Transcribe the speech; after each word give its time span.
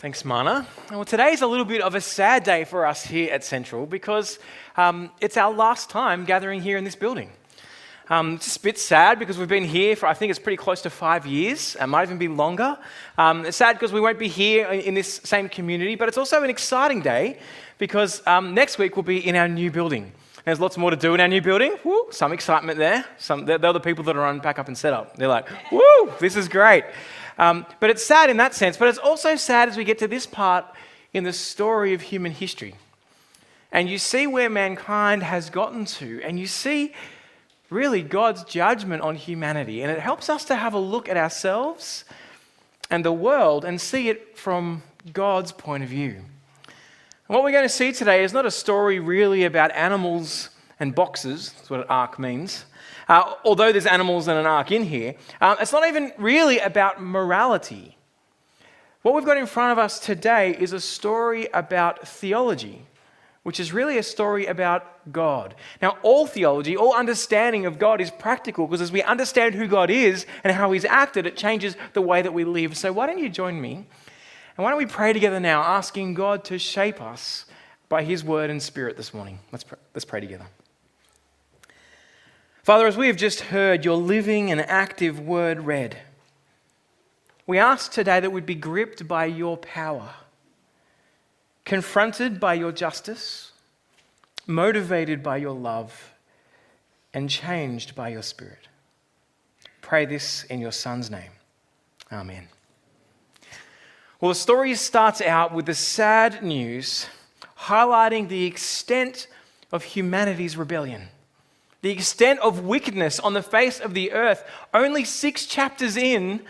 Thanks, 0.00 0.24
Mana. 0.24 0.64
Well, 0.92 1.04
today's 1.04 1.42
a 1.42 1.46
little 1.48 1.64
bit 1.64 1.80
of 1.82 1.96
a 1.96 2.00
sad 2.00 2.44
day 2.44 2.62
for 2.62 2.86
us 2.86 3.02
here 3.04 3.32
at 3.32 3.42
Central 3.42 3.84
because 3.84 4.38
um, 4.76 5.10
it's 5.20 5.36
our 5.36 5.52
last 5.52 5.90
time 5.90 6.24
gathering 6.24 6.62
here 6.62 6.78
in 6.78 6.84
this 6.84 6.94
building. 6.94 7.32
Um, 8.08 8.34
it's 8.34 8.56
a 8.56 8.60
bit 8.60 8.78
sad 8.78 9.18
because 9.18 9.38
we've 9.38 9.48
been 9.48 9.64
here 9.64 9.96
for, 9.96 10.06
I 10.06 10.14
think 10.14 10.30
it's 10.30 10.38
pretty 10.38 10.56
close 10.56 10.82
to 10.82 10.90
five 10.90 11.26
years. 11.26 11.76
It 11.80 11.88
might 11.88 12.04
even 12.04 12.16
be 12.16 12.28
longer. 12.28 12.78
Um, 13.18 13.44
it's 13.44 13.56
sad 13.56 13.72
because 13.72 13.92
we 13.92 14.00
won't 14.00 14.20
be 14.20 14.28
here 14.28 14.68
in 14.68 14.94
this 14.94 15.20
same 15.24 15.48
community, 15.48 15.96
but 15.96 16.06
it's 16.06 16.16
also 16.16 16.44
an 16.44 16.48
exciting 16.48 17.02
day 17.02 17.40
because 17.78 18.24
um, 18.24 18.54
next 18.54 18.78
week 18.78 18.94
we'll 18.94 19.02
be 19.02 19.26
in 19.26 19.34
our 19.34 19.48
new 19.48 19.72
building. 19.72 20.12
There's 20.44 20.60
lots 20.60 20.78
more 20.78 20.92
to 20.92 20.96
do 20.96 21.14
in 21.14 21.20
our 21.20 21.26
new 21.26 21.42
building. 21.42 21.76
Woo, 21.84 22.06
some 22.12 22.32
excitement 22.32 22.78
there. 22.78 23.04
Some, 23.18 23.46
they're, 23.46 23.58
they're 23.58 23.72
the 23.72 23.80
people 23.80 24.04
that 24.04 24.16
are 24.16 24.24
on 24.24 24.40
pack 24.40 24.60
up 24.60 24.68
and 24.68 24.78
set 24.78 24.92
up. 24.92 25.16
They're 25.16 25.26
like, 25.26 25.48
woo, 25.72 26.12
this 26.20 26.36
is 26.36 26.48
great. 26.48 26.84
Um, 27.38 27.64
but 27.80 27.88
it's 27.90 28.04
sad 28.04 28.30
in 28.30 28.36
that 28.38 28.54
sense, 28.54 28.76
but 28.76 28.88
it's 28.88 28.98
also 28.98 29.36
sad 29.36 29.68
as 29.68 29.76
we 29.76 29.84
get 29.84 29.98
to 29.98 30.08
this 30.08 30.26
part 30.26 30.64
in 31.12 31.24
the 31.24 31.32
story 31.32 31.94
of 31.94 32.02
human 32.02 32.32
history. 32.32 32.74
And 33.70 33.88
you 33.88 33.98
see 33.98 34.26
where 34.26 34.50
mankind 34.50 35.22
has 35.22 35.50
gotten 35.50 35.84
to, 35.84 36.20
and 36.24 36.38
you 36.38 36.46
see 36.46 36.94
really 37.70 38.02
God's 38.02 38.44
judgment 38.44 39.02
on 39.02 39.14
humanity. 39.14 39.82
And 39.82 39.92
it 39.92 40.00
helps 40.00 40.28
us 40.28 40.44
to 40.46 40.56
have 40.56 40.74
a 40.74 40.78
look 40.78 41.08
at 41.08 41.16
ourselves 41.16 42.04
and 42.90 43.04
the 43.04 43.12
world 43.12 43.64
and 43.64 43.80
see 43.80 44.08
it 44.08 44.36
from 44.36 44.82
God's 45.12 45.52
point 45.52 45.82
of 45.82 45.90
view. 45.90 46.16
And 46.16 47.34
what 47.34 47.44
we're 47.44 47.52
going 47.52 47.64
to 47.64 47.68
see 47.68 47.92
today 47.92 48.24
is 48.24 48.32
not 48.32 48.46
a 48.46 48.50
story 48.50 48.98
really 48.98 49.44
about 49.44 49.70
animals 49.72 50.50
and 50.80 50.94
boxes, 50.94 51.52
that's 51.52 51.70
what 51.70 51.80
an 51.80 51.86
ark 51.88 52.18
means. 52.18 52.64
Uh, 53.08 53.34
although 53.44 53.72
there's 53.72 53.86
animals 53.86 54.28
and 54.28 54.38
an 54.38 54.46
ark 54.46 54.70
in 54.70 54.84
here, 54.84 55.14
um, 55.40 55.56
it's 55.60 55.72
not 55.72 55.86
even 55.88 56.12
really 56.18 56.58
about 56.58 57.02
morality. 57.02 57.96
What 59.02 59.14
we've 59.14 59.24
got 59.24 59.38
in 59.38 59.46
front 59.46 59.72
of 59.72 59.78
us 59.78 59.98
today 59.98 60.56
is 60.58 60.72
a 60.72 60.80
story 60.80 61.48
about 61.54 62.06
theology, 62.06 62.82
which 63.44 63.60
is 63.60 63.72
really 63.72 63.96
a 63.96 64.02
story 64.02 64.46
about 64.46 65.12
God. 65.12 65.54
Now, 65.80 65.96
all 66.02 66.26
theology, 66.26 66.76
all 66.76 66.94
understanding 66.94 67.64
of 67.64 67.78
God 67.78 68.00
is 68.00 68.10
practical 68.10 68.66
because 68.66 68.82
as 68.82 68.92
we 68.92 69.02
understand 69.02 69.54
who 69.54 69.66
God 69.66 69.88
is 69.88 70.26
and 70.44 70.52
how 70.52 70.72
He's 70.72 70.84
acted, 70.84 71.26
it 71.26 71.36
changes 71.36 71.76
the 71.94 72.02
way 72.02 72.20
that 72.20 72.34
we 72.34 72.44
live. 72.44 72.76
So, 72.76 72.92
why 72.92 73.06
don't 73.06 73.18
you 73.18 73.30
join 73.30 73.60
me? 73.60 73.86
And 74.56 74.64
why 74.64 74.70
don't 74.70 74.78
we 74.78 74.86
pray 74.86 75.12
together 75.12 75.40
now, 75.40 75.62
asking 75.62 76.14
God 76.14 76.44
to 76.46 76.58
shape 76.58 77.00
us 77.00 77.46
by 77.88 78.02
His 78.02 78.24
word 78.24 78.50
and 78.50 78.60
spirit 78.60 78.96
this 78.96 79.14
morning? 79.14 79.38
Let's 79.52 79.64
pray, 79.64 79.78
let's 79.94 80.04
pray 80.04 80.20
together. 80.20 80.46
Father, 82.68 82.86
as 82.86 82.98
we 82.98 83.06
have 83.06 83.16
just 83.16 83.40
heard 83.40 83.82
your 83.82 83.96
living 83.96 84.50
and 84.50 84.60
active 84.60 85.18
word 85.18 85.60
read, 85.60 85.96
we 87.46 87.58
ask 87.58 87.90
today 87.90 88.20
that 88.20 88.30
we'd 88.30 88.44
be 88.44 88.54
gripped 88.54 89.08
by 89.08 89.24
your 89.24 89.56
power, 89.56 90.10
confronted 91.64 92.38
by 92.38 92.52
your 92.52 92.70
justice, 92.70 93.52
motivated 94.46 95.22
by 95.22 95.38
your 95.38 95.54
love, 95.54 96.12
and 97.14 97.30
changed 97.30 97.94
by 97.94 98.10
your 98.10 98.20
spirit. 98.20 98.68
Pray 99.80 100.04
this 100.04 100.44
in 100.44 100.60
your 100.60 100.72
Son's 100.72 101.10
name. 101.10 101.30
Amen. 102.12 102.48
Well, 104.20 104.28
the 104.28 104.34
story 104.34 104.74
starts 104.74 105.22
out 105.22 105.54
with 105.54 105.64
the 105.64 105.74
sad 105.74 106.42
news 106.42 107.06
highlighting 107.60 108.28
the 108.28 108.44
extent 108.44 109.26
of 109.72 109.84
humanity's 109.84 110.58
rebellion 110.58 111.08
the 111.80 111.90
extent 111.90 112.40
of 112.40 112.60
wickedness 112.60 113.20
on 113.20 113.34
the 113.34 113.42
face 113.42 113.80
of 113.80 113.94
the 113.94 114.12
earth, 114.12 114.44
only 114.74 115.04
six 115.04 115.46
chapters 115.46 115.96
in 115.96 116.40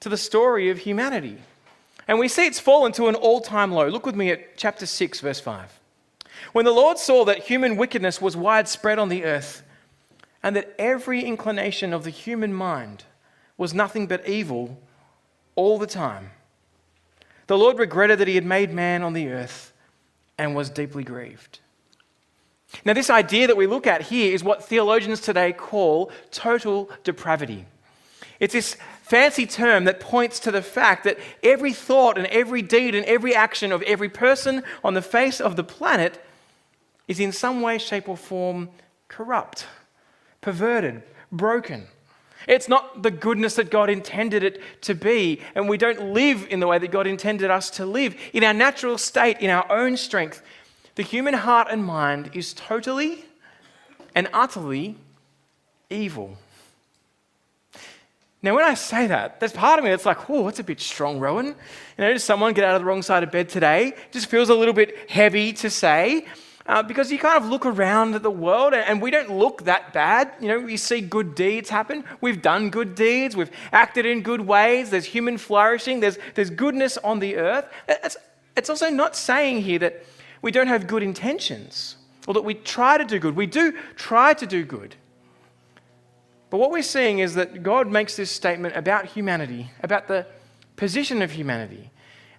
to 0.00 0.08
the 0.08 0.16
story 0.16 0.70
of 0.70 0.78
humanity. 0.78 1.38
And 2.08 2.18
we 2.18 2.28
see 2.28 2.46
it's 2.46 2.60
fallen 2.60 2.92
to 2.92 3.08
an 3.08 3.14
all 3.14 3.40
time 3.40 3.72
low. 3.72 3.88
Look 3.88 4.06
with 4.06 4.16
me 4.16 4.30
at 4.30 4.56
chapter 4.56 4.86
6, 4.86 5.20
verse 5.20 5.40
5. 5.40 5.80
When 6.52 6.64
the 6.64 6.72
Lord 6.72 6.98
saw 6.98 7.24
that 7.24 7.44
human 7.44 7.76
wickedness 7.76 8.20
was 8.20 8.36
widespread 8.36 8.98
on 8.98 9.08
the 9.08 9.24
earth, 9.24 9.62
and 10.42 10.54
that 10.54 10.74
every 10.78 11.24
inclination 11.24 11.92
of 11.92 12.04
the 12.04 12.10
human 12.10 12.52
mind 12.52 13.04
was 13.56 13.74
nothing 13.74 14.06
but 14.06 14.28
evil 14.28 14.80
all 15.56 15.78
the 15.78 15.86
time, 15.86 16.30
the 17.46 17.58
Lord 17.58 17.78
regretted 17.78 18.18
that 18.18 18.28
he 18.28 18.34
had 18.34 18.44
made 18.44 18.72
man 18.72 19.02
on 19.02 19.12
the 19.12 19.28
earth 19.28 19.72
and 20.38 20.54
was 20.54 20.70
deeply 20.70 21.04
grieved. 21.04 21.60
Now, 22.84 22.92
this 22.92 23.10
idea 23.10 23.46
that 23.46 23.56
we 23.56 23.66
look 23.66 23.86
at 23.86 24.02
here 24.02 24.34
is 24.34 24.44
what 24.44 24.64
theologians 24.64 25.20
today 25.20 25.52
call 25.52 26.10
total 26.30 26.90
depravity. 27.04 27.66
It's 28.38 28.52
this 28.52 28.76
fancy 29.02 29.46
term 29.46 29.84
that 29.84 30.00
points 30.00 30.40
to 30.40 30.50
the 30.50 30.62
fact 30.62 31.04
that 31.04 31.18
every 31.42 31.72
thought 31.72 32.18
and 32.18 32.26
every 32.26 32.62
deed 32.62 32.94
and 32.94 33.04
every 33.06 33.34
action 33.34 33.72
of 33.72 33.82
every 33.82 34.08
person 34.08 34.62
on 34.84 34.94
the 34.94 35.02
face 35.02 35.40
of 35.40 35.56
the 35.56 35.64
planet 35.64 36.22
is 37.08 37.20
in 37.20 37.32
some 37.32 37.60
way, 37.62 37.78
shape, 37.78 38.08
or 38.08 38.16
form 38.16 38.68
corrupt, 39.08 39.66
perverted, 40.40 41.02
broken. 41.30 41.86
It's 42.48 42.68
not 42.68 43.02
the 43.02 43.10
goodness 43.10 43.54
that 43.54 43.70
God 43.70 43.90
intended 43.90 44.44
it 44.44 44.60
to 44.82 44.94
be, 44.94 45.40
and 45.54 45.68
we 45.68 45.78
don't 45.78 46.12
live 46.12 46.46
in 46.50 46.60
the 46.60 46.66
way 46.66 46.78
that 46.78 46.90
God 46.90 47.06
intended 47.06 47.50
us 47.50 47.70
to 47.70 47.86
live. 47.86 48.14
In 48.32 48.44
our 48.44 48.54
natural 48.54 48.98
state, 48.98 49.38
in 49.40 49.50
our 49.50 49.70
own 49.70 49.96
strength, 49.96 50.42
the 50.96 51.02
human 51.02 51.34
heart 51.34 51.68
and 51.70 51.84
mind 51.84 52.30
is 52.34 52.52
totally 52.52 53.24
and 54.14 54.28
utterly 54.32 54.96
evil. 55.88 56.36
Now, 58.42 58.54
when 58.54 58.64
I 58.64 58.74
say 58.74 59.06
that, 59.06 59.40
there's 59.40 59.52
part 59.52 59.78
of 59.78 59.84
me 59.84 59.90
that's 59.90 60.06
like, 60.06 60.28
oh, 60.30 60.44
that's 60.44 60.58
a 60.58 60.64
bit 60.64 60.80
strong, 60.80 61.18
Rowan. 61.18 61.46
You 61.46 61.54
know, 61.98 62.12
does 62.12 62.24
someone 62.24 62.52
get 62.52 62.64
out 62.64 62.76
of 62.76 62.80
the 62.80 62.86
wrong 62.86 63.02
side 63.02 63.22
of 63.22 63.30
bed 63.30 63.48
today? 63.48 63.88
It 63.88 64.12
just 64.12 64.26
feels 64.26 64.48
a 64.48 64.54
little 64.54 64.74
bit 64.74 65.10
heavy 65.10 65.52
to 65.54 65.70
say. 65.70 66.26
Uh, 66.68 66.82
because 66.82 67.12
you 67.12 67.18
kind 67.18 67.36
of 67.36 67.48
look 67.48 67.64
around 67.64 68.14
at 68.14 68.22
the 68.22 68.30
world 68.30 68.74
and 68.74 69.00
we 69.00 69.10
don't 69.10 69.30
look 69.30 69.64
that 69.64 69.92
bad. 69.92 70.32
You 70.40 70.48
know, 70.48 70.60
we 70.60 70.76
see 70.76 71.00
good 71.00 71.34
deeds 71.34 71.70
happen. 71.70 72.04
We've 72.20 72.42
done 72.42 72.70
good 72.70 72.96
deeds. 72.96 73.36
We've 73.36 73.50
acted 73.72 74.04
in 74.04 74.22
good 74.22 74.40
ways. 74.40 74.90
There's 74.90 75.04
human 75.04 75.38
flourishing. 75.38 76.00
There's, 76.00 76.18
there's 76.34 76.50
goodness 76.50 76.98
on 76.98 77.20
the 77.20 77.36
earth. 77.36 77.68
It's, 77.88 78.16
it's 78.56 78.68
also 78.68 78.90
not 78.90 79.14
saying 79.14 79.62
here 79.62 79.78
that 79.78 80.04
we 80.46 80.52
don't 80.52 80.68
have 80.68 80.86
good 80.86 81.02
intentions 81.02 81.96
or 82.28 82.34
that 82.34 82.44
we 82.44 82.54
try 82.54 82.96
to 82.96 83.04
do 83.04 83.18
good. 83.18 83.34
We 83.34 83.46
do 83.46 83.72
try 83.96 84.32
to 84.32 84.46
do 84.46 84.64
good. 84.64 84.94
But 86.50 86.58
what 86.58 86.70
we're 86.70 86.84
seeing 86.84 87.18
is 87.18 87.34
that 87.34 87.64
God 87.64 87.90
makes 87.90 88.14
this 88.14 88.30
statement 88.30 88.76
about 88.76 89.06
humanity, 89.06 89.72
about 89.82 90.06
the 90.06 90.24
position 90.76 91.20
of 91.20 91.32
humanity, 91.32 91.90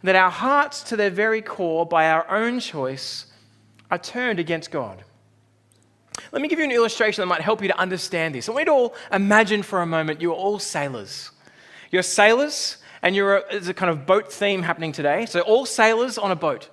that 0.04 0.16
our 0.16 0.32
hearts, 0.32 0.84
to 0.84 0.96
their 0.96 1.10
very 1.10 1.42
core, 1.42 1.86
by 1.86 2.10
our 2.10 2.26
own 2.32 2.62
choice, 2.62 3.26
are 3.92 3.98
turned 3.98 4.40
against 4.40 4.72
God. 4.72 5.04
Let 6.32 6.42
me 6.42 6.48
give 6.48 6.60
you 6.60 6.66
an 6.66 6.72
illustration 6.72 7.22
that 7.22 7.28
might 7.28 7.42
help 7.42 7.62
you 7.62 7.68
to 7.68 7.78
understand 7.78 8.36
this. 8.36 8.48
I 8.48 8.54
want 8.54 8.62
you 8.62 8.66
to 8.68 8.72
all 8.72 8.96
imagine 9.12 9.64
for 9.64 9.82
a 9.82 9.86
moment 9.86 10.22
you're 10.22 10.34
all 10.34 10.60
sailors. 10.60 11.32
You're 11.92 12.04
sailors, 12.04 12.78
and 13.02 13.18
you're 13.18 13.40
a, 13.40 13.44
there's 13.52 13.68
a 13.68 13.74
kind 13.74 13.90
of 13.90 14.06
boat 14.06 14.32
theme 14.32 14.64
happening 14.64 14.94
today. 14.94 15.26
So, 15.26 15.42
all 15.42 15.66
sailors 15.66 16.18
on 16.18 16.32
a 16.32 16.38
boat. 16.38 16.70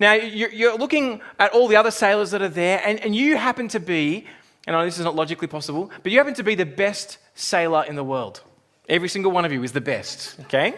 Now, 0.00 0.14
you're 0.14 0.78
looking 0.78 1.20
at 1.38 1.52
all 1.52 1.68
the 1.68 1.76
other 1.76 1.90
sailors 1.90 2.30
that 2.30 2.40
are 2.40 2.48
there, 2.48 2.80
and, 2.84 3.14
you 3.14 3.36
happen 3.36 3.68
to 3.68 3.78
be, 3.78 4.26
and 4.66 4.74
this 4.86 4.98
is 4.98 5.04
not 5.04 5.14
logically 5.14 5.46
possible, 5.46 5.90
but 6.02 6.10
you 6.10 6.18
happen 6.18 6.34
to 6.34 6.42
be 6.42 6.54
the 6.54 6.64
best 6.64 7.18
sailor 7.34 7.84
in 7.84 7.96
the 7.96 8.02
world. 8.02 8.40
Every 8.88 9.10
single 9.10 9.30
one 9.30 9.44
of 9.44 9.52
you 9.52 9.62
is 9.62 9.72
the 9.72 9.80
best, 9.80 10.40
okay? 10.40 10.74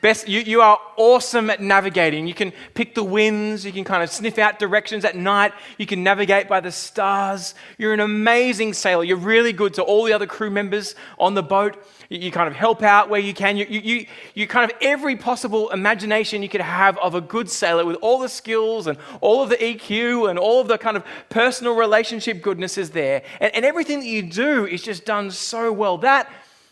Best, 0.00 0.28
you, 0.28 0.40
you 0.40 0.62
are 0.62 0.78
awesome 0.96 1.50
at 1.50 1.60
navigating. 1.60 2.26
You 2.26 2.32
can 2.32 2.52
pick 2.72 2.94
the 2.94 3.04
winds, 3.04 3.66
you 3.66 3.72
can 3.72 3.84
kind 3.84 4.02
of 4.02 4.10
sniff 4.10 4.38
out 4.38 4.58
directions 4.58 5.04
at 5.04 5.14
night, 5.14 5.52
you 5.76 5.84
can 5.84 6.02
navigate 6.02 6.48
by 6.48 6.60
the 6.60 6.72
stars. 6.72 7.54
You're 7.76 7.92
an 7.92 8.00
amazing 8.00 8.72
sailor. 8.72 9.04
You're 9.04 9.18
really 9.18 9.52
good 9.52 9.74
to 9.74 9.82
all 9.82 10.04
the 10.04 10.14
other 10.14 10.26
crew 10.26 10.50
members 10.50 10.94
on 11.18 11.34
the 11.34 11.42
boat. 11.42 11.76
You 12.08 12.32
kind 12.32 12.48
of 12.48 12.54
help 12.54 12.82
out 12.82 13.10
where 13.10 13.20
you 13.20 13.34
can. 13.34 13.56
You, 13.56 13.66
you, 13.68 14.06
you 14.34 14.46
kind 14.46 14.70
of 14.70 14.76
every 14.80 15.16
possible 15.16 15.70
imagination 15.70 16.42
you 16.42 16.48
could 16.48 16.60
have 16.60 16.98
of 16.98 17.14
a 17.14 17.20
good 17.20 17.50
sailor 17.50 17.84
with 17.84 17.96
all 18.00 18.18
the 18.18 18.28
skills 18.28 18.86
and 18.86 18.98
all 19.20 19.42
of 19.42 19.50
the 19.50 19.56
EQ 19.56 20.30
and 20.30 20.38
all 20.38 20.60
of 20.60 20.68
the 20.68 20.78
kind 20.78 20.96
of 20.96 21.04
personal 21.28 21.76
relationship 21.76 22.42
goodness 22.42 22.78
is 22.78 22.90
there. 22.90 23.22
And, 23.38 23.54
and 23.54 23.64
everything 23.64 24.00
that 24.00 24.06
you 24.06 24.22
do 24.22 24.66
is 24.66 24.82
just 24.82 25.04
done 25.04 25.30
so 25.30 25.70
well. 25.72 25.98
That 25.98 26.28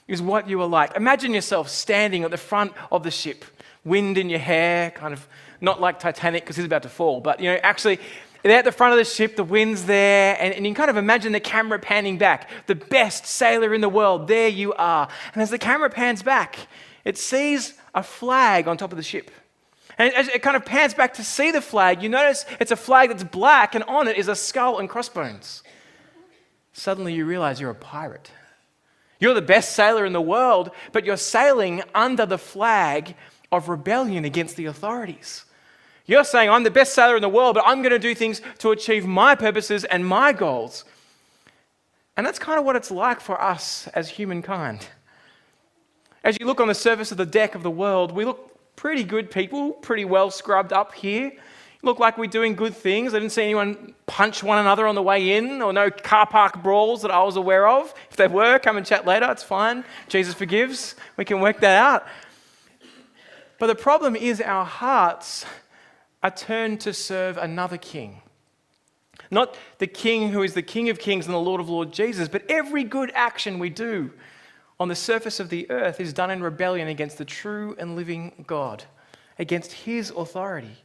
is 0.08 0.20
what 0.20 0.48
you 0.48 0.60
are 0.60 0.66
like. 0.66 0.96
Imagine 0.96 1.34
yourself 1.34 1.68
standing 1.68 2.24
at 2.24 2.30
the 2.30 2.36
front 2.38 2.72
of 2.90 3.02
the 3.02 3.10
ship, 3.10 3.44
wind 3.84 4.18
in 4.18 4.28
your 4.30 4.38
hair, 4.40 4.90
kind 4.90 5.12
of 5.12 5.28
not 5.60 5.80
like 5.80 6.00
Titanic 6.00 6.42
because 6.42 6.56
he's 6.56 6.64
about 6.64 6.82
to 6.82 6.88
fall, 6.88 7.20
but 7.20 7.40
you 7.40 7.50
know, 7.50 7.58
actually 7.62 8.00
they're 8.42 8.58
at 8.58 8.64
the 8.64 8.72
front 8.72 8.92
of 8.92 8.98
the 8.98 9.04
ship, 9.04 9.36
the 9.36 9.44
wind's 9.44 9.84
there, 9.84 10.36
and, 10.40 10.54
and 10.54 10.64
you 10.64 10.72
can 10.72 10.76
kind 10.76 10.90
of 10.90 10.96
imagine 10.96 11.32
the 11.32 11.40
camera 11.40 11.78
panning 11.78 12.18
back. 12.18 12.48
The 12.66 12.74
best 12.74 13.26
sailor 13.26 13.74
in 13.74 13.80
the 13.80 13.88
world, 13.88 14.28
there 14.28 14.48
you 14.48 14.72
are. 14.74 15.08
And 15.34 15.42
as 15.42 15.50
the 15.50 15.58
camera 15.58 15.90
pans 15.90 16.22
back, 16.22 16.56
it 17.04 17.18
sees 17.18 17.74
a 17.94 18.02
flag 18.02 18.68
on 18.68 18.76
top 18.76 18.92
of 18.92 18.96
the 18.96 19.02
ship. 19.02 19.30
And 19.98 20.14
as 20.14 20.28
it 20.28 20.42
kind 20.42 20.56
of 20.56 20.64
pans 20.64 20.94
back 20.94 21.14
to 21.14 21.24
see 21.24 21.50
the 21.50 21.60
flag, 21.60 22.02
you 22.02 22.08
notice 22.08 22.44
it's 22.60 22.70
a 22.70 22.76
flag 22.76 23.08
that's 23.08 23.24
black, 23.24 23.74
and 23.74 23.82
on 23.84 24.06
it 24.06 24.16
is 24.16 24.28
a 24.28 24.36
skull 24.36 24.78
and 24.78 24.88
crossbones. 24.88 25.64
Suddenly 26.72 27.14
you 27.14 27.26
realize 27.26 27.60
you're 27.60 27.70
a 27.70 27.74
pirate. 27.74 28.30
You're 29.20 29.34
the 29.34 29.42
best 29.42 29.74
sailor 29.74 30.04
in 30.04 30.12
the 30.12 30.20
world, 30.20 30.70
but 30.92 31.04
you're 31.04 31.16
sailing 31.16 31.82
under 31.94 32.24
the 32.26 32.38
flag 32.38 33.14
of 33.50 33.68
rebellion 33.68 34.24
against 34.24 34.56
the 34.56 34.66
authorities. 34.66 35.44
You're 36.06 36.24
saying, 36.24 36.48
I'm 36.48 36.62
the 36.62 36.70
best 36.70 36.94
sailor 36.94 37.16
in 37.16 37.22
the 37.22 37.28
world, 37.28 37.54
but 37.54 37.64
I'm 37.66 37.82
going 37.82 37.92
to 37.92 37.98
do 37.98 38.14
things 38.14 38.40
to 38.58 38.70
achieve 38.70 39.04
my 39.04 39.34
purposes 39.34 39.84
and 39.84 40.06
my 40.06 40.32
goals. 40.32 40.84
And 42.16 42.26
that's 42.26 42.38
kind 42.38 42.58
of 42.58 42.64
what 42.64 42.76
it's 42.76 42.90
like 42.90 43.20
for 43.20 43.40
us 43.40 43.88
as 43.88 44.08
humankind. 44.08 44.86
As 46.24 46.36
you 46.40 46.46
look 46.46 46.60
on 46.60 46.68
the 46.68 46.74
surface 46.74 47.12
of 47.12 47.18
the 47.18 47.26
deck 47.26 47.54
of 47.54 47.62
the 47.62 47.70
world, 47.70 48.12
we 48.12 48.24
look 48.24 48.74
pretty 48.74 49.04
good 49.04 49.30
people, 49.30 49.72
pretty 49.72 50.04
well 50.04 50.30
scrubbed 50.30 50.72
up 50.72 50.94
here. 50.94 51.32
Look 51.82 52.00
like 52.00 52.18
we're 52.18 52.26
doing 52.26 52.54
good 52.54 52.74
things. 52.74 53.14
I 53.14 53.20
didn't 53.20 53.32
see 53.32 53.44
anyone 53.44 53.94
punch 54.06 54.42
one 54.42 54.58
another 54.58 54.86
on 54.88 54.96
the 54.96 55.02
way 55.02 55.36
in, 55.36 55.62
or 55.62 55.72
no 55.72 55.90
car 55.90 56.26
park 56.26 56.62
brawls 56.62 57.02
that 57.02 57.12
I 57.12 57.22
was 57.22 57.36
aware 57.36 57.68
of. 57.68 57.94
If 58.10 58.16
there 58.16 58.28
were, 58.28 58.58
come 58.58 58.76
and 58.76 58.84
chat 58.84 59.06
later. 59.06 59.30
It's 59.30 59.44
fine. 59.44 59.84
Jesus 60.08 60.34
forgives. 60.34 60.96
We 61.16 61.24
can 61.24 61.40
work 61.40 61.60
that 61.60 61.80
out. 61.80 62.06
But 63.60 63.68
the 63.68 63.76
problem 63.76 64.16
is, 64.16 64.40
our 64.40 64.64
hearts 64.64 65.44
are 66.22 66.30
turned 66.32 66.80
to 66.80 66.92
serve 66.92 67.36
another 67.38 67.76
king. 67.76 68.22
Not 69.30 69.56
the 69.78 69.86
king 69.86 70.30
who 70.30 70.42
is 70.42 70.54
the 70.54 70.62
King 70.62 70.88
of 70.88 70.98
Kings 70.98 71.26
and 71.26 71.34
the 71.34 71.40
Lord 71.40 71.60
of 71.60 71.68
Lords, 71.68 71.96
Jesus, 71.96 72.28
but 72.28 72.44
every 72.48 72.82
good 72.82 73.12
action 73.14 73.58
we 73.58 73.68
do 73.68 74.12
on 74.80 74.88
the 74.88 74.94
surface 74.94 75.38
of 75.38 75.48
the 75.48 75.70
earth 75.70 76.00
is 76.00 76.12
done 76.12 76.30
in 76.30 76.42
rebellion 76.42 76.88
against 76.88 77.18
the 77.18 77.24
true 77.24 77.76
and 77.78 77.94
living 77.94 78.44
God, 78.46 78.84
against 79.38 79.72
his 79.72 80.10
authority. 80.10 80.76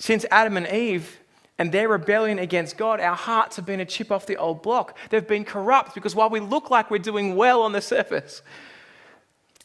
Since 0.00 0.24
Adam 0.30 0.56
and 0.56 0.66
Eve 0.66 1.20
and 1.58 1.70
their 1.70 1.86
rebellion 1.86 2.38
against 2.38 2.78
God, 2.78 3.00
our 3.00 3.14
hearts 3.14 3.56
have 3.56 3.66
been 3.66 3.80
a 3.80 3.84
chip 3.84 4.10
off 4.10 4.24
the 4.24 4.38
old 4.38 4.62
block. 4.62 4.96
They've 5.10 5.26
been 5.26 5.44
corrupt 5.44 5.94
because 5.94 6.14
while 6.14 6.30
we 6.30 6.40
look 6.40 6.70
like 6.70 6.90
we're 6.90 6.98
doing 6.98 7.36
well 7.36 7.60
on 7.60 7.72
the 7.72 7.82
surface, 7.82 8.40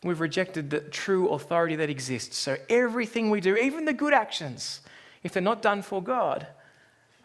we've 0.03 0.19
rejected 0.19 0.69
the 0.69 0.81
true 0.81 1.29
authority 1.29 1.77
that 1.77 1.89
exists. 1.89 2.37
So 2.37 2.57
everything 2.69 3.29
we 3.29 3.39
do, 3.39 3.55
even 3.55 3.85
the 3.85 3.93
good 3.93 4.13
actions, 4.13 4.81
if 5.23 5.31
they're 5.31 5.41
not 5.41 5.61
done 5.61 5.81
for 5.81 6.03
God, 6.03 6.45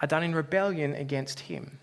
are 0.00 0.06
done 0.06 0.22
in 0.22 0.32
rebellion 0.32 0.94
against 0.94 1.40
Him. 1.40 1.78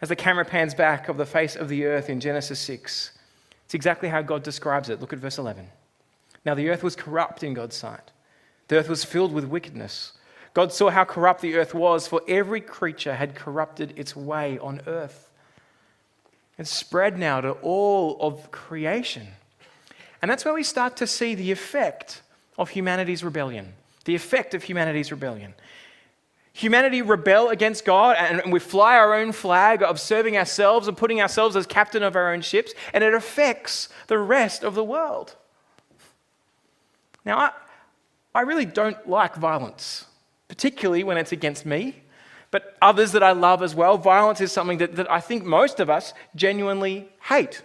As 0.00 0.08
the 0.08 0.16
camera 0.16 0.44
pans 0.44 0.74
back 0.74 1.08
of 1.08 1.18
the 1.18 1.24
face 1.24 1.54
of 1.54 1.68
the 1.68 1.86
earth 1.86 2.10
in 2.10 2.18
Genesis 2.18 2.58
6, 2.58 3.12
it's 3.64 3.74
exactly 3.74 4.08
how 4.08 4.22
God 4.22 4.42
describes 4.42 4.90
it. 4.90 5.00
Look 5.00 5.12
at 5.12 5.20
verse 5.20 5.38
11. 5.38 5.68
Now 6.44 6.54
the 6.54 6.68
earth 6.68 6.82
was 6.82 6.96
corrupt 6.96 7.44
in 7.44 7.54
God's 7.54 7.76
sight, 7.76 8.10
the 8.68 8.76
earth 8.76 8.88
was 8.88 9.04
filled 9.04 9.32
with 9.32 9.44
wickedness. 9.44 10.12
God 10.54 10.72
saw 10.72 10.90
how 10.90 11.04
corrupt 11.04 11.42
the 11.42 11.56
earth 11.56 11.74
was, 11.74 12.08
for 12.08 12.22
every 12.26 12.60
creature 12.60 13.14
had 13.14 13.34
corrupted 13.34 13.92
its 13.96 14.16
way 14.16 14.58
on 14.58 14.80
earth. 14.86 15.30
It's 16.58 16.70
spread 16.70 17.18
now 17.18 17.40
to 17.42 17.52
all 17.52 18.16
of 18.20 18.50
creation. 18.50 19.28
And 20.22 20.30
that's 20.30 20.44
where 20.44 20.54
we 20.54 20.62
start 20.62 20.96
to 20.96 21.06
see 21.06 21.34
the 21.34 21.52
effect 21.52 22.22
of 22.56 22.70
humanity's 22.70 23.22
rebellion 23.22 23.74
the 24.06 24.14
effect 24.14 24.54
of 24.54 24.62
humanity's 24.62 25.10
rebellion. 25.10 25.52
Humanity 26.54 27.02
rebel 27.02 27.50
against 27.50 27.84
God 27.84 28.16
and 28.18 28.50
we 28.50 28.60
fly 28.60 28.96
our 28.96 29.12
own 29.12 29.32
flag 29.32 29.82
of 29.82 30.00
serving 30.00 30.38
ourselves 30.38 30.88
and 30.88 30.96
putting 30.96 31.20
ourselves 31.20 31.54
as 31.54 31.66
captain 31.66 32.02
of 32.02 32.16
our 32.16 32.32
own 32.32 32.40
ships, 32.40 32.72
and 32.94 33.04
it 33.04 33.12
affects 33.12 33.90
the 34.06 34.16
rest 34.16 34.64
of 34.64 34.74
the 34.74 34.84
world. 34.84 35.34
Now, 37.26 37.38
I, 37.38 37.50
I 38.36 38.42
really 38.42 38.66
don't 38.66 39.08
like 39.08 39.34
violence, 39.36 40.04
particularly 40.46 41.04
when 41.04 41.16
it's 41.16 41.32
against 41.32 41.64
me, 41.64 42.02
but 42.50 42.76
others 42.82 43.12
that 43.12 43.22
I 43.22 43.32
love 43.32 43.62
as 43.62 43.74
well. 43.74 43.96
Violence 43.96 44.42
is 44.42 44.52
something 44.52 44.76
that, 44.76 44.96
that 44.96 45.10
I 45.10 45.20
think 45.20 45.46
most 45.46 45.80
of 45.80 45.88
us 45.88 46.12
genuinely 46.34 47.08
hate. 47.22 47.62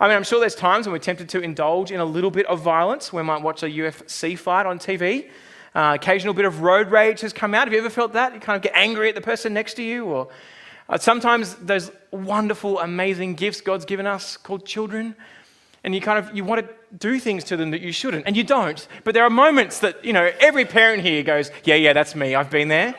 I 0.00 0.08
mean, 0.08 0.16
I'm 0.16 0.24
sure 0.24 0.40
there's 0.40 0.54
times 0.54 0.86
when 0.86 0.92
we're 0.92 0.98
tempted 0.98 1.28
to 1.28 1.42
indulge 1.42 1.90
in 1.90 2.00
a 2.00 2.06
little 2.06 2.30
bit 2.30 2.46
of 2.46 2.62
violence. 2.62 3.12
We 3.12 3.22
might 3.22 3.42
watch 3.42 3.62
a 3.62 3.66
UFC 3.66 4.38
fight 4.38 4.64
on 4.64 4.78
TV. 4.78 5.28
Uh, 5.74 5.92
occasional 6.00 6.32
bit 6.32 6.46
of 6.46 6.62
road 6.62 6.90
rage 6.90 7.20
has 7.20 7.34
come 7.34 7.52
out. 7.52 7.66
Have 7.66 7.74
you 7.74 7.78
ever 7.80 7.90
felt 7.90 8.14
that? 8.14 8.32
You 8.32 8.40
kind 8.40 8.56
of 8.56 8.62
get 8.62 8.72
angry 8.74 9.10
at 9.10 9.14
the 9.14 9.20
person 9.20 9.52
next 9.52 9.74
to 9.74 9.82
you, 9.82 10.06
or 10.06 10.28
uh, 10.88 10.96
sometimes 10.96 11.54
those 11.56 11.90
wonderful, 12.12 12.80
amazing 12.80 13.34
gifts 13.34 13.60
God's 13.60 13.84
given 13.84 14.06
us 14.06 14.38
called 14.38 14.64
children, 14.64 15.14
and 15.84 15.94
you 15.94 16.00
kind 16.00 16.18
of 16.18 16.34
you 16.34 16.44
want 16.44 16.66
to 16.66 16.74
do 16.98 17.18
things 17.18 17.44
to 17.44 17.56
them 17.56 17.70
that 17.70 17.80
you 17.80 17.92
shouldn't, 17.92 18.26
and 18.26 18.36
you 18.36 18.44
don't. 18.44 18.86
But 19.04 19.14
there 19.14 19.24
are 19.24 19.30
moments 19.30 19.80
that 19.80 20.04
you 20.04 20.12
know 20.12 20.30
every 20.40 20.64
parent 20.64 21.02
here 21.02 21.22
goes, 21.22 21.50
"Yeah, 21.64 21.74
yeah, 21.74 21.92
that's 21.92 22.14
me. 22.14 22.34
I've 22.34 22.50
been 22.50 22.68
there." 22.68 22.94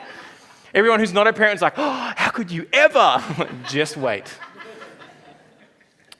Everyone 0.74 0.98
who's 0.98 1.12
not 1.12 1.26
a 1.26 1.32
parent 1.32 1.56
is 1.56 1.62
like, 1.62 1.74
"Oh, 1.78 2.12
how 2.16 2.30
could 2.30 2.50
you 2.50 2.66
ever?" 2.72 3.22
Just 3.68 3.96
wait. 3.96 4.26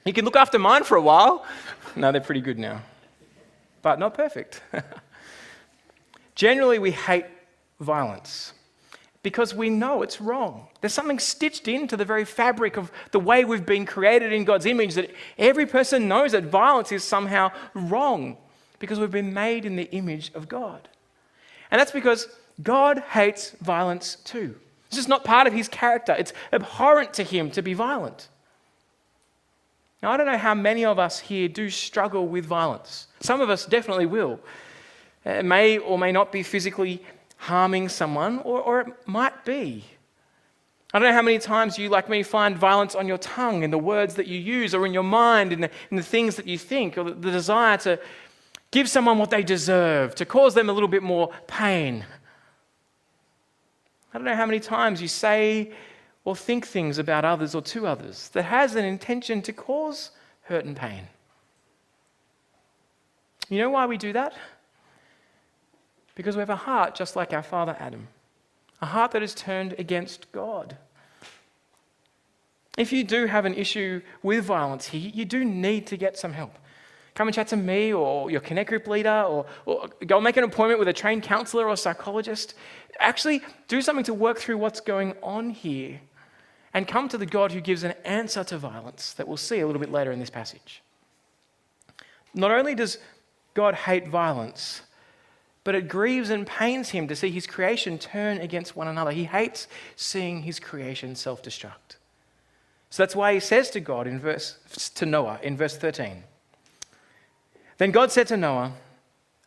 You 0.05 0.13
can 0.13 0.25
look 0.25 0.37
after 0.37 0.59
mine 0.59 0.85
for 0.85 0.97
a 0.97 1.03
while. 1.03 1.45
No, 1.97 2.13
they're 2.13 2.21
pretty 2.21 2.41
good 2.41 2.59
now, 2.59 2.83
but 3.83 3.99
not 3.99 4.15
perfect. 4.15 4.63
Generally, 6.35 6.79
we 6.81 6.91
hate 6.91 7.27
violence 7.81 8.54
because 9.25 9.55
we 9.55 9.71
know 9.71 10.03
it's 10.03 10.21
wrong. 10.21 10.69
There's 10.81 10.93
something 10.93 11.19
stitched 11.19 11.67
into 11.67 11.97
the 11.97 12.05
very 12.05 12.27
fabric 12.27 12.77
of 12.77 12.93
the 13.11 13.19
way 13.19 13.45
we've 13.45 13.65
been 13.65 13.87
created 13.87 14.35
in 14.35 14.45
God's 14.45 14.67
image 14.67 14.95
that 14.95 15.11
every 15.39 15.65
person 15.65 16.07
knows 16.07 16.33
that 16.33 16.45
violence 16.45 16.93
is 16.93 17.03
somehow 17.03 17.51
wrong 17.73 18.37
because 18.79 19.01
we've 19.01 19.11
been 19.11 19.33
made 19.33 19.65
in 19.65 19.77
the 19.77 19.91
image 19.93 20.31
of 20.35 20.47
God. 20.47 20.89
And 21.71 21.81
that's 21.81 21.91
because 21.91 22.29
God 22.63 22.99
hates 22.99 23.53
violence 23.63 24.17
too. 24.25 24.57
It's 24.89 24.97
just 24.97 25.09
not 25.09 25.25
part 25.25 25.47
of 25.47 25.55
his 25.55 25.69
character, 25.69 26.15
it's 26.17 26.35
abhorrent 26.53 27.15
to 27.15 27.23
him 27.23 27.51
to 27.53 27.63
be 27.63 27.73
violent. 27.73 28.29
Now, 30.03 30.11
I 30.11 30.19
don't 30.19 30.27
know 30.27 30.37
how 30.37 30.55
many 30.55 30.85
of 30.85 30.99
us 30.99 31.19
here 31.19 31.49
do 31.49 31.71
struggle 31.71 32.29
with 32.29 32.45
violence. 32.45 33.07
Some 33.21 33.41
of 33.41 33.49
us 33.49 33.65
definitely 33.65 34.05
will. 34.05 34.39
It 35.25 35.47
may 35.47 35.79
or 35.79 35.99
may 35.99 36.13
not 36.13 36.31
be 36.31 36.43
physically 36.43 37.03
harming 37.37 37.89
someone, 37.89 38.39
or, 38.39 38.61
or 38.61 38.81
it 38.81 38.89
might 39.07 39.45
be. 39.45 39.85
I 40.93 40.99
don't 40.99 41.09
know 41.09 41.15
how 41.15 41.23
many 41.23 41.39
times 41.39 41.77
you, 41.77 41.89
like 41.89 42.09
me, 42.09 42.23
find 42.23 42.57
violence 42.57 42.95
on 42.95 43.09
your 43.09 43.19
tongue 43.19 43.65
in 43.65 43.71
the 43.71 43.79
words 43.79 44.15
that 44.15 44.29
you 44.29 44.39
use, 44.39 44.75
or 44.75 44.87
in 44.87 44.95
your 44.95 45.03
mind, 45.03 45.53
in 45.53 45.61
the, 45.61 45.71
in 45.91 45.97
the 45.97 46.03
things 46.03 46.37
that 46.37 46.47
you 46.47 46.57
think, 46.57 46.97
or 46.97 47.05
the, 47.05 47.15
the 47.15 47.31
desire 47.33 47.77
to 47.79 47.99
give 48.71 48.89
someone 48.89 49.19
what 49.19 49.31
they 49.31 49.43
deserve, 49.43 50.15
to 50.15 50.25
cause 50.25 50.55
them 50.55 50.71
a 50.71 50.73
little 50.73 50.89
bit 50.89 51.03
more 51.03 51.31
pain. 51.47 52.05
I 54.13 54.19
don't 54.19 54.25
know 54.25 54.37
how 54.37 54.47
many 54.47 54.61
times 54.61 55.03
you 55.03 55.09
say 55.09 55.73
or 56.25 56.37
think 56.37 56.67
things 56.67 56.99
about 56.99 57.25
others 57.25 57.55
or 57.55 57.63
to 57.63 57.87
others 57.87 58.29
that 58.31 58.45
has 58.45 58.77
an 58.77 58.85
intention 58.85 59.43
to 59.43 59.53
cause 59.53 60.13
hurt 60.43 60.65
and 60.65 60.77
pain. 60.77 61.09
You 63.49 63.59
know 63.59 63.71
why 63.71 63.87
we 63.87 63.99
do 63.99 64.13
that? 64.13 64.35
Because 66.15 66.37
we 66.37 66.41
have 66.41 66.51
a 66.51 66.57
heart 66.57 66.95
just 66.95 67.17
like 67.17 67.33
our 67.33 67.43
father 67.43 67.77
Adam, 67.79 68.09
a 68.81 68.87
heart 68.87 69.13
that 69.13 69.23
is 69.23 69.35
turned 69.35 69.75
against 69.79 70.31
God. 70.33 70.77
If 72.77 72.93
you 72.93 73.05
do 73.05 73.27
have 73.27 73.45
an 73.45 73.55
issue 73.55 74.03
with 74.23 74.45
violence 74.45 74.89
here, 74.89 75.11
you 75.15 75.25
do 75.25 75.45
need 75.45 75.87
to 75.89 75.97
get 75.97 76.19
some 76.19 76.33
help. 76.33 76.59
Come 77.15 77.29
and 77.29 77.35
chat 77.35 77.49
to 77.49 77.57
me 77.57 77.93
or 77.93 78.31
your 78.31 78.41
Connect 78.41 78.69
Group 78.69 78.89
leader, 78.89 79.23
or, 79.23 79.47
or 79.67 79.89
go 80.05 80.21
make 80.21 80.37
an 80.37 80.43
appointment 80.43 80.81
with 80.81 80.89
a 80.89 80.93
trained 80.93 81.23
counselor 81.23 81.69
or 81.69 81.77
psychologist. 81.77 82.55
Actually, 82.99 83.43
do 83.69 83.81
something 83.81 84.05
to 84.05 84.15
work 84.15 84.39
through 84.39 84.59
what's 84.59 84.81
going 84.81 85.15
on 85.23 85.51
here 85.51 86.01
and 86.73 86.89
come 86.89 87.09
to 87.09 87.17
the 87.17 87.27
God 87.27 87.53
who 87.53 87.61
gives 87.61 87.85
an 87.85 87.95
answer 88.05 88.43
to 88.43 88.59
violence 88.59 89.13
that 89.13 89.29
we'll 89.29 89.37
see 89.37 89.61
a 89.61 89.67
little 89.67 89.81
bit 89.81 89.93
later 89.93 90.11
in 90.11 90.19
this 90.19 90.31
passage. 90.31 90.83
Not 92.35 92.51
only 92.51 92.75
does 92.75 92.99
God 93.55 93.77
hate 93.77 94.09
violence, 94.09 94.83
but 95.65 95.75
it 95.75 95.89
grieves 95.89 96.31
and 96.31 96.47
pains 96.47 96.91
him 96.91 97.09
to 97.09 97.17
see 97.17 97.31
his 97.31 97.47
creation 97.47 97.99
turn 97.99 98.39
against 98.39 98.77
one 98.77 98.87
another. 98.87 99.11
He 99.11 99.25
hates 99.25 99.67
seeing 99.97 100.43
his 100.43 100.61
creation 100.61 101.17
self 101.17 101.43
destruct. 101.43 101.97
So 102.91 103.03
that's 103.03 103.17
why 103.17 103.35
he 103.35 103.41
says 103.41 103.71
to 103.71 103.81
God 103.81 104.07
in 104.07 104.21
verse 104.21 104.59
to 104.95 105.07
Noah 105.07 105.41
in 105.43 105.57
verse 105.57 105.77
13. 105.77 106.23
Then 107.79 107.91
God 107.91 108.13
said 108.13 108.29
to 108.29 108.37
Noah, 108.37 108.75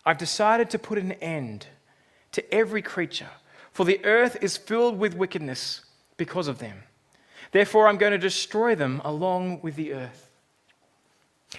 I've 0.05 0.17
decided 0.17 0.69
to 0.71 0.79
put 0.79 0.97
an 0.97 1.13
end 1.13 1.67
to 2.33 2.53
every 2.53 2.81
creature, 2.81 3.29
for 3.71 3.85
the 3.85 4.03
earth 4.03 4.37
is 4.41 4.57
filled 4.57 4.99
with 4.99 5.15
wickedness 5.15 5.81
because 6.17 6.47
of 6.47 6.59
them. 6.59 6.83
Therefore, 7.51 7.87
I'm 7.87 7.97
going 7.97 8.11
to 8.11 8.17
destroy 8.17 8.75
them 8.75 9.01
along 9.05 9.61
with 9.61 9.75
the 9.75 9.93
earth. 9.93 10.26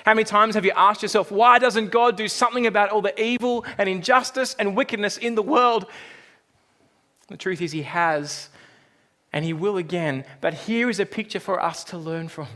How 0.04 0.14
many 0.14 0.24
times 0.24 0.54
have 0.54 0.64
you 0.64 0.72
asked 0.76 1.02
yourself, 1.02 1.30
why 1.30 1.58
doesn't 1.58 1.90
God 1.90 2.16
do 2.16 2.28
something 2.28 2.66
about 2.66 2.90
all 2.90 3.00
the 3.00 3.18
evil 3.20 3.64
and 3.78 3.88
injustice 3.88 4.54
and 4.58 4.76
wickedness 4.76 5.16
in 5.16 5.34
the 5.34 5.42
world? 5.42 5.86
The 7.28 7.36
truth 7.36 7.60
is, 7.60 7.72
He 7.72 7.82
has, 7.82 8.48
and 9.32 9.44
He 9.44 9.52
will 9.52 9.76
again. 9.76 10.24
But 10.40 10.54
here 10.54 10.90
is 10.90 11.00
a 11.00 11.06
picture 11.06 11.40
for 11.40 11.62
us 11.62 11.84
to 11.84 11.98
learn 11.98 12.28
from. 12.28 12.48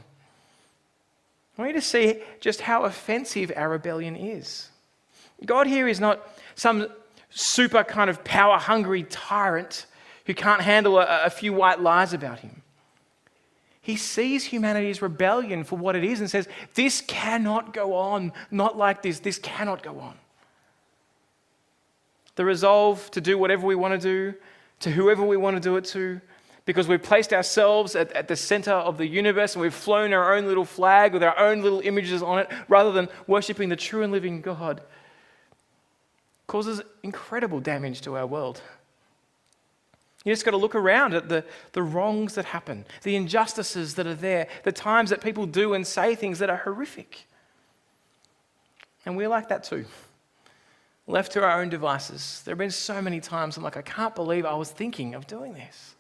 I 1.57 1.63
want 1.63 1.75
you 1.75 1.81
to 1.81 1.87
see 1.87 2.23
just 2.41 2.63
how 2.63 2.85
offensive 2.85 3.53
our 3.55 3.69
rebellion 3.69 4.17
is. 4.17 4.69
God 5.45 5.67
here 5.67 5.89
is 5.89 6.01
not 6.01 6.27
some 6.55 6.87
super 7.31 7.85
kind 7.85 8.09
of 8.09 8.25
power 8.25 8.59
hungry 8.59 9.05
tyrant 9.05 9.87
who 10.27 10.35
can't 10.35 10.63
handle 10.63 10.99
a, 10.99 11.25
a 11.25 11.31
few 11.31 11.53
white 11.53 11.81
lies 11.81 12.13
about 12.13 12.41
Him. 12.41 12.62
He 13.83 13.97
sees 13.97 14.45
humanity's 14.45 15.03
rebellion 15.03 15.65
for 15.65 15.77
what 15.77 15.97
it 15.97 16.05
is 16.05 16.21
and 16.21 16.31
says, 16.31 16.49
This 16.75 17.01
cannot 17.01 17.75
go 17.75 17.95
on, 17.95 18.33
not 18.51 18.79
like 18.79 19.03
this. 19.03 19.19
This 19.19 19.39
cannot 19.39 19.83
go 19.83 19.99
on. 19.99 20.15
The 22.37 22.45
resolve 22.45 23.11
to 23.11 23.21
do 23.21 23.37
whatever 23.37 23.67
we 23.67 23.75
want 23.75 24.01
to 24.01 24.09
do, 24.33 24.39
to 24.81 24.91
whoever 24.93 25.25
we 25.25 25.37
want 25.37 25.57
to 25.57 25.61
do 25.61 25.77
it 25.77 25.85
to, 25.87 26.21
because 26.65 26.87
we've 26.87 27.03
placed 27.03 27.33
ourselves 27.33 27.97
at, 27.97 28.13
at 28.13 28.29
the 28.29 28.37
center 28.37 28.71
of 28.71 28.99
the 28.99 29.07
universe 29.07 29.55
and 29.55 29.63
we've 29.63 29.75
flown 29.75 30.13
our 30.13 30.37
own 30.37 30.47
little 30.47 30.65
flag 30.65 31.13
with 31.13 31.25
our 31.25 31.37
own 31.37 31.61
little 31.63 31.81
images 31.81 32.23
on 32.23 32.39
it 32.39 32.49
rather 32.69 32.93
than 32.93 33.09
worshiping 33.27 33.69
the 33.69 33.77
true 33.77 34.05
and 34.05 34.13
living 34.13 34.41
God, 34.41 34.81
causes 36.47 36.81
incredible 37.03 37.59
damage 37.59 38.01
to 38.03 38.17
our 38.17 38.27
world. 38.29 38.63
You 40.25 40.33
just 40.33 40.45
got 40.45 40.53
to 40.53 40.57
look 40.57 40.75
around 40.75 41.15
at 41.15 41.29
the, 41.29 41.45
the 41.73 41.83
wrongs 41.83 42.35
that 42.37 42.45
happen, 42.45 42.85
the 43.03 43.17
injustices 43.17 43.95
that 43.97 44.07
are 44.07 44.15
there, 44.15 44.47
the 44.63 44.73
times 44.73 45.11
that 45.11 45.21
people 45.21 45.47
do 45.47 45.75
and 45.75 45.87
say 45.87 46.15
things 46.15 46.39
that 46.39 46.49
are 46.49 46.59
horrific. 46.59 47.27
And 49.05 49.17
we're 49.17 49.29
like 49.29 49.49
that 49.49 49.65
too. 49.65 49.85
Left 51.09 51.33
to 51.33 51.43
our 51.43 51.61
own 51.61 51.69
devices. 51.69 52.43
There 52.45 52.53
have 52.53 52.59
been 52.59 52.71
so 52.71 53.03
many 53.03 53.21
times 53.21 53.57
I'm 53.57 53.65
like, 53.65 53.77
I 53.77 53.83
can't 53.83 54.15
believe 54.15 54.47
I 54.47 54.55
was 54.55 54.71
thinking 54.71 55.15
of 55.15 55.27
doing 55.27 55.55
this. 55.55 55.97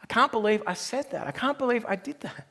I 0.00 0.06
can't 0.06 0.30
believe 0.30 0.62
I 0.66 0.74
said 0.74 1.10
that. 1.10 1.26
I 1.26 1.32
can't 1.32 1.58
believe 1.58 1.84
I 1.88 1.96
did 1.96 2.20
that. 2.20 2.46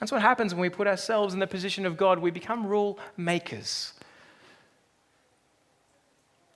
That's 0.00 0.10
what 0.10 0.22
happens 0.22 0.54
when 0.54 0.60
we 0.60 0.68
put 0.68 0.88
ourselves 0.88 1.34
in 1.34 1.40
the 1.40 1.46
position 1.46 1.86
of 1.86 1.96
God. 1.96 2.18
We 2.18 2.32
become 2.32 2.66
rule 2.66 2.98
makers 3.16 3.92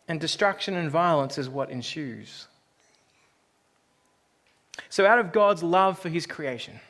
and 0.08 0.20
destruction 0.20 0.76
and 0.76 0.90
violence 0.90 1.38
is 1.38 1.48
what 1.48 1.70
ensues. 1.70 2.46
So, 4.88 5.06
out 5.06 5.18
of 5.18 5.32
God's 5.32 5.62
love 5.62 5.98
for 5.98 6.08
his 6.08 6.26
creation 6.26 6.80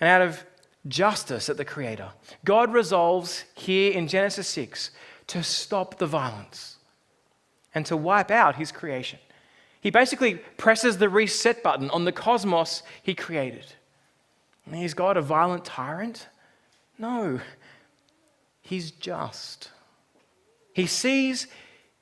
and 0.00 0.08
out 0.08 0.22
of 0.22 0.44
justice 0.86 1.48
at 1.48 1.56
the 1.56 1.64
Creator, 1.64 2.10
God 2.44 2.72
resolves 2.72 3.44
here 3.54 3.92
in 3.92 4.08
Genesis 4.08 4.48
6 4.48 4.90
to 5.28 5.42
stop 5.42 5.98
the 5.98 6.06
violence 6.06 6.76
and 7.74 7.86
to 7.86 7.96
wipe 7.96 8.30
out 8.30 8.56
his 8.56 8.72
creation. 8.72 9.18
He 9.80 9.90
basically 9.90 10.34
presses 10.56 10.98
the 10.98 11.08
reset 11.08 11.62
button 11.62 11.90
on 11.90 12.04
the 12.04 12.12
cosmos 12.12 12.82
he 13.02 13.14
created. 13.14 13.66
is 14.72 14.94
God 14.94 15.16
a 15.16 15.22
violent 15.22 15.64
tyrant? 15.64 16.26
No, 16.98 17.40
he's 18.60 18.90
just. 18.90 19.70
He 20.74 20.86
sees 20.86 21.46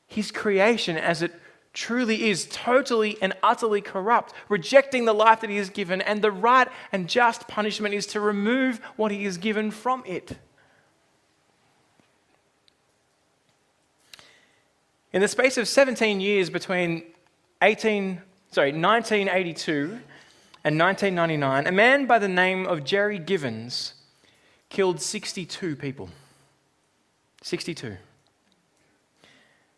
his 0.06 0.30
creation 0.30 0.96
as 0.96 1.22
it 1.22 1.32
truly 1.72 2.30
is 2.30 2.48
totally 2.50 3.18
and 3.20 3.34
utterly 3.42 3.82
corrupt, 3.82 4.32
rejecting 4.48 5.04
the 5.04 5.12
life 5.12 5.42
that 5.42 5.50
he 5.50 5.56
has 5.56 5.68
given, 5.68 6.00
and 6.00 6.22
the 6.22 6.30
right 6.30 6.68
and 6.90 7.08
just 7.08 7.46
punishment 7.46 7.94
is 7.94 8.06
to 8.06 8.18
remove 8.18 8.78
what 8.96 9.12
he 9.12 9.24
has 9.24 9.36
given 9.36 9.70
from 9.70 10.02
it. 10.06 10.38
In 15.12 15.20
the 15.20 15.28
space 15.28 15.56
of 15.58 15.68
17 15.68 16.20
years 16.20 16.50
between 16.50 17.02
18, 17.62 18.20
sorry, 18.50 18.72
1982 18.72 20.00
and 20.64 20.78
1999, 20.78 21.66
a 21.66 21.72
man 21.72 22.06
by 22.06 22.18
the 22.18 22.28
name 22.28 22.66
of 22.66 22.84
Jerry 22.84 23.18
Givens 23.18 23.94
killed 24.68 25.00
62 25.00 25.76
people. 25.76 26.08
62. 27.42 27.96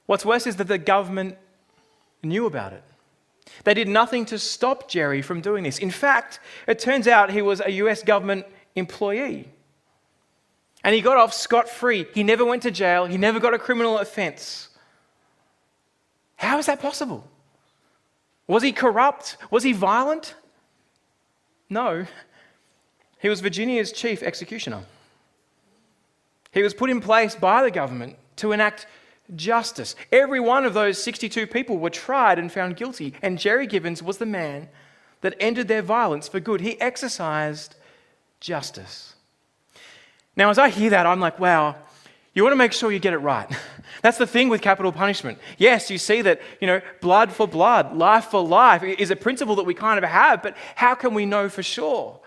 What's 0.09 0.25
worse 0.25 0.47
is 0.47 0.57
that 0.57 0.69
the 0.69 0.79
government 0.79 1.37
knew 2.23 2.47
about 2.47 2.73
it. 2.73 2.83
They 3.65 3.75
did 3.75 3.89
nothing 3.89 4.25
to 4.27 4.39
stop 4.39 4.89
Jerry 4.89 5.21
from 5.21 5.43
doing 5.43 5.65
this. 5.65 5.79
In 5.79 5.91
fact, 5.91 6.41
it 6.67 6.79
turns 6.79 7.07
out 7.07 7.31
he 7.31 7.43
was 7.43 7.61
a 7.61 7.71
US 7.73 8.03
government 8.03 8.47
employee. 8.75 9.51
And 10.83 10.95
he 10.95 11.03
got 11.03 11.19
off 11.19 11.35
scot 11.35 11.69
free. 11.69 12.07
He 12.15 12.23
never 12.23 12.43
went 12.43 12.63
to 12.63 12.71
jail, 12.71 13.05
he 13.05 13.19
never 13.19 13.39
got 13.39 13.53
a 13.53 13.59
criminal 13.59 13.99
offense. 13.99 14.71
How 16.37 16.59
is 16.59 16.65
that 16.67 16.81
possible? 16.81 17.29
Was 18.47 18.63
he 18.63 18.73
corrupt? 18.73 19.37
Was 19.51 19.63
he 19.63 19.75
violent? 19.75 20.37
No. 21.69 22.07
He 23.19 23.29
was 23.29 23.43
Virginia's 23.43 23.93
chief 23.93 24.23
executioner. 24.23 24.85
He 26.53 26.63
was 26.63 26.73
put 26.73 26.89
in 26.89 27.03
place 27.03 27.35
by 27.35 27.63
the 27.63 27.71
government 27.71 28.17
to 28.37 28.53
enact 28.53 28.87
justice. 29.35 29.95
Every 30.11 30.41
one 30.41 30.65
of 30.65 30.75
those 30.75 31.03
62 31.03 31.47
people 31.47 31.79
were 31.79 31.91
tried 31.91 32.39
and 32.39 32.51
found 32.51 32.77
guilty, 32.77 33.15
and 33.23 33.39
Jerry 33.39 33.67
Givens 33.67 34.03
was 34.03 34.19
the 34.19 34.27
man 34.27 34.69
that 35.21 35.35
ended 35.41 35.69
their 35.69 35.83
violence 35.83 36.29
for 36.29 36.41
good. 36.41 36.61
He 36.61 36.81
exercised 36.81 37.75
justice. 38.41 39.15
Now, 40.37 40.51
as 40.51 40.59
I 40.59 40.69
hear 40.69 40.91
that, 40.91 41.07
I'm 41.07 41.21
like, 41.21 41.39
wow, 41.41 41.77
you 42.35 42.45
want 42.45 42.53
to 42.53 42.57
make 42.57 42.73
sure 42.73 42.93
you 42.93 43.01
get 43.01 43.13
it 43.13 43.19
right. 43.19 43.51
That's 44.03 44.19
the 44.19 44.27
thing 44.27 44.49
with 44.49 44.61
capital 44.61 44.93
punishment. 44.93 45.39
Yes, 45.57 45.91
you 45.91 45.99
see 45.99 46.23
that, 46.23 46.41
you 46.61 46.69
know, 46.69 46.81
blood 47.01 47.33
for 47.33 47.49
blood, 47.49 47.97
life 47.97 48.27
for 48.27 48.41
life 48.41 48.83
is 48.85 49.11
a 49.11 49.17
principle 49.17 49.57
that 49.57 49.65
we 49.65 49.75
kind 49.75 49.99
of 50.03 50.09
have, 50.09 50.43
but 50.43 50.57
how 50.77 50.95
can 50.95 51.15
we 51.15 51.27
know 51.27 51.49
for 51.49 51.65
sure? 51.65 52.21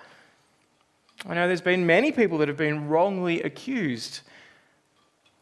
I 1.25 1.35
know 1.35 1.47
there's 1.47 1.61
been 1.61 1.85
many 1.85 2.11
people 2.11 2.39
that 2.39 2.47
have 2.47 2.57
been 2.57 2.89
wrongly 2.89 3.41
accused 3.43 4.21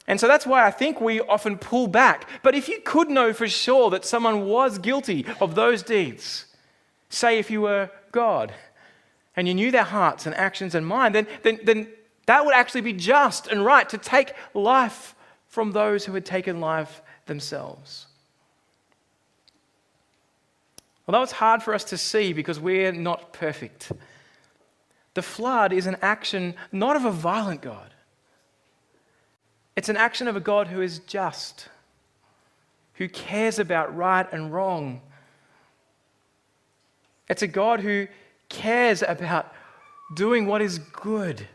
and 0.09 0.19
so 0.19 0.27
that's 0.27 0.47
why 0.47 0.65
I 0.65 0.71
think 0.71 0.99
we 0.99 1.21
often 1.21 1.59
pull 1.59 1.85
back. 1.85 2.27
But 2.41 2.55
if 2.55 2.67
you 2.67 2.79
could 2.83 3.11
know 3.11 3.31
for 3.31 3.47
sure 3.47 3.91
that 3.91 4.03
someone 4.03 4.47
was 4.47 4.79
guilty 4.79 5.23
of 5.39 5.53
those 5.53 5.83
deeds, 5.83 6.47
say 7.09 7.37
if 7.37 7.51
you 7.51 7.61
were 7.61 7.91
God 8.11 8.51
and 9.35 9.47
you 9.47 9.53
knew 9.53 9.69
their 9.69 9.83
hearts 9.83 10.25
and 10.25 10.33
actions 10.33 10.73
and 10.73 10.85
mind, 10.85 11.13
then, 11.13 11.27
then, 11.43 11.59
then 11.63 11.87
that 12.25 12.43
would 12.43 12.55
actually 12.55 12.81
be 12.81 12.91
just 12.91 13.45
and 13.45 13.63
right 13.63 13.87
to 13.87 13.99
take 13.99 14.33
life 14.55 15.13
from 15.47 15.73
those 15.73 16.05
who 16.05 16.13
had 16.15 16.25
taken 16.25 16.59
life 16.59 17.03
themselves. 17.27 18.07
Although 21.07 21.21
it's 21.21 21.33
hard 21.33 21.61
for 21.61 21.75
us 21.75 21.83
to 21.83 21.97
see 21.99 22.33
because 22.33 22.59
we're 22.59 22.91
not 22.91 23.31
perfect, 23.31 23.91
the 25.13 25.21
flood 25.21 25.71
is 25.71 25.85
an 25.85 25.97
action 26.01 26.55
not 26.71 26.95
of 26.95 27.05
a 27.05 27.11
violent 27.11 27.61
God 27.61 27.93
it's 29.79 29.87
an 29.87 29.95
action 29.95 30.27
of 30.27 30.35
a 30.35 30.41
God 30.41 30.67
who 30.67 30.81
is 30.81 30.99
just, 30.99 31.69
who 32.95 33.07
cares 33.07 33.59
about 33.59 33.95
right 33.95 34.27
and 34.33 34.51
wrong. 34.51 34.99
It's 37.29 37.43
a 37.43 37.47
God 37.47 37.79
who 37.79 38.07
cares 38.49 39.03
about 39.07 39.53
doing 40.13 40.47
what 40.47 40.61
is 40.61 40.79
good 40.79 41.47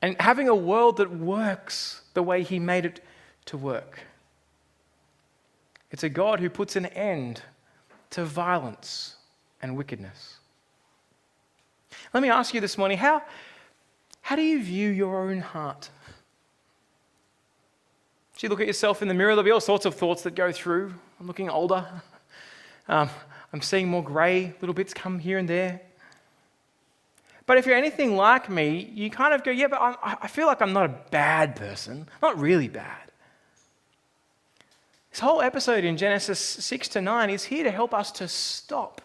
and 0.00 0.14
having 0.20 0.48
a 0.48 0.54
world 0.54 0.98
that 0.98 1.10
works 1.10 2.02
the 2.14 2.22
way 2.22 2.44
He 2.44 2.60
made 2.60 2.84
it 2.84 3.00
to 3.46 3.56
work. 3.56 3.98
It's 5.90 6.04
a 6.04 6.08
God 6.08 6.38
who 6.38 6.48
puts 6.48 6.76
an 6.76 6.86
end 6.86 7.42
to 8.10 8.24
violence 8.24 9.16
and 9.60 9.76
wickedness. 9.76 10.36
Let 12.14 12.22
me 12.22 12.30
ask 12.30 12.54
you 12.54 12.60
this 12.60 12.78
morning 12.78 12.98
how, 12.98 13.22
how 14.20 14.36
do 14.36 14.42
you 14.42 14.62
view 14.62 14.90
your 14.90 15.28
own 15.28 15.40
heart? 15.40 15.90
You 18.40 18.48
look 18.48 18.60
at 18.60 18.68
yourself 18.68 19.02
in 19.02 19.08
the 19.08 19.14
mirror, 19.14 19.32
there'll 19.32 19.42
be 19.42 19.50
all 19.50 19.60
sorts 19.60 19.84
of 19.84 19.96
thoughts 19.96 20.22
that 20.22 20.36
go 20.36 20.52
through. 20.52 20.94
I'm 21.18 21.26
looking 21.26 21.50
older. 21.50 21.86
Um, 22.88 23.10
I'm 23.52 23.60
seeing 23.60 23.88
more 23.88 24.02
grey 24.02 24.54
little 24.60 24.74
bits 24.74 24.94
come 24.94 25.18
here 25.18 25.38
and 25.38 25.48
there. 25.48 25.80
But 27.46 27.58
if 27.58 27.66
you're 27.66 27.76
anything 27.76 28.14
like 28.14 28.48
me, 28.48 28.92
you 28.94 29.10
kind 29.10 29.34
of 29.34 29.42
go, 29.42 29.50
yeah, 29.50 29.68
but 29.68 29.80
I, 29.80 30.16
I 30.22 30.28
feel 30.28 30.46
like 30.46 30.62
I'm 30.62 30.72
not 30.72 30.84
a 30.84 30.94
bad 31.10 31.56
person. 31.56 32.06
Not 32.22 32.38
really 32.38 32.68
bad. 32.68 33.10
This 35.10 35.20
whole 35.20 35.40
episode 35.42 35.82
in 35.84 35.96
Genesis 35.96 36.38
6 36.38 36.88
to 36.88 37.00
9 37.00 37.30
is 37.30 37.44
here 37.44 37.64
to 37.64 37.70
help 37.70 37.92
us 37.92 38.12
to 38.12 38.28
stop 38.28 39.00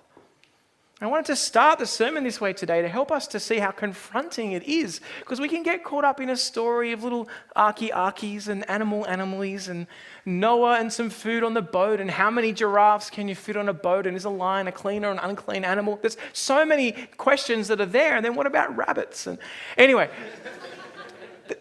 I 1.04 1.08
wanted 1.08 1.26
to 1.26 1.36
start 1.36 1.80
the 1.80 1.86
sermon 1.86 2.24
this 2.24 2.40
way 2.40 2.54
today 2.54 2.82
to 2.82 2.88
help 2.88 3.12
us 3.12 3.28
to 3.28 3.40
see 3.40 3.58
how 3.58 3.72
confronting 3.72 4.54
it 4.54 4.64
is, 4.64 5.02
because 5.20 5.42
we 5.42 5.50
can 5.50 5.62
get 5.62 5.84
caught 5.84 6.06
up 6.06 6.22
in 6.22 6.30
a 6.30 6.38
story 6.38 6.92
of 6.92 7.04
little 7.04 7.28
arky 7.56 7.92
arkies 7.92 8.48
and 8.48 8.70
animal 8.70 9.06
animalies 9.10 9.68
and 9.68 9.88
Noah 10.26 10.80
and 10.80 10.94
some 10.94 11.10
food 11.10 11.44
on 11.44 11.54
the 11.54 11.62
boat 11.62 12.00
and 12.00 12.10
how 12.10 12.30
many 12.30 12.54
giraffes 12.54 13.10
can 13.10 13.28
you 13.28 13.36
fit 13.36 13.58
on 13.58 13.68
a 13.68 13.74
boat 13.74 14.08
and 14.08 14.16
is 14.16 14.24
a 14.24 14.30
lion 14.30 14.68
a 14.68 14.72
clean 14.72 15.04
or 15.04 15.12
an 15.12 15.20
unclean 15.20 15.66
animal? 15.66 16.00
There's 16.02 16.16
so 16.32 16.66
many 16.66 16.94
questions 17.18 17.68
that 17.68 17.82
are 17.82 17.86
there. 17.86 18.16
And 18.16 18.24
then 18.24 18.36
what 18.36 18.48
about 18.48 18.76
rabbits? 18.78 19.28
And 19.28 19.40
anyway, 19.78 20.10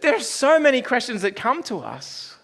there's 0.01 0.29
so 0.29 0.61
many 0.61 0.83
questions 0.83 1.23
that 1.23 1.35
come 1.35 1.63
to 1.65 1.81
us, 1.81 2.37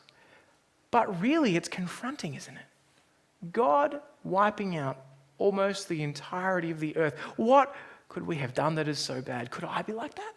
but 0.90 1.20
really 1.20 1.54
it's 1.56 1.68
confronting, 1.68 2.34
isn't 2.34 2.56
it? 2.56 3.52
God 3.52 4.00
wiping 4.24 4.76
out 4.76 4.98
almost 5.38 5.88
the 5.88 6.02
entirety 6.02 6.70
of 6.70 6.80
the 6.80 6.96
earth. 6.96 7.16
What 7.36 7.74
could 8.08 8.26
we 8.26 8.36
have 8.36 8.54
done 8.54 8.74
that 8.76 8.88
is 8.88 8.98
so 8.98 9.20
bad? 9.20 9.50
Could 9.50 9.64
I 9.64 9.82
be 9.82 9.92
like 9.92 10.14
that? 10.14 10.32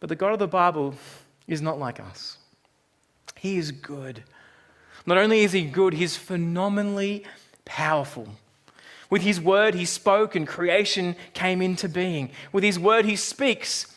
But 0.00 0.08
the 0.08 0.16
God 0.16 0.32
of 0.32 0.38
the 0.38 0.46
Bible 0.46 0.94
is 1.46 1.60
not 1.60 1.78
like 1.78 1.98
us. 2.00 2.38
He 3.36 3.56
is 3.56 3.72
good. 3.72 4.22
Not 5.06 5.18
only 5.18 5.40
is 5.40 5.52
he 5.52 5.64
good, 5.64 5.94
he's 5.94 6.16
phenomenally 6.16 7.24
powerful. 7.64 8.28
With 9.10 9.22
his 9.22 9.40
word, 9.40 9.74
he 9.74 9.84
spoke 9.84 10.34
and 10.34 10.46
creation 10.46 11.16
came 11.32 11.62
into 11.62 11.88
being. 11.88 12.30
With 12.52 12.62
his 12.62 12.78
word, 12.78 13.06
he 13.06 13.16
speaks 13.16 13.94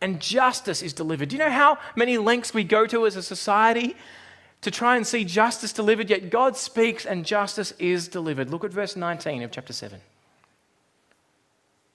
and 0.00 0.20
justice 0.20 0.82
is 0.82 0.92
delivered. 0.92 1.28
Do 1.28 1.36
you 1.36 1.42
know 1.42 1.50
how 1.50 1.78
many 1.94 2.18
lengths 2.18 2.54
we 2.54 2.64
go 2.64 2.86
to 2.86 3.06
as 3.06 3.16
a 3.16 3.22
society 3.22 3.96
to 4.62 4.70
try 4.70 4.96
and 4.96 5.06
see 5.06 5.24
justice 5.24 5.72
delivered? 5.72 6.10
Yet 6.10 6.30
God 6.30 6.56
speaks 6.56 7.04
and 7.04 7.24
justice 7.24 7.72
is 7.78 8.08
delivered. 8.08 8.50
Look 8.50 8.64
at 8.64 8.72
verse 8.72 8.96
19 8.96 9.42
of 9.42 9.50
chapter 9.50 9.72
7. 9.72 10.00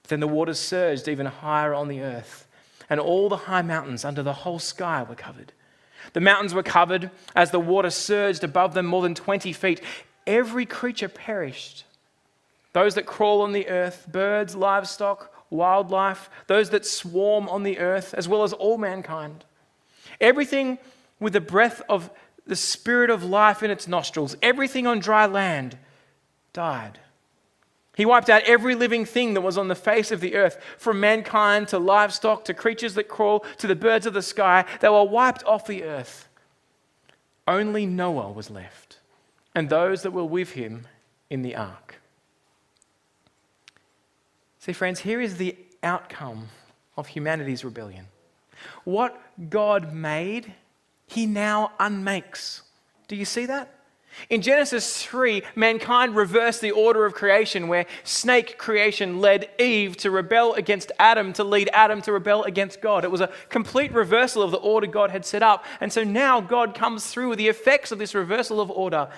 Then 0.07 0.19
the 0.19 0.27
waters 0.27 0.59
surged 0.59 1.07
even 1.07 1.25
higher 1.25 1.73
on 1.73 1.87
the 1.87 2.01
earth, 2.01 2.47
and 2.89 2.99
all 2.99 3.27
the 3.27 3.37
high 3.37 3.63
mountains 3.63 4.05
under 4.05 4.21
the 4.21 4.33
whole 4.33 4.59
sky 4.59 5.03
were 5.03 5.15
covered. 5.15 5.51
The 6.13 6.21
mountains 6.21 6.53
were 6.53 6.63
covered 6.63 7.09
as 7.35 7.49
the 7.49 7.59
water 7.59 7.89
surged 7.89 8.43
above 8.43 8.75
them 8.75 8.85
more 8.85 9.01
than 9.01 9.15
20 9.15 9.51
feet. 9.53 9.81
Every 10.27 10.65
creature 10.65 11.09
perished 11.09 11.85
those 12.73 12.95
that 12.95 13.05
crawl 13.05 13.41
on 13.41 13.53
the 13.53 13.69
earth, 13.69 14.05
birds, 14.11 14.53
livestock, 14.53 15.31
wildlife, 15.49 16.29
those 16.47 16.69
that 16.71 16.85
swarm 16.85 17.47
on 17.49 17.63
the 17.63 17.79
earth, 17.79 18.13
as 18.13 18.27
well 18.27 18.43
as 18.43 18.53
all 18.53 18.77
mankind. 18.77 19.45
Everything 20.19 20.77
with 21.19 21.33
the 21.33 21.41
breath 21.41 21.81
of 21.89 22.09
the 22.47 22.55
spirit 22.55 23.09
of 23.09 23.23
life 23.23 23.63
in 23.63 23.71
its 23.71 23.87
nostrils, 23.87 24.35
everything 24.41 24.85
on 24.85 24.99
dry 24.99 25.25
land 25.25 25.77
died. 26.53 26.99
He 27.95 28.05
wiped 28.05 28.29
out 28.29 28.43
every 28.43 28.75
living 28.75 29.05
thing 29.05 29.33
that 29.33 29.41
was 29.41 29.57
on 29.57 29.69
the 29.69 29.75
face 29.75 30.11
of 30.11 30.19
the 30.19 30.35
earth, 30.35 30.61
from 30.77 30.99
mankind 30.99 31.69
to 31.69 31.79
livestock 31.79 32.43
to 32.45 32.53
creatures 32.53 32.93
that 32.95 33.07
crawl 33.07 33.39
to 33.57 33.67
the 33.67 33.75
birds 33.75 34.05
of 34.05 34.13
the 34.13 34.21
sky. 34.21 34.65
They 34.81 34.89
were 34.89 35.03
wiped 35.03 35.45
off 35.45 35.65
the 35.65 35.83
earth. 35.83 36.27
Only 37.47 37.85
Noah 37.85 38.31
was 38.31 38.49
left, 38.49 38.99
and 39.53 39.69
those 39.69 40.01
that 40.01 40.11
were 40.11 40.25
with 40.25 40.51
him 40.51 40.87
in 41.29 41.41
the 41.41 41.55
ark. 41.55 42.01
See, 44.65 44.73
friends, 44.73 44.99
here 44.99 45.21
is 45.21 45.37
the 45.37 45.55
outcome 45.83 46.47
of 46.97 47.05
humanity's 47.05 47.63
rebellion. 47.63 48.07
What 48.83 49.15
God 49.51 49.93
made, 49.93 50.55
he 51.05 51.27
now 51.27 51.73
unmakes. 51.79 52.63
Do 53.07 53.15
you 53.15 53.25
see 53.25 53.45
that? 53.45 53.71
In 54.27 54.41
Genesis 54.41 55.03
3, 55.03 55.43
mankind 55.53 56.15
reversed 56.15 56.61
the 56.61 56.71
order 56.71 57.05
of 57.05 57.13
creation, 57.13 57.67
where 57.67 57.85
snake 58.03 58.57
creation 58.57 59.21
led 59.21 59.51
Eve 59.59 59.97
to 59.97 60.09
rebel 60.09 60.55
against 60.55 60.91
Adam, 60.97 61.31
to 61.33 61.43
lead 61.43 61.69
Adam 61.71 62.01
to 62.01 62.11
rebel 62.11 62.41
against 62.41 62.81
God. 62.81 63.03
It 63.03 63.11
was 63.11 63.21
a 63.21 63.29
complete 63.49 63.91
reversal 63.91 64.41
of 64.41 64.49
the 64.49 64.57
order 64.57 64.87
God 64.87 65.11
had 65.11 65.27
set 65.27 65.43
up. 65.43 65.63
And 65.79 65.93
so 65.93 66.03
now 66.03 66.41
God 66.41 66.73
comes 66.73 67.05
through 67.05 67.29
with 67.29 67.37
the 67.37 67.49
effects 67.49 67.91
of 67.91 67.99
this 67.99 68.15
reversal 68.15 68.59
of 68.59 68.71
order 68.71 69.09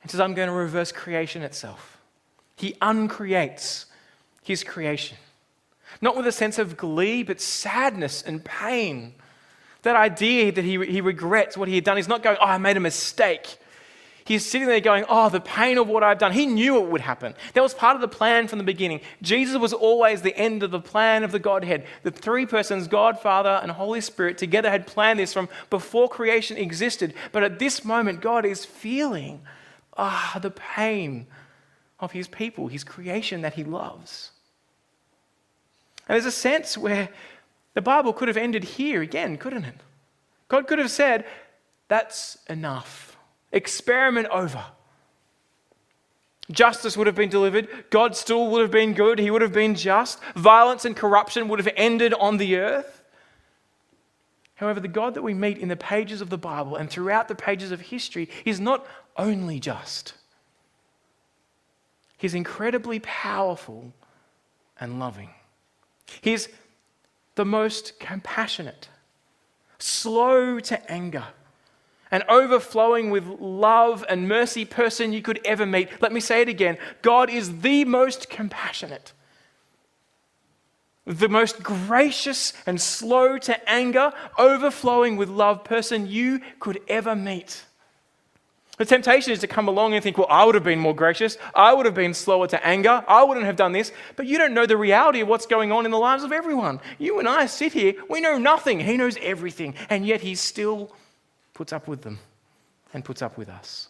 and 0.00 0.10
says, 0.10 0.18
I'm 0.18 0.32
going 0.32 0.48
to 0.48 0.54
reverse 0.54 0.92
creation 0.92 1.42
itself. 1.42 2.00
He 2.56 2.74
uncreates 2.80 3.84
his 4.42 4.64
creation. 4.64 5.16
Not 6.00 6.16
with 6.16 6.26
a 6.26 6.32
sense 6.32 6.58
of 6.58 6.76
glee, 6.76 7.22
but 7.22 7.40
sadness 7.40 8.22
and 8.22 8.44
pain. 8.44 9.14
That 9.82 9.96
idea 9.96 10.52
that 10.52 10.64
he, 10.64 10.84
he 10.84 11.00
regrets 11.00 11.56
what 11.56 11.68
he 11.68 11.74
had 11.74 11.84
done. 11.84 11.96
He's 11.96 12.08
not 12.08 12.22
going, 12.22 12.36
Oh, 12.40 12.46
I 12.46 12.58
made 12.58 12.76
a 12.76 12.80
mistake. 12.80 13.58
He's 14.24 14.48
sitting 14.48 14.68
there 14.68 14.80
going, 14.80 15.04
Oh, 15.08 15.28
the 15.28 15.40
pain 15.40 15.78
of 15.78 15.88
what 15.88 16.02
I've 16.02 16.18
done. 16.18 16.32
He 16.32 16.46
knew 16.46 16.78
it 16.78 16.88
would 16.88 17.00
happen. 17.00 17.34
That 17.54 17.62
was 17.62 17.74
part 17.74 17.96
of 17.96 18.00
the 18.00 18.08
plan 18.08 18.48
from 18.48 18.58
the 18.58 18.64
beginning. 18.64 19.00
Jesus 19.20 19.56
was 19.56 19.72
always 19.72 20.22
the 20.22 20.36
end 20.36 20.62
of 20.62 20.70
the 20.70 20.80
plan 20.80 21.24
of 21.24 21.32
the 21.32 21.40
Godhead. 21.40 21.84
The 22.04 22.12
three 22.12 22.46
persons, 22.46 22.86
God, 22.86 23.20
Father, 23.20 23.60
and 23.62 23.70
Holy 23.72 24.00
Spirit, 24.00 24.38
together 24.38 24.70
had 24.70 24.86
planned 24.86 25.18
this 25.18 25.32
from 25.32 25.48
before 25.70 26.08
creation 26.08 26.56
existed. 26.56 27.14
But 27.32 27.42
at 27.42 27.58
this 27.58 27.84
moment, 27.84 28.20
God 28.20 28.44
is 28.44 28.64
feeling 28.64 29.42
ah, 29.96 30.38
the 30.40 30.50
pain 30.50 31.26
of 32.02 32.12
his 32.12 32.28
people, 32.28 32.66
his 32.66 32.84
creation 32.84 33.40
that 33.40 33.54
he 33.54 33.64
loves. 33.64 34.32
And 36.08 36.16
there's 36.16 36.26
a 36.26 36.32
sense 36.32 36.76
where 36.76 37.08
the 37.74 37.80
Bible 37.80 38.12
could 38.12 38.28
have 38.28 38.36
ended 38.36 38.64
here 38.64 39.00
again, 39.00 39.38
couldn't 39.38 39.64
it? 39.64 39.76
God 40.48 40.66
could 40.66 40.80
have 40.80 40.90
said, 40.90 41.24
That's 41.88 42.36
enough. 42.50 43.16
Experiment 43.52 44.28
over. 44.28 44.64
Justice 46.50 46.96
would 46.96 47.06
have 47.06 47.16
been 47.16 47.30
delivered. 47.30 47.68
God 47.88 48.16
still 48.16 48.48
would 48.48 48.62
have 48.62 48.70
been 48.70 48.94
good. 48.94 49.18
He 49.18 49.30
would 49.30 49.40
have 49.40 49.52
been 49.52 49.74
just. 49.74 50.20
Violence 50.34 50.84
and 50.84 50.96
corruption 50.96 51.48
would 51.48 51.60
have 51.60 51.72
ended 51.76 52.12
on 52.14 52.36
the 52.36 52.56
earth. 52.56 53.04
However, 54.56 54.80
the 54.80 54.88
God 54.88 55.14
that 55.14 55.22
we 55.22 55.34
meet 55.34 55.58
in 55.58 55.68
the 55.68 55.76
pages 55.76 56.20
of 56.20 56.30
the 56.30 56.38
Bible 56.38 56.76
and 56.76 56.90
throughout 56.90 57.28
the 57.28 57.34
pages 57.34 57.70
of 57.72 57.80
history 57.80 58.28
is 58.44 58.60
not 58.60 58.86
only 59.16 59.60
just, 59.60 60.14
He's 62.22 62.34
incredibly 62.34 63.00
powerful 63.00 63.92
and 64.78 65.00
loving. 65.00 65.30
He's 66.20 66.48
the 67.34 67.44
most 67.44 67.98
compassionate, 67.98 68.88
slow 69.80 70.60
to 70.60 70.88
anger, 70.88 71.24
and 72.12 72.22
overflowing 72.28 73.10
with 73.10 73.26
love 73.26 74.04
and 74.08 74.28
mercy 74.28 74.64
person 74.64 75.12
you 75.12 75.20
could 75.20 75.40
ever 75.44 75.66
meet. 75.66 75.88
Let 76.00 76.12
me 76.12 76.20
say 76.20 76.42
it 76.42 76.48
again 76.48 76.78
God 77.02 77.28
is 77.28 77.58
the 77.58 77.84
most 77.86 78.30
compassionate, 78.30 79.12
the 81.04 81.28
most 81.28 81.64
gracious 81.64 82.52
and 82.66 82.80
slow 82.80 83.36
to 83.38 83.68
anger, 83.68 84.12
overflowing 84.38 85.16
with 85.16 85.28
love 85.28 85.64
person 85.64 86.06
you 86.06 86.40
could 86.60 86.82
ever 86.86 87.16
meet. 87.16 87.64
The 88.82 88.86
temptation 88.86 89.32
is 89.32 89.38
to 89.38 89.46
come 89.46 89.68
along 89.68 89.94
and 89.94 90.02
think, 90.02 90.18
well, 90.18 90.26
I 90.28 90.44
would 90.44 90.56
have 90.56 90.64
been 90.64 90.80
more 90.80 90.92
gracious. 90.92 91.38
I 91.54 91.72
would 91.72 91.86
have 91.86 91.94
been 91.94 92.14
slower 92.14 92.48
to 92.48 92.66
anger. 92.66 93.04
I 93.06 93.22
wouldn't 93.22 93.46
have 93.46 93.54
done 93.54 93.70
this. 93.70 93.92
But 94.16 94.26
you 94.26 94.38
don't 94.38 94.54
know 94.54 94.66
the 94.66 94.76
reality 94.76 95.20
of 95.20 95.28
what's 95.28 95.46
going 95.46 95.70
on 95.70 95.84
in 95.84 95.92
the 95.92 96.00
lives 96.00 96.24
of 96.24 96.32
everyone. 96.32 96.80
You 96.98 97.20
and 97.20 97.28
I 97.28 97.46
sit 97.46 97.72
here, 97.72 97.94
we 98.10 98.20
know 98.20 98.38
nothing. 98.38 98.80
He 98.80 98.96
knows 98.96 99.16
everything. 99.22 99.76
And 99.88 100.04
yet 100.04 100.20
he 100.20 100.34
still 100.34 100.90
puts 101.54 101.72
up 101.72 101.86
with 101.86 102.02
them 102.02 102.18
and 102.92 103.04
puts 103.04 103.22
up 103.22 103.38
with 103.38 103.48
us. 103.48 103.86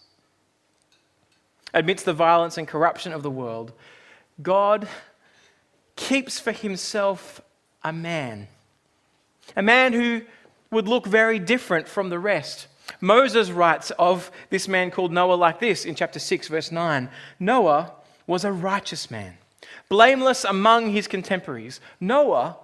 Amidst 1.72 2.04
the 2.04 2.12
violence 2.12 2.58
and 2.58 2.68
corruption 2.68 3.14
of 3.14 3.22
the 3.22 3.30
world, 3.30 3.72
God 4.42 4.86
keeps 5.96 6.38
for 6.38 6.52
himself 6.52 7.40
a 7.82 7.94
man. 7.94 8.46
A 9.56 9.62
man 9.62 9.94
who 9.94 10.20
would 10.70 10.86
look 10.86 11.06
very 11.06 11.38
different 11.38 11.88
from 11.88 12.10
the 12.10 12.18
rest 12.18 12.66
Moses 13.02 13.50
writes 13.50 13.90
of 13.98 14.30
this 14.48 14.68
man 14.68 14.92
called 14.92 15.12
Noah 15.12 15.34
like 15.34 15.58
this 15.58 15.84
in 15.84 15.96
chapter 15.96 16.20
6, 16.20 16.48
verse 16.48 16.70
9 16.70 17.10
Noah 17.40 17.92
was 18.28 18.44
a 18.44 18.52
righteous 18.52 19.10
man, 19.10 19.34
blameless 19.88 20.44
among 20.44 20.90
his 20.90 21.08
contemporaries. 21.08 21.80
Noah 22.00 22.56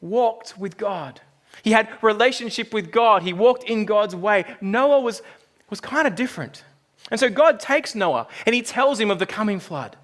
walked 0.00 0.58
with 0.58 0.78
God. 0.78 1.20
He 1.62 1.72
had 1.72 1.88
relationship 2.00 2.72
with 2.72 2.90
God. 2.90 3.22
He 3.22 3.34
walked 3.34 3.64
in 3.64 3.84
God's 3.84 4.16
way. 4.16 4.46
Noah 4.62 5.00
was, 5.00 5.20
was 5.68 5.80
kind 5.80 6.06
of 6.06 6.14
different. 6.14 6.64
And 7.10 7.20
so 7.20 7.28
God 7.28 7.60
takes 7.60 7.94
Noah 7.94 8.26
and 8.46 8.54
he 8.54 8.62
tells 8.62 8.98
him 8.98 9.10
of 9.10 9.18
the 9.18 9.26
coming 9.26 9.60
flood. 9.60 9.96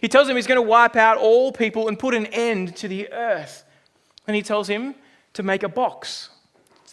He 0.00 0.08
tells 0.08 0.26
him 0.26 0.36
he's 0.36 0.46
going 0.46 0.56
to 0.56 0.62
wipe 0.62 0.96
out 0.96 1.18
all 1.18 1.52
people 1.52 1.86
and 1.86 1.98
put 1.98 2.14
an 2.14 2.26
end 2.26 2.74
to 2.76 2.88
the 2.88 3.12
earth. 3.12 3.64
And 4.26 4.34
he 4.34 4.42
tells 4.42 4.68
him 4.68 4.94
to 5.34 5.42
make 5.42 5.62
a 5.62 5.68
box 5.68 6.30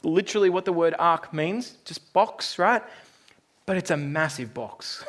literally 0.05 0.49
what 0.49 0.65
the 0.65 0.73
word 0.73 0.95
ark 0.99 1.33
means, 1.33 1.75
just 1.83 2.13
box, 2.13 2.59
right? 2.59 2.81
But 3.65 3.77
it's 3.77 3.91
a 3.91 3.97
massive 3.97 4.53
box. 4.53 5.03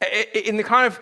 In 0.34 0.56
the 0.56 0.64
kind 0.64 0.86
of 0.86 1.00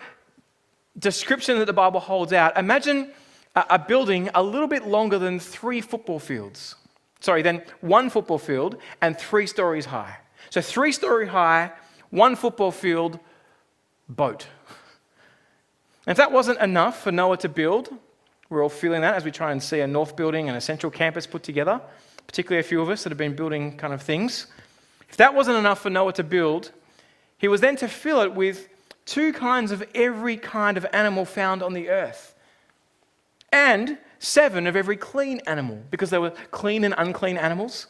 description 0.98 1.58
that 1.58 1.66
the 1.66 1.72
Bible 1.72 2.00
holds 2.00 2.32
out, 2.32 2.56
imagine 2.58 3.10
a 3.56 3.78
building 3.78 4.30
a 4.34 4.42
little 4.42 4.66
bit 4.66 4.86
longer 4.86 5.18
than 5.18 5.38
three 5.38 5.80
football 5.80 6.18
fields. 6.18 6.74
Sorry, 7.20 7.42
then 7.42 7.62
one 7.80 8.10
football 8.10 8.38
field 8.38 8.76
and 9.00 9.16
three 9.16 9.46
stories 9.46 9.86
high. 9.86 10.16
So, 10.50 10.60
three 10.60 10.92
story 10.92 11.28
high, 11.28 11.72
one 12.10 12.36
football 12.36 12.70
field, 12.70 13.18
boat. 14.08 14.46
And 16.06 16.12
if 16.12 16.16
that 16.18 16.32
wasn't 16.32 16.60
enough 16.60 17.02
for 17.02 17.12
Noah 17.12 17.38
to 17.38 17.48
build, 17.48 17.88
we're 18.50 18.62
all 18.62 18.68
feeling 18.68 19.00
that 19.00 19.14
as 19.14 19.24
we 19.24 19.30
try 19.30 19.52
and 19.52 19.62
see 19.62 19.80
a 19.80 19.86
north 19.86 20.16
building 20.16 20.48
and 20.48 20.56
a 20.56 20.60
central 20.60 20.90
campus 20.90 21.26
put 21.26 21.42
together 21.42 21.80
particularly 22.34 22.58
a 22.58 22.68
few 22.68 22.80
of 22.80 22.90
us 22.90 23.04
that 23.04 23.10
have 23.10 23.16
been 23.16 23.36
building 23.36 23.76
kind 23.76 23.94
of 23.94 24.02
things. 24.02 24.48
If 25.08 25.16
that 25.18 25.36
wasn't 25.36 25.56
enough 25.56 25.82
for 25.82 25.88
Noah 25.88 26.14
to 26.14 26.24
build, 26.24 26.72
he 27.38 27.46
was 27.46 27.60
then 27.60 27.76
to 27.76 27.86
fill 27.86 28.22
it 28.22 28.34
with 28.34 28.68
two 29.04 29.32
kinds 29.32 29.70
of 29.70 29.84
every 29.94 30.36
kind 30.36 30.76
of 30.76 30.84
animal 30.92 31.26
found 31.26 31.62
on 31.62 31.74
the 31.74 31.90
earth, 31.90 32.34
and 33.52 33.98
seven 34.18 34.66
of 34.66 34.74
every 34.74 34.96
clean 34.96 35.42
animal, 35.46 35.80
because 35.92 36.10
there 36.10 36.20
were 36.20 36.32
clean 36.50 36.82
and 36.82 36.92
unclean 36.98 37.36
animals. 37.36 37.86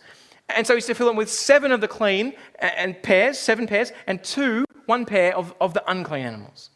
And 0.51 0.67
so 0.67 0.75
he's 0.75 0.85
to 0.89 0.95
fill 0.95 1.09
it 1.09 1.17
with 1.17 1.31
seven 1.31 1.73
of 1.73 1.81
the 1.81 1.89
clean 1.89 2.35
and 2.59 3.03
pairs, 3.03 3.39
seven 3.39 3.67
pairs, 3.67 3.93
and 4.07 4.23
two, 4.23 4.67
one 4.85 5.07
pair 5.07 5.35
of, 5.35 5.55
of 5.59 5.73
the 5.73 5.91
unclean 5.91 6.27
animals. 6.27 6.69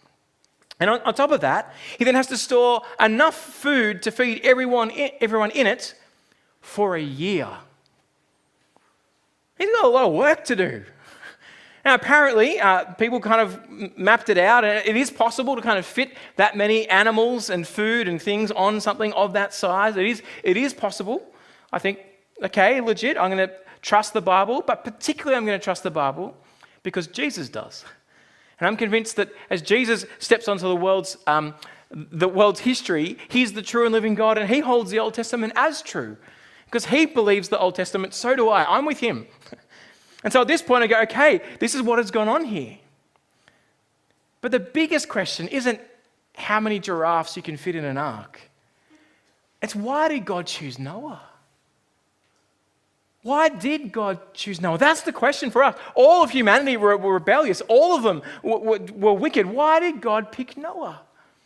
And 0.81 0.89
on, 0.89 1.03
on 1.03 1.13
top 1.13 1.33
of 1.33 1.43
that, 1.43 1.75
he 1.99 2.05
then 2.05 2.15
has 2.15 2.29
to 2.29 2.39
store 2.39 2.81
enough 2.99 3.35
food 3.37 4.03
to 4.05 4.11
feed 4.11 4.41
everyone 4.43 4.89
in, 4.89 5.11
everyone 5.21 5.51
in 5.51 5.67
it 5.67 5.95
for 6.61 6.97
a 6.97 7.03
year. 7.03 7.49
He's 9.57 9.71
got 9.71 9.85
a 9.85 9.89
lot 9.89 10.05
of 10.05 10.13
work 10.13 10.45
to 10.45 10.57
do. 10.57 10.85
Now, 11.85 11.95
apparently, 11.95 12.61
uh, 12.61 12.85
people 12.95 13.21
kind 13.21 13.41
of 13.41 13.97
mapped 13.97 14.29
it 14.29 14.37
out, 14.37 14.65
and 14.65 14.87
it 14.87 14.97
is 14.97 15.11
possible 15.11 15.57
to 15.57 15.63
kind 15.63 15.79
of 15.79 15.87
fit 15.87 16.13
that 16.37 16.57
many 16.57 16.89
animals 16.89 17.51
and 17.51 17.67
food 17.67 18.09
and 18.09 18.21
things 18.21 18.51
on 18.51 18.81
something 18.81 19.13
of 19.15 19.33
that 19.33 19.55
size. 19.55 19.97
It 19.97 20.07
is, 20.07 20.23
it 20.43 20.57
is 20.57 20.75
possible. 20.75 21.23
I 21.73 21.79
think, 21.79 22.01
okay, 22.43 22.81
legit, 22.81 23.17
I'm 23.17 23.31
going 23.31 23.49
to 23.49 23.55
trust 23.81 24.13
the 24.13 24.21
Bible, 24.21 24.63
but 24.67 24.85
particularly 24.85 25.37
I'm 25.37 25.47
going 25.47 25.59
to 25.59 25.65
trust 25.65 25.83
the 25.83 25.91
Bible 25.91 26.37
because 26.83 27.07
Jesus 27.07 27.49
does. 27.49 27.85
And 28.61 28.67
I'm 28.67 28.77
convinced 28.77 29.17
that 29.17 29.31
as 29.51 29.63
Jesus 29.63 30.05
steps 30.19 30.49
onto 30.49 30.67
the 30.69 30.77
world's, 30.77 31.17
um, 31.27 31.55
the 31.91 32.29
world's 32.29 32.61
history, 32.61 33.19
he's 33.29 33.53
the 33.53 33.63
true 33.63 33.85
and 33.85 33.93
living 33.93 34.15
God, 34.15 34.37
and 34.37 34.51
he 34.51 34.61
holds 34.61 34.91
the 34.91 34.99
Old 34.99 35.15
Testament 35.15 35.53
as 35.57 35.81
true. 35.81 36.17
Because 36.69 36.87
he 36.87 37.07
believes 37.07 37.49
the 37.49 37.59
Old 37.59 37.75
Testament, 37.75 38.13
so 38.13 38.37
do 38.37 38.49
I. 38.49 38.77
I'm 38.77 38.85
with 38.85 39.01
him. 39.01 39.27
And 40.25 40.33
so 40.33 40.41
at 40.41 40.49
this 40.49 40.63
point, 40.63 40.83
I 40.83 40.89
go, 40.89 41.01
okay, 41.03 41.41
this 41.61 41.77
is 41.77 41.81
what 41.83 41.99
has 41.99 42.11
gone 42.11 42.29
on 42.29 42.45
here. 42.45 42.79
But 44.41 44.51
the 44.51 44.61
biggest 44.61 45.09
question 45.09 45.49
isn't 45.49 45.81
how 46.35 46.61
many 46.61 46.79
giraffes 46.79 47.37
you 47.37 47.43
can 47.43 47.57
fit 47.57 47.77
in 47.77 47.85
an 47.85 47.97
ark, 47.97 48.41
it's 49.63 49.75
why 49.75 50.09
did 50.09 50.25
God 50.25 50.47
choose 50.47 50.79
Noah? 50.79 51.21
Why 53.23 53.49
did 53.49 53.93
God 53.93 54.19
choose 54.33 54.61
Noah? 54.61 54.79
That's 54.79 55.03
the 55.03 55.13
question 55.13 55.51
for 55.51 55.65
us. 55.65 55.77
All 55.95 56.23
of 56.23 56.31
humanity 56.31 56.77
were, 56.77 56.97
were 56.97 57.15
rebellious, 57.15 57.61
all 57.63 57.97
of 57.97 58.03
them 58.03 58.23
were, 58.43 58.59
were, 58.59 58.79
were 58.79 59.13
wicked. 59.13 59.47
Why 59.47 59.81
did 59.81 60.01
God 60.01 60.31
pick 60.31 60.57
Noah? 60.57 61.01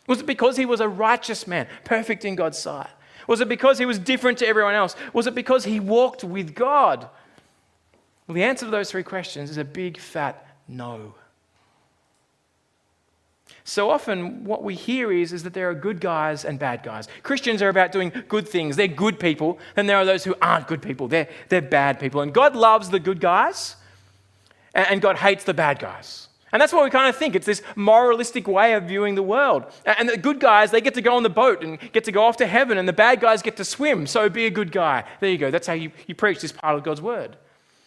Was 0.07 0.19
it 0.19 0.25
because 0.25 0.57
he 0.57 0.65
was 0.65 0.79
a 0.79 0.87
righteous 0.87 1.47
man, 1.47 1.67
perfect 1.83 2.25
in 2.25 2.35
God's 2.35 2.59
sight? 2.59 2.89
Was 3.27 3.41
it 3.41 3.49
because 3.49 3.77
he 3.77 3.85
was 3.85 3.99
different 3.99 4.37
to 4.39 4.47
everyone 4.47 4.75
else? 4.75 4.95
Was 5.13 5.27
it 5.27 5.35
because 5.35 5.65
he 5.65 5.79
walked 5.79 6.23
with 6.23 6.55
God? 6.55 7.07
Well, 8.27 8.35
the 8.35 8.43
answer 8.43 8.65
to 8.65 8.71
those 8.71 8.91
three 8.91 9.03
questions 9.03 9.49
is 9.49 9.57
a 9.57 9.65
big 9.65 9.97
fat 9.97 10.47
no. 10.67 11.15
So 13.65 13.89
often, 13.89 14.43
what 14.43 14.63
we 14.63 14.75
hear 14.75 15.11
is, 15.11 15.31
is 15.31 15.43
that 15.43 15.53
there 15.53 15.69
are 15.69 15.73
good 15.73 16.01
guys 16.01 16.43
and 16.43 16.59
bad 16.59 16.83
guys. 16.83 17.07
Christians 17.21 17.61
are 17.61 17.69
about 17.69 17.93
doing 17.93 18.11
good 18.27 18.47
things. 18.47 18.75
They're 18.75 18.87
good 18.87 19.19
people. 19.19 19.57
Then 19.75 19.87
there 19.87 19.97
are 19.97 20.05
those 20.05 20.23
who 20.23 20.35
aren't 20.41 20.67
good 20.67 20.81
people. 20.81 21.07
They're, 21.07 21.29
they're 21.47 21.61
bad 21.61 21.99
people. 21.99 22.21
And 22.21 22.33
God 22.33 22.55
loves 22.55 22.89
the 22.89 22.99
good 22.99 23.21
guys, 23.21 23.77
and 24.73 25.01
God 25.01 25.17
hates 25.17 25.45
the 25.45 25.53
bad 25.53 25.79
guys. 25.79 26.27
And 26.53 26.61
that's 26.61 26.71
what 26.71 26.83
we 26.83 26.91
kind 26.91 27.09
of 27.09 27.17
think. 27.17 27.35
It's 27.35 27.47
this 27.47 27.63
moralistic 27.75 28.47
way 28.47 28.73
of 28.73 28.83
viewing 28.83 29.15
the 29.15 29.23
world. 29.23 29.65
And 29.85 30.07
the 30.07 30.17
good 30.17 30.39
guys, 30.39 30.69
they 30.69 30.81
get 30.81 30.93
to 30.93 31.01
go 31.01 31.17
on 31.17 31.23
the 31.23 31.29
boat 31.29 31.63
and 31.63 31.79
get 31.91 32.03
to 32.03 32.11
go 32.11 32.23
off 32.23 32.37
to 32.37 32.45
heaven, 32.45 32.77
and 32.77 32.87
the 32.87 32.93
bad 32.93 33.19
guys 33.19 33.41
get 33.41 33.57
to 33.57 33.65
swim. 33.65 34.05
So 34.05 34.29
be 34.29 34.45
a 34.45 34.51
good 34.51 34.71
guy. 34.71 35.03
There 35.19 35.31
you 35.31 35.39
go. 35.39 35.49
That's 35.49 35.65
how 35.65 35.73
you, 35.73 35.91
you 36.05 36.13
preach 36.13 36.41
this 36.41 36.51
part 36.51 36.75
of 36.77 36.83
God's 36.83 37.01
word. 37.01 37.37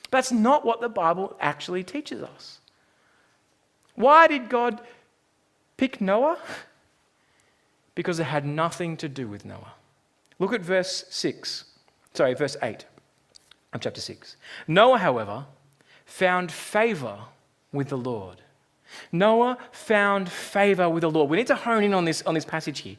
But 0.02 0.18
That's 0.18 0.32
not 0.32 0.66
what 0.66 0.80
the 0.80 0.88
Bible 0.88 1.36
actually 1.40 1.84
teaches 1.84 2.22
us. 2.22 2.58
Why 3.94 4.26
did 4.26 4.48
God 4.48 4.80
pick 5.78 6.00
Noah? 6.00 6.38
Because 7.94 8.20
it 8.20 8.24
had 8.24 8.44
nothing 8.44 8.98
to 8.98 9.08
do 9.08 9.26
with 9.26 9.46
Noah. 9.46 9.72
Look 10.38 10.52
at 10.52 10.60
verse 10.60 11.06
6. 11.08 11.64
Sorry, 12.12 12.34
verse 12.34 12.54
8 12.62 12.84
of 13.72 13.80
chapter 13.80 14.02
6. 14.02 14.36
Noah, 14.68 14.98
however, 14.98 15.46
found 16.04 16.52
favor 16.52 17.20
with 17.72 17.88
the 17.88 17.96
Lord. 17.96 18.42
Noah 19.12 19.58
found 19.72 20.28
favor 20.28 20.88
with 20.88 21.02
the 21.02 21.10
Lord. 21.10 21.30
We 21.30 21.36
need 21.36 21.46
to 21.48 21.54
hone 21.54 21.84
in 21.84 21.94
on 21.94 22.04
this, 22.04 22.22
on 22.22 22.34
this 22.34 22.44
passage 22.44 22.80
here. 22.80 22.96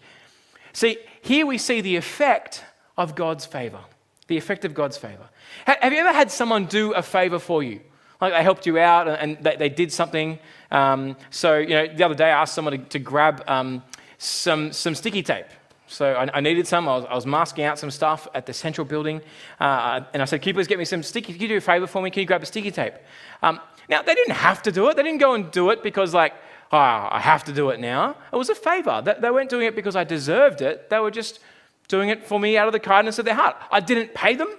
See, 0.74 0.98
here 1.22 1.46
we 1.46 1.58
see 1.58 1.82
the 1.82 1.96
effect 1.96 2.64
of 2.98 3.16
God's 3.16 3.46
favor. 3.46 3.80
The 4.28 4.38
effect 4.38 4.66
of 4.66 4.74
God's 4.74 4.98
favor. 4.98 5.30
Have 5.66 5.94
you 5.94 6.00
ever 6.00 6.12
had 6.12 6.32
someone 6.32 6.66
do 6.66 6.94
a 6.94 7.02
favor 7.02 7.40
for 7.40 7.64
you? 7.64 7.80
Like 8.20 8.34
they 8.34 8.44
helped 8.44 8.66
you 8.66 8.78
out 8.78 9.08
and 9.08 9.38
they, 9.42 9.56
they 9.56 9.70
did 9.70 9.92
something. 9.92 10.40
Um, 10.72 11.16
so, 11.30 11.58
you 11.58 11.70
know, 11.70 11.88
the 11.88 12.04
other 12.04 12.16
day 12.16 12.26
I 12.26 12.42
asked 12.42 12.54
someone 12.56 12.74
to, 12.74 12.86
to 12.90 13.00
grab 13.00 13.44
um, 13.48 13.84
some, 14.18 14.74
some 14.74 14.96
sticky 14.96 15.24
tape. 15.24 15.46
So 15.88 16.14
I, 16.14 16.38
I 16.38 16.42
needed 16.42 16.68
some. 16.68 16.88
I 16.88 16.98
was, 16.98 17.06
I 17.06 17.16
was, 17.16 17.26
masking 17.26 17.64
out 17.64 17.80
some 17.80 17.92
stuff 17.92 18.28
at 18.34 18.46
the 18.46 18.54
central 18.54 18.86
building. 18.86 19.22
Uh, 19.60 20.02
and 20.14 20.22
I 20.22 20.26
said, 20.26 20.42
Can 20.42 20.50
you 20.50 20.54
please 20.54 20.68
get 20.68 20.78
me 20.78 20.86
some 20.86 21.02
sticky? 21.02 21.34
Can 21.34 21.42
you 21.42 21.48
do 21.48 21.58
a 21.58 21.62
favor 21.62 21.88
for 21.88 22.02
me? 22.02 22.12
Can 22.12 22.22
you 22.22 22.28
grab 22.28 22.44
a 22.44 22.46
sticky 22.46 22.72
tape? 22.72 22.94
Um, 23.42 23.60
now, 23.90 24.02
they 24.02 24.14
didn't 24.14 24.36
have 24.36 24.62
to 24.64 24.72
do 24.72 24.90
it. 24.90 24.98
They 24.98 25.04
didn't 25.04 25.20
go 25.20 25.34
and 25.34 25.50
do 25.50 25.70
it 25.70 25.82
because, 25.82 26.14
like, 26.14 26.34
oh, 26.72 26.78
I 26.78 27.20
have 27.22 27.46
to 27.46 27.54
do 27.54 27.70
it 27.70 27.80
now. 27.80 28.18
It 28.32 28.36
was 28.36 28.50
a 28.50 28.56
favor. 28.56 29.02
They, 29.04 29.16
they 29.20 29.32
weren't 29.32 29.50
doing 29.50 29.66
it 29.66 29.76
because 29.76 29.96
I 29.96 30.04
deserved 30.04 30.62
it. 30.62 30.90
They 30.90 31.00
were 31.00 31.12
just 31.12 31.40
doing 31.88 32.10
it 32.10 32.26
for 32.26 32.40
me 32.40 32.58
out 32.58 32.68
of 32.68 32.74
the 32.74 32.80
kindness 32.80 33.18
of 33.18 33.26
their 33.26 33.36
heart. 33.36 33.56
I 33.72 33.80
didn't 33.80 34.14
pay 34.14 34.36
them. 34.36 34.50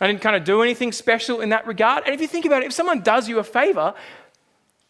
I 0.00 0.06
didn't 0.06 0.20
kind 0.20 0.36
of 0.36 0.44
do 0.44 0.62
anything 0.62 0.92
special 0.92 1.40
in 1.40 1.48
that 1.50 1.66
regard. 1.66 2.04
And 2.04 2.14
if 2.14 2.20
you 2.20 2.28
think 2.28 2.44
about 2.44 2.62
it, 2.62 2.66
if 2.66 2.72
someone 2.72 3.00
does 3.00 3.28
you 3.28 3.38
a 3.38 3.44
favor, 3.44 3.94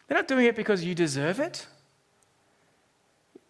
they're 0.07 0.17
not 0.17 0.27
doing 0.27 0.45
it 0.45 0.55
because 0.55 0.83
you 0.83 0.95
deserve 0.95 1.39
it. 1.39 1.65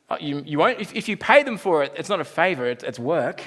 Uh, 0.09 0.17
you, 0.19 0.43
you 0.45 0.57
won't, 0.57 0.79
if, 0.79 0.93
if 0.95 1.07
you 1.07 1.17
pay 1.17 1.43
them 1.43 1.57
for 1.57 1.83
it, 1.83 1.93
it's 1.97 2.09
not 2.09 2.19
a 2.19 2.25
favor, 2.25 2.65
it's, 2.65 2.83
it's 2.83 2.99
work. 2.99 3.43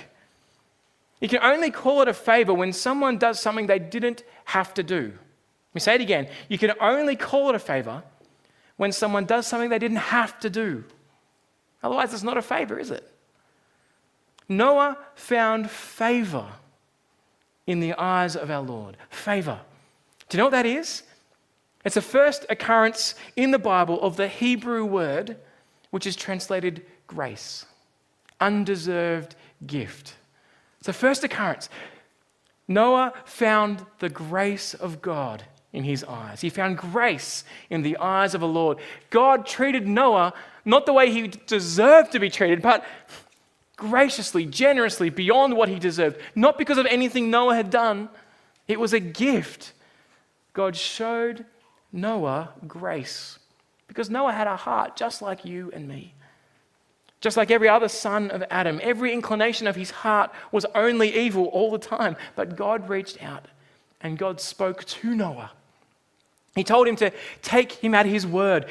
You 1.20 1.28
can 1.28 1.42
only 1.42 1.70
call 1.70 2.02
it 2.02 2.08
a 2.08 2.14
favor 2.14 2.52
when 2.52 2.72
someone 2.72 3.18
does 3.18 3.40
something 3.40 3.66
they 3.66 3.78
didn't 3.78 4.22
have 4.44 4.74
to 4.74 4.82
do. 4.82 5.02
Let 5.02 5.74
me 5.74 5.80
say 5.80 5.94
it 5.94 6.00
again. 6.00 6.28
You 6.48 6.58
can 6.58 6.72
only 6.80 7.16
call 7.16 7.50
it 7.50 7.54
a 7.54 7.58
favor 7.58 8.02
when 8.76 8.92
someone 8.92 9.24
does 9.24 9.46
something 9.46 9.70
they 9.70 9.78
didn't 9.78 9.98
have 9.98 10.38
to 10.40 10.50
do. 10.50 10.84
Otherwise, 11.82 12.12
it's 12.12 12.22
not 12.22 12.36
a 12.36 12.42
favor, 12.42 12.78
is 12.78 12.90
it? 12.90 13.10
Noah 14.48 14.98
found 15.14 15.70
favor 15.70 16.46
in 17.66 17.80
the 17.80 17.94
eyes 17.94 18.36
of 18.36 18.50
our 18.50 18.62
Lord. 18.62 18.96
Favor. 19.10 19.60
Do 20.28 20.36
you 20.36 20.38
know 20.38 20.46
what 20.46 20.50
that 20.52 20.66
is? 20.66 21.02
It's 21.84 21.94
the 21.94 22.02
first 22.02 22.46
occurrence 22.48 23.14
in 23.36 23.50
the 23.50 23.58
Bible 23.58 24.00
of 24.00 24.16
the 24.16 24.28
Hebrew 24.28 24.84
word 24.84 25.36
which 25.96 26.06
is 26.06 26.14
translated 26.14 26.84
grace, 27.06 27.64
undeserved 28.38 29.34
gift. 29.66 30.12
The 30.82 30.92
first 30.92 31.24
occurrence. 31.24 31.70
Noah 32.68 33.14
found 33.24 33.86
the 34.00 34.10
grace 34.10 34.74
of 34.74 35.00
God 35.00 35.44
in 35.72 35.84
his 35.84 36.04
eyes. 36.04 36.42
He 36.42 36.50
found 36.50 36.76
grace 36.76 37.44
in 37.70 37.80
the 37.80 37.96
eyes 37.96 38.34
of 38.34 38.42
the 38.42 38.46
Lord. 38.46 38.76
God 39.08 39.46
treated 39.46 39.88
Noah 39.88 40.34
not 40.66 40.84
the 40.84 40.92
way 40.92 41.10
he 41.10 41.28
deserved 41.28 42.12
to 42.12 42.18
be 42.18 42.28
treated, 42.28 42.60
but 42.60 42.84
graciously, 43.78 44.44
generously, 44.44 45.08
beyond 45.08 45.56
what 45.56 45.70
he 45.70 45.78
deserved. 45.78 46.20
Not 46.34 46.58
because 46.58 46.76
of 46.76 46.84
anything 46.84 47.30
Noah 47.30 47.56
had 47.56 47.70
done, 47.70 48.10
it 48.68 48.78
was 48.78 48.92
a 48.92 49.00
gift. 49.00 49.72
God 50.52 50.76
showed 50.76 51.46
Noah 51.90 52.50
grace 52.68 53.38
because 53.88 54.10
Noah 54.10 54.32
had 54.32 54.46
a 54.46 54.56
heart 54.56 54.96
just 54.96 55.22
like 55.22 55.44
you 55.44 55.70
and 55.74 55.86
me. 55.88 56.14
Just 57.20 57.36
like 57.36 57.50
every 57.50 57.68
other 57.68 57.88
son 57.88 58.30
of 58.30 58.44
Adam, 58.50 58.78
every 58.82 59.12
inclination 59.12 59.66
of 59.66 59.76
his 59.76 59.90
heart 59.90 60.30
was 60.52 60.66
only 60.74 61.16
evil 61.16 61.46
all 61.46 61.70
the 61.70 61.78
time. 61.78 62.16
But 62.34 62.56
God 62.56 62.88
reached 62.88 63.22
out 63.22 63.46
and 64.00 64.18
God 64.18 64.40
spoke 64.40 64.84
to 64.84 65.14
Noah. 65.14 65.50
He 66.54 66.64
told 66.64 66.88
him 66.88 66.96
to 66.96 67.12
take 67.42 67.72
him 67.72 67.94
at 67.94 68.06
his 68.06 68.26
word. 68.26 68.66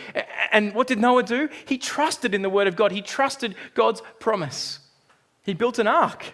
And 0.51 0.73
what 0.73 0.88
did 0.88 0.99
Noah 0.99 1.23
do? 1.23 1.49
He 1.65 1.78
trusted 1.78 2.34
in 2.34 2.41
the 2.41 2.49
word 2.49 2.67
of 2.67 2.75
God, 2.75 2.91
he 2.91 3.01
trusted 3.01 3.56
God's 3.73 4.01
promise. 4.19 4.80
He 5.43 5.54
built 5.54 5.78
an 5.78 5.88
ark. 5.88 6.34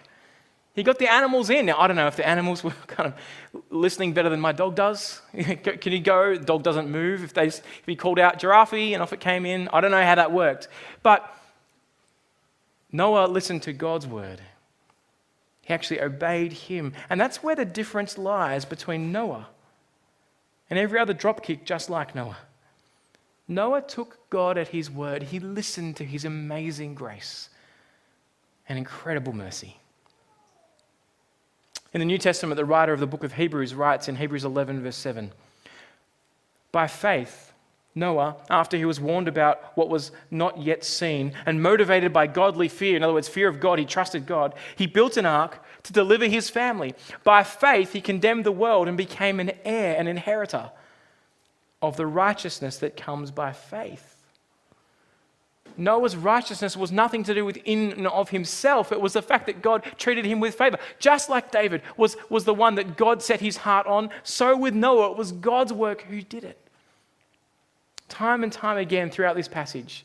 He 0.74 0.82
got 0.82 0.98
the 0.98 1.10
animals 1.10 1.50
in. 1.50 1.66
Now, 1.66 1.78
I 1.78 1.86
don't 1.86 1.96
know 1.96 2.06
if 2.06 2.16
the 2.16 2.26
animals 2.26 2.64
were 2.64 2.70
kind 2.86 3.12
of 3.12 3.62
listening 3.70 4.12
better 4.14 4.28
than 4.28 4.40
my 4.40 4.52
dog 4.52 4.74
does. 4.74 5.20
Can 5.32 5.92
he 5.92 6.00
go? 6.00 6.36
The 6.36 6.44
dog 6.44 6.62
doesn't 6.62 6.88
move. 6.88 7.22
If, 7.22 7.34
they, 7.34 7.46
if 7.46 7.62
he 7.84 7.96
called 7.96 8.18
out 8.18 8.38
giraffe 8.38 8.72
and 8.72 9.02
off 9.02 9.12
it 9.12 9.20
came 9.20 9.44
in, 9.44 9.68
I 9.68 9.80
don't 9.80 9.90
know 9.90 10.02
how 10.02 10.14
that 10.14 10.32
worked. 10.32 10.68
But 11.02 11.28
Noah 12.90 13.26
listened 13.26 13.62
to 13.64 13.72
God's 13.72 14.06
word. 14.06 14.40
He 15.62 15.74
actually 15.74 16.00
obeyed 16.00 16.52
him. 16.52 16.94
And 17.10 17.20
that's 17.20 17.42
where 17.42 17.54
the 17.54 17.64
difference 17.64 18.18
lies 18.18 18.64
between 18.64 19.12
Noah 19.12 19.48
and 20.70 20.78
every 20.78 20.98
other 20.98 21.14
dropkick 21.14 21.64
just 21.64 21.90
like 21.90 22.14
Noah. 22.14 22.38
Noah 23.46 23.82
took 23.82 24.18
God 24.30 24.56
at 24.56 24.68
his 24.68 24.90
word, 24.90 25.24
he 25.24 25.38
listened 25.38 25.96
to 25.96 26.04
his 26.04 26.24
amazing 26.24 26.94
grace 26.94 27.50
and 28.68 28.78
incredible 28.78 29.34
mercy. 29.34 29.76
In 31.94 31.98
the 31.98 32.06
New 32.06 32.18
Testament, 32.18 32.56
the 32.56 32.64
writer 32.64 32.92
of 32.92 33.00
the 33.00 33.06
book 33.06 33.22
of 33.22 33.34
Hebrews 33.34 33.74
writes 33.74 34.08
in 34.08 34.16
Hebrews 34.16 34.44
11, 34.44 34.82
verse 34.82 34.96
7 34.96 35.30
By 36.70 36.86
faith, 36.86 37.52
Noah, 37.94 38.36
after 38.48 38.78
he 38.78 38.86
was 38.86 38.98
warned 38.98 39.28
about 39.28 39.76
what 39.76 39.90
was 39.90 40.12
not 40.30 40.58
yet 40.58 40.82
seen 40.82 41.34
and 41.44 41.62
motivated 41.62 42.10
by 42.12 42.26
godly 42.26 42.68
fear, 42.68 42.96
in 42.96 43.02
other 43.02 43.12
words, 43.12 43.28
fear 43.28 43.48
of 43.48 43.60
God, 43.60 43.78
he 43.78 43.84
trusted 43.84 44.26
God, 44.26 44.54
he 44.76 44.86
built 44.86 45.18
an 45.18 45.26
ark 45.26 45.62
to 45.82 45.92
deliver 45.92 46.24
his 46.24 46.48
family. 46.48 46.94
By 47.24 47.42
faith, 47.42 47.92
he 47.92 48.00
condemned 48.00 48.44
the 48.44 48.52
world 48.52 48.88
and 48.88 48.96
became 48.96 49.40
an 49.40 49.52
heir, 49.64 49.94
an 49.98 50.06
inheritor 50.06 50.70
of 51.82 51.98
the 51.98 52.06
righteousness 52.06 52.78
that 52.78 52.96
comes 52.96 53.30
by 53.30 53.52
faith. 53.52 54.11
Noah's 55.76 56.16
righteousness 56.16 56.76
was 56.76 56.92
nothing 56.92 57.24
to 57.24 57.34
do 57.34 57.44
with 57.44 57.56
in 57.64 57.92
and 57.92 58.06
of 58.06 58.30
himself. 58.30 58.92
It 58.92 59.00
was 59.00 59.14
the 59.14 59.22
fact 59.22 59.46
that 59.46 59.62
God 59.62 59.84
treated 59.96 60.24
him 60.24 60.40
with 60.40 60.54
favor. 60.54 60.78
Just 60.98 61.28
like 61.28 61.50
David 61.50 61.82
was, 61.96 62.16
was 62.28 62.44
the 62.44 62.54
one 62.54 62.74
that 62.74 62.96
God 62.96 63.22
set 63.22 63.40
his 63.40 63.58
heart 63.58 63.86
on, 63.86 64.10
so 64.22 64.56
with 64.56 64.74
Noah, 64.74 65.12
it 65.12 65.16
was 65.16 65.32
God's 65.32 65.72
work 65.72 66.02
who 66.02 66.20
did 66.20 66.44
it. 66.44 66.58
Time 68.08 68.42
and 68.42 68.52
time 68.52 68.76
again 68.76 69.10
throughout 69.10 69.36
this 69.36 69.48
passage, 69.48 70.04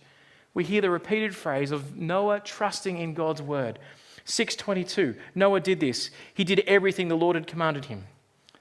we 0.54 0.63
hear 0.63 0.82
the 0.82 0.89
repeated 0.89 1.36
phrase 1.36 1.72
of 1.72 1.96
Noah 1.98 2.39
trusting 2.39 2.98
in 2.98 3.13
God's 3.13 3.41
word. 3.41 3.80
622, 4.26 5.15
Noah 5.36 5.60
did 5.60 5.80
this. 5.80 6.10
He 6.34 6.43
did 6.43 6.60
everything 6.62 7.08
the 7.08 7.17
Lord 7.17 7.36
had 7.36 7.48
commanded 7.48 7.86
him. 7.86 8.06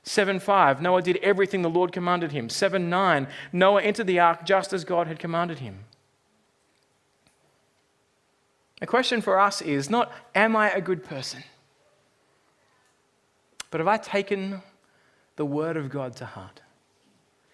7 0.03 0.39
5, 0.39 0.81
Noah 0.81 1.03
did 1.03 1.17
everything 1.17 1.63
the 1.63 1.71
Lord 1.71 1.93
commanded 1.93 2.33
him. 2.33 2.49
7 2.49 2.89
9, 2.89 3.27
Noah 3.53 3.83
entered 3.83 4.07
the 4.07 4.21
ark 4.21 4.45
just 4.45 4.73
as 4.73 4.85
God 4.85 5.09
had 5.09 5.19
commanded 5.19 5.59
him. 5.59 5.85
The 8.81 8.87
question 8.87 9.23
for 9.23 9.39
us 9.39 9.63
is 9.63 9.89
not, 9.89 10.13
Am 10.35 10.55
I 10.55 10.71
a 10.71 10.81
good 10.81 11.05
person? 11.05 11.43
But 13.71 13.81
have 13.81 13.89
I 13.89 13.97
taken 13.97 14.63
the 15.37 15.45
word 15.45 15.77
of 15.77 15.91
God 15.91 16.17
to 16.17 16.27
heart? 16.27 16.61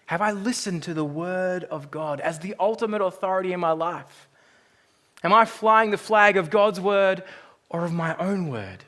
Have 0.07 0.21
I 0.21 0.31
listened 0.31 0.83
to 0.83 0.93
the 0.93 1.05
word 1.05 1.63
of 1.65 1.89
God 1.89 2.19
as 2.19 2.39
the 2.39 2.55
ultimate 2.59 3.01
authority 3.01 3.53
in 3.53 3.59
my 3.59 3.71
life? 3.71 4.27
Am 5.23 5.33
I 5.33 5.45
flying 5.45 5.91
the 5.91 5.97
flag 5.97 6.37
of 6.37 6.49
God's 6.49 6.79
word 6.79 7.23
or 7.69 7.85
of 7.85 7.93
my 7.93 8.15
own 8.17 8.49
word? 8.49 8.83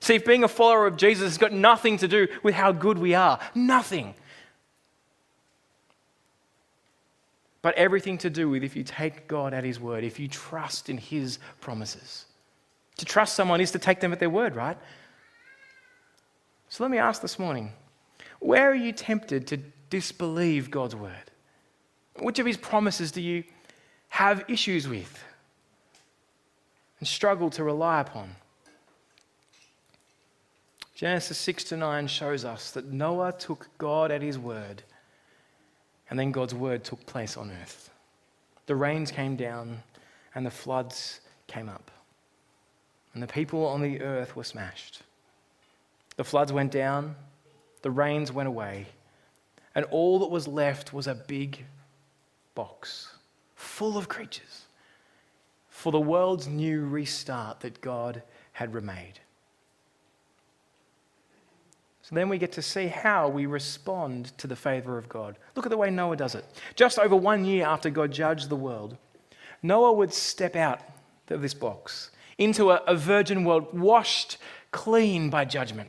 See, 0.00 0.14
if 0.14 0.24
being 0.24 0.44
a 0.44 0.48
follower 0.48 0.86
of 0.86 0.96
Jesus 0.96 1.24
has 1.24 1.38
got 1.38 1.52
nothing 1.52 1.98
to 1.98 2.08
do 2.08 2.28
with 2.42 2.54
how 2.54 2.72
good 2.72 2.98
we 2.98 3.14
are, 3.14 3.38
nothing. 3.54 4.14
But 7.62 7.74
everything 7.74 8.18
to 8.18 8.30
do 8.30 8.48
with 8.48 8.64
if 8.64 8.74
you 8.74 8.84
take 8.84 9.28
God 9.28 9.52
at 9.52 9.64
His 9.64 9.78
word, 9.78 10.04
if 10.04 10.18
you 10.18 10.28
trust 10.28 10.88
in 10.88 10.98
His 10.98 11.38
promises. 11.60 12.26
To 12.96 13.04
trust 13.04 13.34
someone 13.34 13.60
is 13.60 13.70
to 13.72 13.78
take 13.78 14.00
them 14.00 14.12
at 14.12 14.20
their 14.20 14.30
word, 14.30 14.56
right? 14.56 14.78
So 16.68 16.84
let 16.84 16.90
me 16.90 16.98
ask 16.98 17.20
this 17.20 17.38
morning 17.38 17.72
where 18.38 18.70
are 18.70 18.74
you 18.74 18.92
tempted 18.92 19.46
to 19.48 19.58
disbelieve 19.90 20.70
God's 20.70 20.96
word? 20.96 21.30
Which 22.20 22.38
of 22.38 22.46
His 22.46 22.56
promises 22.56 23.12
do 23.12 23.20
you 23.20 23.44
have 24.08 24.44
issues 24.48 24.88
with 24.88 25.22
and 26.98 27.08
struggle 27.08 27.50
to 27.50 27.64
rely 27.64 28.00
upon? 28.00 28.36
Genesis 31.00 31.38
6 31.38 31.64
to 31.64 31.78
9 31.78 32.06
shows 32.08 32.44
us 32.44 32.72
that 32.72 32.92
Noah 32.92 33.32
took 33.32 33.70
God 33.78 34.10
at 34.10 34.20
his 34.20 34.38
word, 34.38 34.82
and 36.10 36.18
then 36.18 36.32
God's 36.32 36.54
word 36.54 36.84
took 36.84 37.04
place 37.06 37.36
on 37.36 37.50
earth. 37.62 37.90
The 38.66 38.76
rains 38.76 39.10
came 39.10 39.36
down, 39.36 39.82
and 40.34 40.44
the 40.44 40.50
floods 40.50 41.20
came 41.46 41.68
up, 41.68 41.90
and 43.14 43.22
the 43.22 43.26
people 43.26 43.66
on 43.66 43.80
the 43.80 44.02
earth 44.02 44.36
were 44.36 44.44
smashed. 44.44 45.02
The 46.16 46.24
floods 46.24 46.52
went 46.52 46.72
down, 46.72 47.16
the 47.82 47.90
rains 47.90 48.30
went 48.32 48.48
away, 48.48 48.86
and 49.74 49.84
all 49.86 50.18
that 50.18 50.30
was 50.30 50.46
left 50.46 50.92
was 50.92 51.06
a 51.06 51.14
big 51.14 51.64
box 52.54 53.14
full 53.54 53.96
of 53.96 54.08
creatures 54.08 54.64
for 55.68 55.92
the 55.92 56.00
world's 56.00 56.48
new 56.48 56.84
restart 56.84 57.60
that 57.60 57.80
God 57.80 58.22
had 58.52 58.74
remade. 58.74 59.20
So 62.10 62.16
then 62.16 62.28
we 62.28 62.38
get 62.38 62.50
to 62.52 62.62
see 62.62 62.88
how 62.88 63.28
we 63.28 63.46
respond 63.46 64.36
to 64.38 64.48
the 64.48 64.56
favor 64.56 64.98
of 64.98 65.08
God. 65.08 65.36
Look 65.54 65.64
at 65.64 65.70
the 65.70 65.76
way 65.76 65.90
Noah 65.90 66.16
does 66.16 66.34
it. 66.34 66.44
Just 66.74 66.98
over 66.98 67.14
one 67.14 67.44
year 67.44 67.64
after 67.64 67.88
God 67.88 68.10
judged 68.10 68.48
the 68.48 68.56
world, 68.56 68.96
Noah 69.62 69.92
would 69.92 70.12
step 70.12 70.56
out 70.56 70.80
of 71.28 71.40
this 71.40 71.54
box 71.54 72.10
into 72.36 72.72
a, 72.72 72.82
a 72.88 72.96
virgin 72.96 73.44
world 73.44 73.78
washed 73.78 74.38
clean 74.72 75.30
by 75.30 75.44
judgment 75.44 75.88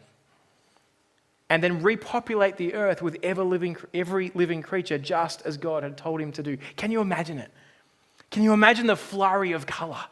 and 1.50 1.64
then 1.64 1.82
repopulate 1.82 2.56
the 2.58 2.76
earth 2.76 3.02
with 3.02 3.18
ever 3.24 3.44
living, 3.44 3.76
every 3.92 4.32
living 4.36 4.62
creature 4.62 5.00
just 5.00 5.42
as 5.42 5.58
God 5.58 5.82
had 5.82 5.98
told 5.98 6.22
him 6.22 6.32
to 6.34 6.44
do. 6.44 6.56
Can 6.76 6.92
you 6.92 7.02
imagine 7.02 7.40
it? 7.40 7.50
Can 8.30 8.44
you 8.44 8.54
imagine 8.54 8.86
the 8.86 8.96
flurry 8.96 9.54
of 9.54 9.66
color? 9.66 10.04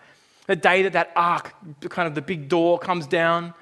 The 0.48 0.56
day 0.56 0.82
that 0.82 0.94
that 0.94 1.12
ark, 1.16 1.54
kind 1.88 2.08
of 2.08 2.16
the 2.16 2.24
big 2.24 2.50
door 2.50 2.80
comes 2.80 3.06
down 3.06 3.54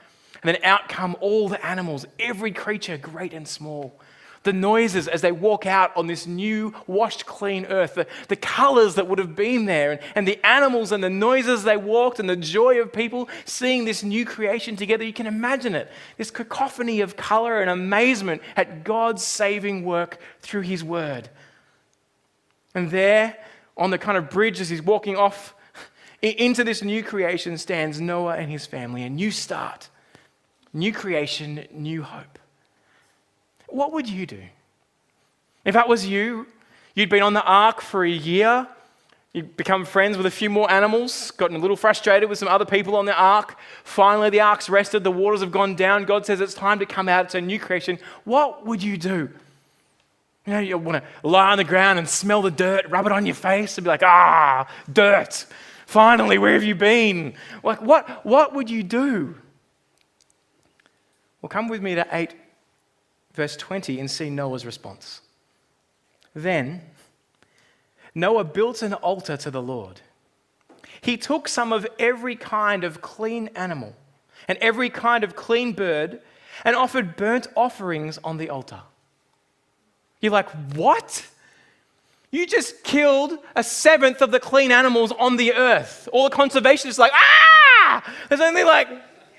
and 0.43 0.56
then 0.56 0.63
out 0.63 0.89
come 0.89 1.15
all 1.19 1.50
the 1.50 1.63
animals, 1.65 2.06
every 2.19 2.52
creature, 2.52 2.97
great 2.97 3.34
and 3.34 3.47
small. 3.47 4.00
The 4.43 4.54
noises 4.54 5.08
as 5.08 5.21
they 5.21 5.32
walk 5.32 5.65
out 5.65 5.95
on 5.97 6.08
this 6.08 6.26
new, 6.26 6.73
washed 6.86 7.26
clean 7.26 7.65
earth, 7.65 7.95
the, 7.95 8.08
the 8.30 8.36
colors 8.36 8.95
that 8.95 9.08
would 9.08 9.19
have 9.19 9.36
been 9.36 9.65
there, 9.65 9.91
and, 9.91 10.00
and 10.15 10.28
the 10.28 10.39
animals 10.45 10.91
and 10.91 11.04
the 11.04 11.10
noises 11.10 11.63
they 11.63 11.76
walked, 11.76 12.19
and 12.19 12.30
the 12.30 12.36
joy 12.36 12.80
of 12.80 12.93
people 12.93 13.28
seeing 13.43 13.84
this 13.84 14.04
new 14.04 14.26
creation 14.26 14.76
together. 14.76 15.04
You 15.04 15.12
can 15.12 15.28
imagine 15.28 15.76
it 15.76 15.91
this 16.17 16.32
cacophony 16.32 17.02
of 17.02 17.17
color 17.17 17.60
and 17.60 17.69
amazement 17.69 18.41
at 18.56 18.84
God's 18.84 19.23
saving 19.23 19.84
work 19.84 20.19
through 20.39 20.62
His 20.62 20.84
Word. 20.84 21.30
And 22.73 22.91
there, 22.91 23.38
on 23.76 23.89
the 23.89 23.97
kind 23.97 24.17
of 24.17 24.30
bridge 24.30 24.62
as 24.62 24.69
he's 24.69 24.82
walking 24.82 25.17
off 25.17 25.56
into 26.21 26.63
this 26.63 26.84
new 26.84 27.04
creation, 27.04 27.58
stands 27.58 28.00
Noah 28.00 28.36
and 28.38 28.52
his 28.52 28.65
family, 28.65 29.04
a 29.04 29.10
new 29.10 29.32
start 29.32 29.89
new 30.73 30.93
creation, 30.93 31.65
new 31.71 32.03
hope. 32.03 32.39
What 33.67 33.91
would 33.93 34.10
you 34.10 34.25
do? 34.25 34.41
If 35.65 35.73
that 35.73 35.88
was 35.88 36.08
you, 36.08 36.47
you'd 36.95 37.10
been 37.10 37.23
on 37.23 37.34
the 37.34 37.43
ark 37.43 37.82
for 37.82 38.06
a 38.06 38.10
year, 38.10 38.67
you'd 39.34 39.58
become 39.58 39.84
friends 39.86 40.15
with 40.15 40.25
a 40.25 40.32
few 40.32 40.49
more 40.49 40.71
animals, 40.71 41.32
gotten 41.32 41.58
a 41.58 41.60
little 41.60 41.75
frustrated 41.75 42.30
with 42.30 42.39
some 42.39 42.47
other 42.47 42.65
people 42.65 42.95
on 42.95 43.06
the 43.06 43.13
ark. 43.13 43.58
Finally, 43.84 44.30
the 44.30 44.39
ark's 44.39 44.69
rested, 44.69 45.03
the 45.03 45.12
waters 45.12 45.41
have 45.41 45.51
gone 45.51 45.75
down. 45.75 46.06
God 46.06 46.25
says 46.25 46.39
it's 46.41 46.53
time 46.53 46.80
to 46.80 46.86
come 46.86 47.10
out, 47.10 47.25
it's 47.25 47.36
a 47.36 47.41
new 47.41 47.60
creation. 47.60 47.99
What 48.23 48.65
would 48.65 48.82
you 48.82 48.97
do? 48.97 49.30
You 50.45 50.53
know, 50.53 50.60
you 50.60 50.77
want 50.77 51.03
to 51.03 51.27
lie 51.27 51.51
on 51.51 51.58
the 51.58 51.65
ground 51.65 51.99
and 51.99 52.08
smell 52.08 52.41
the 52.41 52.51
dirt, 52.51 52.89
rub 52.89 53.06
it 53.06 53.12
on 53.12 53.25
your 53.25 53.36
face, 53.36 53.77
and 53.77 53.84
be 53.84 53.89
like, 53.89 54.03
ah, 54.03 54.65
dirt. 54.91 55.45
Finally, 55.86 56.38
where 56.38 56.53
have 56.53 56.63
you 56.63 56.75
been? 56.75 57.34
Like, 57.63 57.82
what, 57.82 58.25
what 58.25 58.53
would 58.53 58.69
you 58.69 58.82
do? 58.82 59.36
Well, 61.47 61.62
come 61.62 61.69
with 61.69 61.81
me 61.81 61.95
to 61.95 62.05
8, 62.12 62.36
verse 63.33 63.55
20, 63.55 64.01
and 64.01 64.12
see 64.12 64.29
Noah's 64.29 64.65
response. 64.65 65.21
Then 66.36 66.81
Noah 68.13 68.43
built 68.43 68.81
an 68.81 68.91
altar 68.95 69.38
to 69.38 69.49
the 69.49 69.62
Lord. 69.62 70.01
He 70.99 71.15
took 71.15 71.47
some 71.47 71.71
of 71.71 71.88
every 71.99 72.36
kind 72.36 72.83
of 72.83 72.99
clean 72.99 73.47
animal 73.55 73.95
and 74.49 74.57
every 74.57 74.89
kind 74.89 75.23
of 75.23 75.38
clean 75.38 75.71
bird 75.71 76.19
and 76.65 76.75
offered 76.75 77.15
burnt 77.15 77.47
offerings 77.55 78.19
on 78.25 78.36
the 78.36 78.49
altar. 78.49 78.81
You're 80.19 80.33
like, 80.33 80.49
what? 80.75 81.25
You 82.29 82.45
just 82.45 82.83
killed 82.83 83.39
a 83.55 83.63
seventh 83.63 84.21
of 84.21 84.31
the 84.31 84.41
clean 84.41 84.73
animals 84.73 85.13
on 85.13 85.38
the 85.38 85.53
earth. 85.53 86.10
All 86.12 86.29
the 86.29 86.36
conservationists 86.36 86.99
are 86.99 87.03
like, 87.03 87.13
ah! 87.15 88.15
There's 88.27 88.41
only 88.41 88.65
like, 88.65 88.89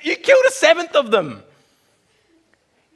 you 0.01 0.17
killed 0.17 0.45
a 0.49 0.53
seventh 0.53 0.97
of 0.97 1.11
them. 1.11 1.43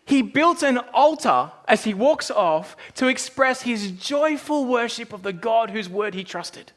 He 0.04 0.22
built 0.22 0.62
an 0.62 0.78
altar 0.92 1.52
as 1.68 1.84
he 1.84 1.94
walks 1.94 2.30
off 2.30 2.76
to 2.94 3.06
express 3.06 3.62
his 3.62 3.92
joyful 3.92 4.66
worship 4.66 5.12
of 5.12 5.22
the 5.22 5.32
God 5.32 5.70
whose 5.70 5.88
word 5.88 6.14
he 6.14 6.24
trusted, 6.24 6.72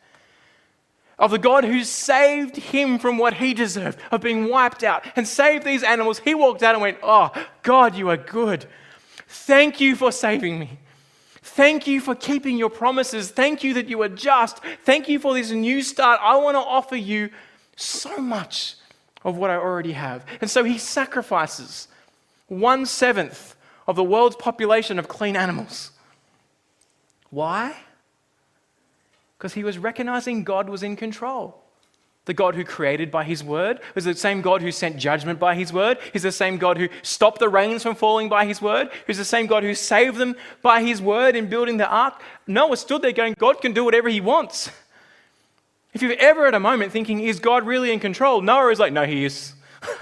of 1.17 1.31
the 1.31 1.39
God 1.39 1.63
who 1.63 1.83
saved 1.83 2.57
him 2.57 2.99
from 2.99 3.17
what 3.17 3.35
he 3.35 3.53
deserved, 3.53 3.99
of 4.11 4.21
being 4.21 4.49
wiped 4.49 4.83
out 4.83 5.03
and 5.15 5.27
saved 5.27 5.65
these 5.65 5.83
animals. 5.83 6.19
He 6.19 6.35
walked 6.35 6.61
out 6.61 6.75
and 6.75 6.81
went, 6.81 6.99
Oh, 7.01 7.31
God, 7.63 7.95
you 7.95 8.09
are 8.09 8.17
good. 8.17 8.67
Thank 9.27 9.81
you 9.81 9.95
for 9.95 10.11
saving 10.11 10.59
me. 10.59 10.79
Thank 11.41 11.87
you 11.87 12.01
for 12.01 12.15
keeping 12.15 12.57
your 12.57 12.69
promises. 12.69 13.31
Thank 13.31 13.63
you 13.63 13.73
that 13.75 13.87
you 13.87 14.01
are 14.01 14.09
just. 14.09 14.59
Thank 14.83 15.07
you 15.07 15.19
for 15.19 15.33
this 15.33 15.51
new 15.51 15.81
start. 15.81 16.19
I 16.21 16.37
want 16.37 16.55
to 16.55 16.59
offer 16.59 16.95
you 16.95 17.29
so 17.75 18.17
much 18.17 18.75
of 19.23 19.37
what 19.37 19.49
I 19.49 19.55
already 19.55 19.93
have. 19.93 20.25
And 20.41 20.49
so 20.49 20.63
he 20.63 20.77
sacrifices 20.77 21.87
one 22.47 22.85
seventh 22.85 23.55
of 23.87 23.95
the 23.95 24.03
world's 24.03 24.35
population 24.35 24.99
of 24.99 25.07
clean 25.07 25.35
animals. 25.35 25.91
Why? 27.29 27.75
Because 29.37 29.53
he 29.53 29.63
was 29.63 29.77
recognizing 29.77 30.43
God 30.43 30.69
was 30.69 30.83
in 30.83 30.95
control. 30.95 31.61
The 32.25 32.33
God 32.33 32.55
who 32.55 32.63
created 32.63 33.11
by 33.11 33.23
his 33.23 33.43
word 33.43 33.79
was 33.93 34.05
the 34.05 34.15
same 34.15 34.41
God 34.41 34.61
who 34.61 34.71
sent 34.71 34.97
judgment 34.97 35.39
by 35.39 35.53
his 35.53 35.71
word. 35.71 35.99
He's 36.11 36.23
the 36.23 36.31
same 36.31 36.57
God 36.57 36.77
who 36.77 36.89
stopped 37.03 37.39
the 37.39 37.49
rains 37.49 37.83
from 37.83 37.93
falling 37.93 38.29
by 38.29 38.45
his 38.45 38.61
word. 38.61 38.89
He's 39.05 39.19
the 39.19 39.25
same 39.25 39.45
God 39.45 39.61
who 39.61 39.75
saved 39.75 40.17
them 40.17 40.35
by 40.63 40.81
his 40.81 41.01
word 41.01 41.35
in 41.35 41.49
building 41.49 41.77
the 41.77 41.87
ark. 41.87 42.19
Noah 42.47 42.77
stood 42.77 43.03
there 43.03 43.11
going, 43.11 43.35
God 43.37 43.61
can 43.61 43.73
do 43.73 43.83
whatever 43.83 44.09
he 44.09 44.21
wants. 44.21 44.71
If 45.93 46.01
you've 46.01 46.19
ever 46.19 46.47
at 46.47 46.55
a 46.55 46.59
moment 46.59 46.91
thinking, 46.91 47.19
is 47.19 47.39
God 47.39 47.65
really 47.65 47.93
in 47.93 47.99
control? 47.99 48.41
Noah 48.41 48.71
is 48.71 48.79
like, 48.79 48.91
no, 48.91 49.05
he 49.05 49.23
is. 49.23 49.53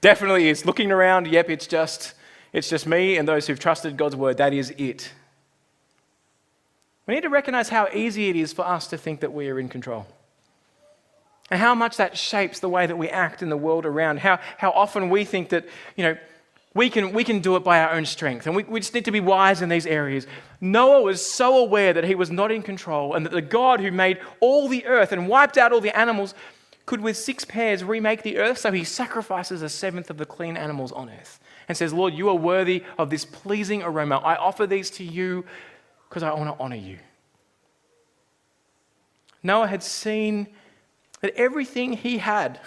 Definitely 0.00 0.48
is. 0.48 0.64
Looking 0.64 0.92
around, 0.92 1.26
yep, 1.26 1.50
it's 1.50 1.66
just, 1.66 2.14
it's 2.52 2.68
just 2.68 2.86
me 2.86 3.16
and 3.16 3.28
those 3.28 3.46
who've 3.46 3.58
trusted 3.58 3.96
God's 3.96 4.16
word. 4.16 4.38
That 4.38 4.54
is 4.54 4.70
it. 4.78 5.12
We 7.06 7.14
need 7.14 7.22
to 7.22 7.28
recognize 7.28 7.68
how 7.68 7.88
easy 7.92 8.28
it 8.28 8.36
is 8.36 8.52
for 8.52 8.66
us 8.66 8.86
to 8.88 8.98
think 8.98 9.20
that 9.20 9.32
we 9.32 9.48
are 9.48 9.58
in 9.58 9.68
control. 9.68 10.06
And 11.50 11.60
how 11.60 11.74
much 11.74 11.96
that 11.96 12.16
shapes 12.16 12.60
the 12.60 12.68
way 12.68 12.86
that 12.86 12.96
we 12.96 13.08
act 13.08 13.42
in 13.42 13.48
the 13.48 13.56
world 13.56 13.84
around. 13.84 14.20
How, 14.20 14.38
how 14.56 14.70
often 14.70 15.10
we 15.10 15.24
think 15.24 15.48
that, 15.48 15.66
you 15.96 16.04
know, 16.04 16.16
we 16.72 16.88
can, 16.88 17.12
we 17.12 17.24
can 17.24 17.40
do 17.40 17.56
it 17.56 17.64
by 17.64 17.80
our 17.80 17.90
own 17.90 18.06
strength. 18.06 18.46
And 18.46 18.54
we, 18.54 18.62
we 18.62 18.78
just 18.78 18.94
need 18.94 19.06
to 19.06 19.10
be 19.10 19.18
wise 19.18 19.60
in 19.60 19.68
these 19.68 19.86
areas. 19.86 20.28
Noah 20.60 21.02
was 21.02 21.24
so 21.24 21.58
aware 21.58 21.92
that 21.92 22.04
he 22.04 22.14
was 22.14 22.30
not 22.30 22.52
in 22.52 22.62
control 22.62 23.14
and 23.14 23.26
that 23.26 23.32
the 23.32 23.42
God 23.42 23.80
who 23.80 23.90
made 23.90 24.18
all 24.38 24.68
the 24.68 24.86
earth 24.86 25.10
and 25.10 25.26
wiped 25.26 25.58
out 25.58 25.72
all 25.72 25.80
the 25.80 25.96
animals 25.98 26.34
could, 26.90 27.00
with 27.00 27.16
six 27.16 27.44
pairs, 27.44 27.84
remake 27.84 28.24
the 28.24 28.38
earth. 28.38 28.58
So 28.58 28.72
he 28.72 28.82
sacrifices 28.82 29.62
a 29.62 29.68
seventh 29.68 30.10
of 30.10 30.18
the 30.18 30.26
clean 30.26 30.56
animals 30.56 30.90
on 30.90 31.08
earth 31.08 31.38
and 31.68 31.78
says, 31.78 31.92
Lord, 31.92 32.14
you 32.14 32.28
are 32.28 32.34
worthy 32.34 32.82
of 32.98 33.10
this 33.10 33.24
pleasing 33.24 33.80
aroma. 33.80 34.16
I 34.16 34.34
offer 34.34 34.66
these 34.66 34.90
to 34.90 35.04
you 35.04 35.44
because 36.08 36.24
I 36.24 36.34
want 36.34 36.50
to 36.50 36.60
honor 36.60 36.74
you. 36.74 36.98
Noah 39.40 39.68
had 39.68 39.84
seen 39.84 40.48
that 41.20 41.32
everything 41.36 41.92
he 41.92 42.18
had 42.18 42.58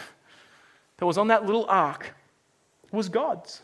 that 1.00 1.06
was 1.06 1.18
on 1.18 1.28
that 1.28 1.46
little 1.46 1.66
ark 1.68 2.16
was 2.94 3.10
God's 3.10 3.62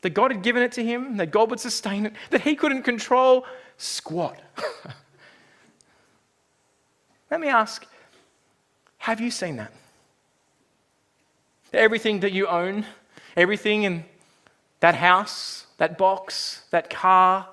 that 0.00 0.10
God 0.10 0.30
had 0.30 0.42
given 0.42 0.62
it 0.62 0.70
to 0.72 0.84
him, 0.84 1.16
that 1.16 1.32
God 1.32 1.50
would 1.50 1.58
sustain 1.58 2.06
it, 2.06 2.12
that 2.30 2.42
he 2.42 2.54
couldn't 2.54 2.82
control 2.82 3.44
squat. 3.76 4.40
Let 7.30 7.40
me 7.40 7.48
ask 7.48 7.84
have 9.06 9.20
you 9.20 9.30
seen 9.30 9.54
that? 9.54 9.70
Everything 11.72 12.18
that 12.20 12.32
you 12.32 12.48
own, 12.48 12.84
everything 13.36 13.84
in 13.84 14.04
that 14.80 14.96
house, 14.96 15.66
that 15.78 15.96
box, 15.96 16.64
that 16.72 16.90
car, 16.90 17.46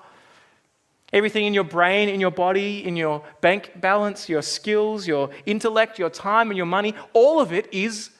everything 1.12 1.44
in 1.44 1.54
your 1.54 1.62
brain, 1.62 2.08
in 2.08 2.18
your 2.18 2.32
body, 2.32 2.84
in 2.84 2.96
your 2.96 3.22
bank 3.40 3.70
balance, 3.80 4.28
your 4.28 4.42
skills, 4.42 5.06
your 5.06 5.30
intellect, 5.46 5.96
your 5.96 6.10
time, 6.10 6.50
and 6.50 6.56
your 6.56 6.66
money, 6.66 6.92
all 7.12 7.38
of 7.38 7.52
it 7.52 7.72
is 7.72 8.10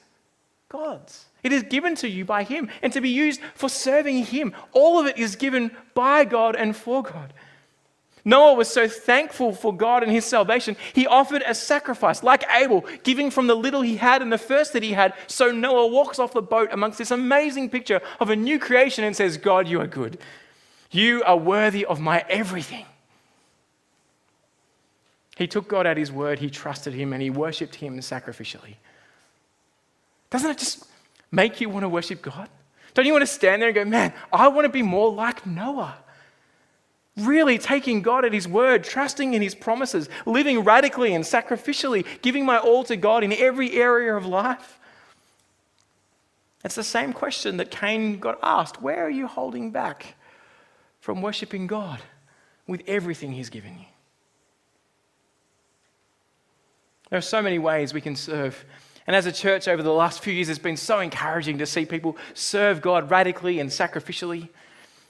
God's. 0.69 1.25
It 1.43 1.51
is 1.51 1.63
given 1.63 1.95
to 1.95 2.07
you 2.07 2.23
by 2.23 2.43
Him 2.43 2.69
and 2.81 2.93
to 2.93 3.01
be 3.01 3.09
used 3.09 3.41
for 3.53 3.67
serving 3.67 4.27
Him. 4.27 4.55
All 4.71 4.97
of 4.97 5.07
it 5.07 5.17
is 5.17 5.35
given 5.35 5.71
by 5.93 6.23
God 6.23 6.55
and 6.55 6.73
for 6.73 7.03
God. 7.03 7.33
Noah 8.27 8.55
was 8.55 8.67
so 8.67 8.87
thankful 8.87 9.53
for 9.53 9.71
God 9.71 10.01
and 10.01 10.11
his 10.11 10.25
salvation, 10.25 10.75
he 10.93 11.05
offered 11.05 11.43
a 11.45 11.53
sacrifice, 11.53 12.23
like 12.23 12.43
Abel, 12.51 12.83
giving 13.03 13.29
from 13.29 13.45
the 13.45 13.53
little 13.53 13.83
he 13.83 13.97
had 13.97 14.23
and 14.23 14.33
the 14.33 14.39
first 14.39 14.73
that 14.73 14.81
he 14.81 14.93
had. 14.93 15.13
So 15.27 15.51
Noah 15.51 15.87
walks 15.87 16.17
off 16.17 16.33
the 16.33 16.41
boat 16.41 16.69
amongst 16.71 16.97
this 16.97 17.11
amazing 17.11 17.69
picture 17.69 18.01
of 18.19 18.31
a 18.31 18.35
new 18.35 18.57
creation 18.57 19.03
and 19.03 19.15
says, 19.15 19.37
God, 19.37 19.67
you 19.67 19.79
are 19.79 19.87
good. 19.87 20.17
You 20.89 21.21
are 21.23 21.37
worthy 21.37 21.85
of 21.85 21.99
my 21.99 22.25
everything. 22.27 22.87
He 25.37 25.45
took 25.45 25.67
God 25.67 25.85
at 25.85 25.97
his 25.97 26.11
word, 26.11 26.39
he 26.39 26.49
trusted 26.49 26.93
him, 26.93 27.13
and 27.13 27.21
he 27.21 27.29
worshipped 27.29 27.75
him 27.75 27.99
sacrificially. 27.99 28.75
Doesn't 30.31 30.49
it 30.49 30.57
just 30.57 30.85
make 31.31 31.61
you 31.61 31.69
want 31.69 31.83
to 31.83 31.89
worship 31.89 32.23
God? 32.23 32.49
Don't 32.95 33.05
you 33.05 33.11
want 33.11 33.23
to 33.23 33.27
stand 33.27 33.61
there 33.61 33.69
and 33.69 33.75
go, 33.75 33.85
man, 33.85 34.13
I 34.33 34.47
want 34.47 34.65
to 34.65 34.69
be 34.69 34.81
more 34.81 35.11
like 35.11 35.45
Noah? 35.45 35.97
Really 37.17 37.57
taking 37.57 38.01
God 38.01 38.25
at 38.25 38.33
His 38.33 38.47
word, 38.47 38.83
trusting 38.83 39.33
in 39.33 39.41
His 39.41 39.55
promises, 39.55 40.09
living 40.25 40.59
radically 40.61 41.13
and 41.13 41.23
sacrificially, 41.23 42.05
giving 42.21 42.45
my 42.45 42.57
all 42.57 42.83
to 42.85 42.97
God 42.97 43.23
in 43.23 43.31
every 43.31 43.73
area 43.73 44.15
of 44.15 44.25
life. 44.25 44.79
It's 46.63 46.75
the 46.75 46.83
same 46.83 47.13
question 47.13 47.57
that 47.57 47.71
Cain 47.71 48.19
got 48.19 48.39
asked 48.41 48.81
Where 48.81 49.05
are 49.05 49.09
you 49.09 49.27
holding 49.27 49.71
back 49.71 50.15
from 50.99 51.21
worshiping 51.21 51.67
God 51.67 52.01
with 52.67 52.81
everything 52.87 53.31
He's 53.31 53.49
given 53.49 53.77
you? 53.77 53.85
There 57.09 57.19
are 57.19 57.21
so 57.21 57.41
many 57.41 57.59
ways 57.59 57.93
we 57.93 58.01
can 58.01 58.15
serve 58.15 58.65
and 59.07 59.15
as 59.15 59.25
a 59.25 59.31
church 59.31 59.67
over 59.67 59.83
the 59.83 59.91
last 59.91 60.23
few 60.23 60.33
years, 60.33 60.49
it's 60.49 60.57
been 60.57 60.77
so 60.77 60.99
encouraging 60.99 61.59
to 61.59 61.65
see 61.65 61.85
people 61.85 62.17
serve 62.33 62.81
God 62.81 63.11
radically 63.11 63.59
and 63.59 63.69
sacrificially. 63.69 64.49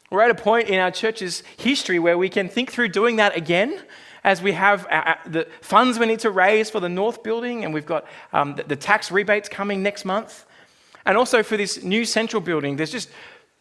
We're 0.09 0.21
at 0.21 0.31
a 0.31 0.35
point 0.35 0.69
in 0.69 0.79
our 0.79 0.91
church's 0.91 1.43
history 1.57 1.99
where 1.99 2.17
we 2.17 2.29
can 2.29 2.47
think 2.47 2.71
through 2.71 2.89
doing 2.89 3.15
that 3.17 3.35
again 3.35 3.81
as 4.23 4.41
we 4.41 4.53
have 4.53 4.83
the 5.27 5.47
funds 5.61 5.99
we 5.99 6.05
need 6.07 6.19
to 6.19 6.31
raise 6.31 6.69
for 6.69 6.79
the 6.79 6.89
North 6.89 7.21
building, 7.21 7.63
and 7.63 7.73
we've 7.73 7.85
got 7.85 8.05
um, 8.33 8.55
the 8.67 8.75
tax 8.75 9.11
rebates 9.11 9.47
coming 9.47 9.83
next 9.83 10.03
month. 10.03 10.45
And 11.05 11.15
also 11.17 11.43
for 11.43 11.57
this 11.57 11.83
new 11.83 12.05
central 12.05 12.41
building, 12.41 12.75
there's 12.75 12.91
just 12.91 13.09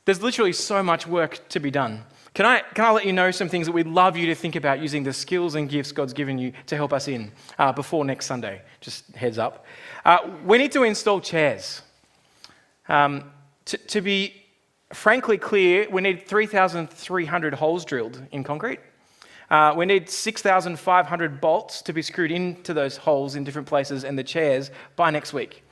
there's 0.06 0.22
literally 0.22 0.52
so 0.52 0.82
much 0.82 1.06
work 1.06 1.48
to 1.48 1.60
be 1.60 1.70
done. 1.70 2.04
Can 2.34 2.46
I, 2.46 2.62
can 2.74 2.84
I 2.84 2.90
let 2.90 3.06
you 3.06 3.12
know 3.12 3.30
some 3.30 3.48
things 3.48 3.66
that 3.66 3.72
we'd 3.72 3.86
love 3.86 4.16
you 4.16 4.26
to 4.26 4.34
think 4.34 4.56
about 4.56 4.80
using 4.80 5.04
the 5.04 5.12
skills 5.12 5.54
and 5.54 5.68
gifts 5.68 5.92
God's 5.92 6.12
given 6.12 6.36
you 6.36 6.52
to 6.66 6.76
help 6.76 6.92
us 6.92 7.06
in 7.06 7.30
uh, 7.58 7.72
before 7.72 8.04
next 8.04 8.26
Sunday? 8.26 8.62
Just 8.80 9.14
heads 9.14 9.38
up. 9.38 9.64
Uh, 10.04 10.18
we 10.44 10.58
need 10.58 10.72
to 10.72 10.82
install 10.82 11.20
chairs. 11.20 11.80
Um, 12.88 13.30
to, 13.66 13.78
to 13.78 14.00
be 14.00 14.43
frankly 14.94 15.38
clear, 15.38 15.86
we 15.90 16.00
need 16.00 16.26
3,300 16.26 17.54
holes 17.54 17.84
drilled 17.84 18.22
in 18.32 18.44
concrete. 18.44 18.80
Uh, 19.50 19.74
we 19.76 19.84
need 19.84 20.08
6,500 20.08 21.40
bolts 21.40 21.82
to 21.82 21.92
be 21.92 22.00
screwed 22.00 22.30
into 22.30 22.72
those 22.72 22.96
holes 22.96 23.34
in 23.34 23.44
different 23.44 23.68
places 23.68 24.04
and 24.04 24.18
the 24.18 24.24
chairs 24.24 24.70
by 24.96 25.10
next 25.10 25.32
week. 25.32 25.62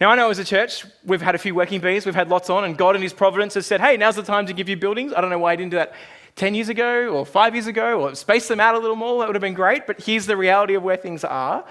Now, 0.00 0.10
I 0.10 0.16
know 0.16 0.28
as 0.28 0.38
a 0.38 0.44
church, 0.44 0.84
we've 1.04 1.22
had 1.22 1.34
a 1.34 1.38
few 1.38 1.54
working 1.54 1.80
bees, 1.80 2.04
we've 2.04 2.14
had 2.14 2.28
lots 2.28 2.50
on, 2.50 2.64
and 2.64 2.76
God 2.76 2.96
in 2.96 3.02
His 3.02 3.14
providence 3.14 3.54
has 3.54 3.66
said, 3.66 3.80
hey, 3.80 3.96
now's 3.96 4.16
the 4.16 4.22
time 4.22 4.46
to 4.46 4.52
give 4.52 4.68
you 4.68 4.76
buildings. 4.76 5.14
I 5.16 5.22
don't 5.22 5.30
know 5.30 5.38
why 5.38 5.52
He 5.52 5.56
didn't 5.56 5.70
do 5.70 5.78
that 5.78 5.94
10 6.34 6.54
years 6.54 6.68
ago 6.68 7.08
or 7.08 7.24
five 7.24 7.54
years 7.54 7.66
ago 7.66 8.02
or 8.02 8.14
space 8.14 8.46
them 8.46 8.60
out 8.60 8.74
a 8.74 8.78
little 8.78 8.96
more. 8.96 9.20
That 9.20 9.28
would 9.28 9.36
have 9.36 9.40
been 9.40 9.54
great, 9.54 9.86
but 9.86 10.02
here's 10.02 10.26
the 10.26 10.36
reality 10.36 10.74
of 10.74 10.82
where 10.82 10.98
things 10.98 11.24
are 11.24 11.64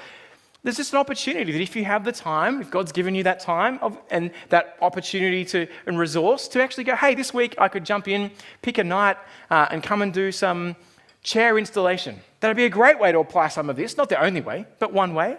there's 0.65 0.77
just 0.77 0.93
an 0.93 0.99
opportunity 0.99 1.51
that 1.51 1.61
if 1.61 1.75
you 1.75 1.85
have 1.85 2.03
the 2.03 2.11
time, 2.11 2.59
if 2.59 2.71
God's 2.71 2.91
given 2.91 3.13
you 3.13 3.21
that 3.21 3.39
time 3.39 3.77
of, 3.83 3.99
and 4.09 4.31
that 4.49 4.77
opportunity 4.81 5.45
to, 5.45 5.67
and 5.85 5.99
resource 5.99 6.47
to 6.49 6.61
actually 6.61 6.85
go, 6.85 6.95
hey, 6.95 7.13
this 7.13 7.31
week 7.35 7.53
I 7.59 7.67
could 7.67 7.85
jump 7.85 8.07
in, 8.07 8.31
pick 8.63 8.79
a 8.79 8.83
night, 8.83 9.17
uh, 9.51 9.67
and 9.69 9.83
come 9.83 10.01
and 10.01 10.11
do 10.11 10.31
some 10.31 10.75
chair 11.21 11.59
installation. 11.59 12.19
That'd 12.39 12.57
be 12.57 12.65
a 12.65 12.69
great 12.69 12.99
way 12.99 13.11
to 13.11 13.19
apply 13.19 13.49
some 13.49 13.69
of 13.69 13.75
this. 13.75 13.95
Not 13.95 14.09
the 14.09 14.19
only 14.19 14.41
way, 14.41 14.65
but 14.79 14.91
one 14.91 15.13
way. 15.13 15.37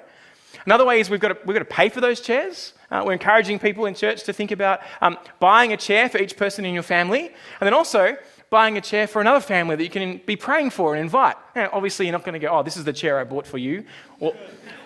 Another 0.65 0.85
way 0.85 1.01
is 1.01 1.11
we've 1.11 1.19
got 1.19 1.29
to, 1.29 1.39
we've 1.45 1.57
got 1.57 1.69
to 1.69 1.75
pay 1.75 1.89
for 1.89 2.01
those 2.01 2.21
chairs. 2.21 2.75
Uh, 2.89 3.03
we're 3.05 3.13
encouraging 3.13 3.59
people 3.59 3.87
in 3.87 3.97
church 3.97 4.23
to 4.25 4.33
think 4.33 4.53
about 4.53 4.79
um, 5.01 5.19
buying 5.41 5.73
a 5.73 5.77
chair 5.77 6.09
for 6.09 6.19
each 6.19 6.37
person 6.37 6.65
in 6.65 6.73
your 6.73 6.85
family, 6.85 7.27
and 7.27 7.67
then 7.67 7.75
also 7.75 8.17
buying 8.49 8.79
a 8.79 8.81
chair 8.81 9.09
for 9.09 9.21
another 9.21 9.41
family 9.41 9.75
that 9.75 9.83
you 9.83 9.91
can 9.91 10.21
be 10.25 10.37
praying 10.37 10.71
for 10.71 10.95
and 10.95 11.01
invite. 11.01 11.35
Obviously, 11.57 12.07
you're 12.07 12.13
not 12.13 12.23
going 12.23 12.35
to 12.35 12.39
go, 12.39 12.49
oh, 12.49 12.63
this 12.63 12.77
is 12.77 12.85
the 12.85 12.93
chair 12.93 13.19
I 13.19 13.25
bought 13.25 13.45
for 13.45 13.59
you. 13.59 13.85
Or, 14.21 14.35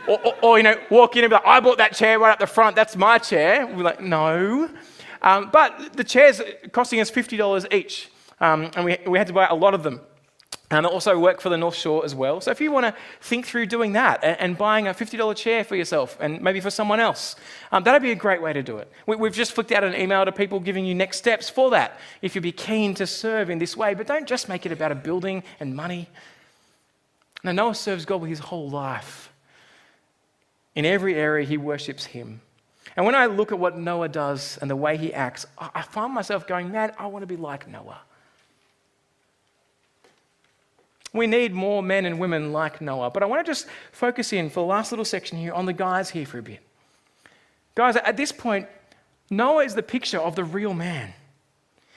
or, 0.09 0.19
or, 0.25 0.35
or, 0.43 0.59
you 0.59 0.63
know, 0.63 0.77
walk 0.91 1.17
in 1.17 1.25
and 1.25 1.31
be 1.31 1.35
like, 1.35 1.47
I 1.47 1.61
bought 1.61 1.79
that 1.79 1.95
chair 1.95 2.19
right 2.19 2.33
up 2.33 2.39
the 2.39 2.47
front, 2.47 2.77
that's 2.77 2.97
my 2.97 3.19
chair. 3.19 3.67
We're 3.67 3.83
like, 3.83 4.01
no. 4.01 4.69
Um, 5.23 5.51
but 5.53 5.97
the 5.97 6.05
chairs 6.05 6.41
costing 6.73 7.01
us 7.01 7.11
$50 7.11 7.73
each, 7.73 8.11
um, 8.41 8.71
and 8.75 8.85
we, 8.85 8.99
we 9.07 9.19
had 9.19 9.27
to 9.27 9.33
buy 9.33 9.47
a 9.47 9.55
lot 9.55 9.75
of 9.75 9.83
them. 9.83 10.01
And 10.73 10.87
also 10.87 11.19
work 11.19 11.41
for 11.41 11.49
the 11.49 11.57
North 11.57 11.75
Shore 11.75 12.05
as 12.05 12.15
well. 12.15 12.41
So 12.41 12.53
if 12.53 12.61
you 12.61 12.71
want 12.71 12.87
to 12.87 12.95
think 13.21 13.45
through 13.45 13.67
doing 13.67 13.95
that 13.95 14.23
and, 14.23 14.39
and 14.39 14.57
buying 14.57 14.87
a 14.87 14.95
$50 14.95 15.35
chair 15.35 15.65
for 15.65 15.75
yourself 15.75 16.17
and 16.21 16.41
maybe 16.41 16.61
for 16.61 16.71
someone 16.71 17.01
else, 17.01 17.35
um, 17.73 17.83
that'd 17.83 18.03
be 18.03 18.13
a 18.13 18.15
great 18.15 18.41
way 18.41 18.53
to 18.53 18.63
do 18.63 18.79
it. 18.79 18.89
We, 19.05 19.17
have 19.27 19.35
just 19.35 19.51
flicked 19.51 19.73
out 19.73 19.83
an 19.83 19.97
email 19.97 20.25
to 20.25 20.31
people 20.31 20.61
giving 20.61 20.85
you 20.85 20.95
next 20.95 21.17
steps 21.17 21.51
for 21.51 21.71
that 21.71 21.99
if 22.23 22.37
you'd 22.37 22.43
be 22.43 22.53
keen 22.53 22.95
to 22.95 23.07
serve 23.07 23.51
in 23.51 23.59
this 23.59 23.77
way. 23.77 23.95
But 23.95 24.07
don't 24.07 24.29
just 24.29 24.49
make 24.49 24.65
it 24.65 24.71
about 24.71 24.93
a 24.93 24.95
building 24.95 25.43
and 25.59 25.75
money. 25.75 26.09
Now, 27.43 27.51
Noah 27.51 27.75
serves 27.75 28.05
God 28.05 28.21
with 28.21 28.31
his 28.31 28.39
whole 28.39 28.71
life. 28.71 29.30
In 30.75 30.85
every 30.85 31.15
area, 31.15 31.47
he 31.47 31.57
worships 31.57 32.05
him. 32.05 32.41
And 32.97 33.07
when 33.07 33.15
I 33.15 33.27
look 33.27 33.53
at 33.53 33.59
what 33.59 33.77
Noah 33.77 34.09
does 34.09 34.59
and 34.61 34.71
the 34.71 34.77
way 34.77 34.97
he 34.97 35.13
acts, 35.13 35.47
I 35.59 35.83
find 35.83 36.13
myself 36.13 36.47
going, 36.47 36.71
man, 36.71 36.93
I 36.99 37.07
want 37.07 37.23
to 37.23 37.27
be 37.27 37.37
like 37.37 37.69
Noah. 37.69 38.01
We 41.13 41.27
need 41.27 41.53
more 41.53 41.83
men 41.83 42.05
and 42.05 42.21
women 42.21 42.53
like 42.53 42.81
Noah. 42.81 43.11
But 43.11 43.23
I 43.23 43.27
want 43.27 43.45
to 43.45 43.51
just 43.51 43.67
focus 43.93 44.33
in 44.33 44.49
for 44.49 44.61
the 44.61 44.67
last 44.67 44.93
little 44.93 45.05
section 45.05 45.39
here 45.39 45.53
on 45.53 45.67
the 45.67 45.73
guys 45.73 46.11
here 46.11 46.27
for 46.27 46.39
a 46.39 46.43
bit. 46.43 46.61
Guys, 47.75 47.97
at 47.97 48.17
this 48.17 48.33
point, 48.33 48.69
Noah 49.29 49.65
is 49.65 49.75
the 49.75 49.83
picture 49.83 50.19
of 50.19 50.37
the 50.37 50.45
real 50.45 50.75
man. 50.75 51.13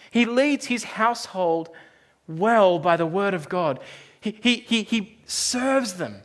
He 0.09 0.25
leads 0.25 0.65
his 0.65 0.83
household 0.83 1.69
well 2.27 2.79
by 2.79 2.97
the 2.97 3.05
word 3.05 3.33
of 3.33 3.49
God, 3.49 3.79
he, 4.19 4.37
he, 4.41 4.57
he, 4.57 4.83
he 4.83 5.17
serves 5.25 5.95
them. 5.95 6.21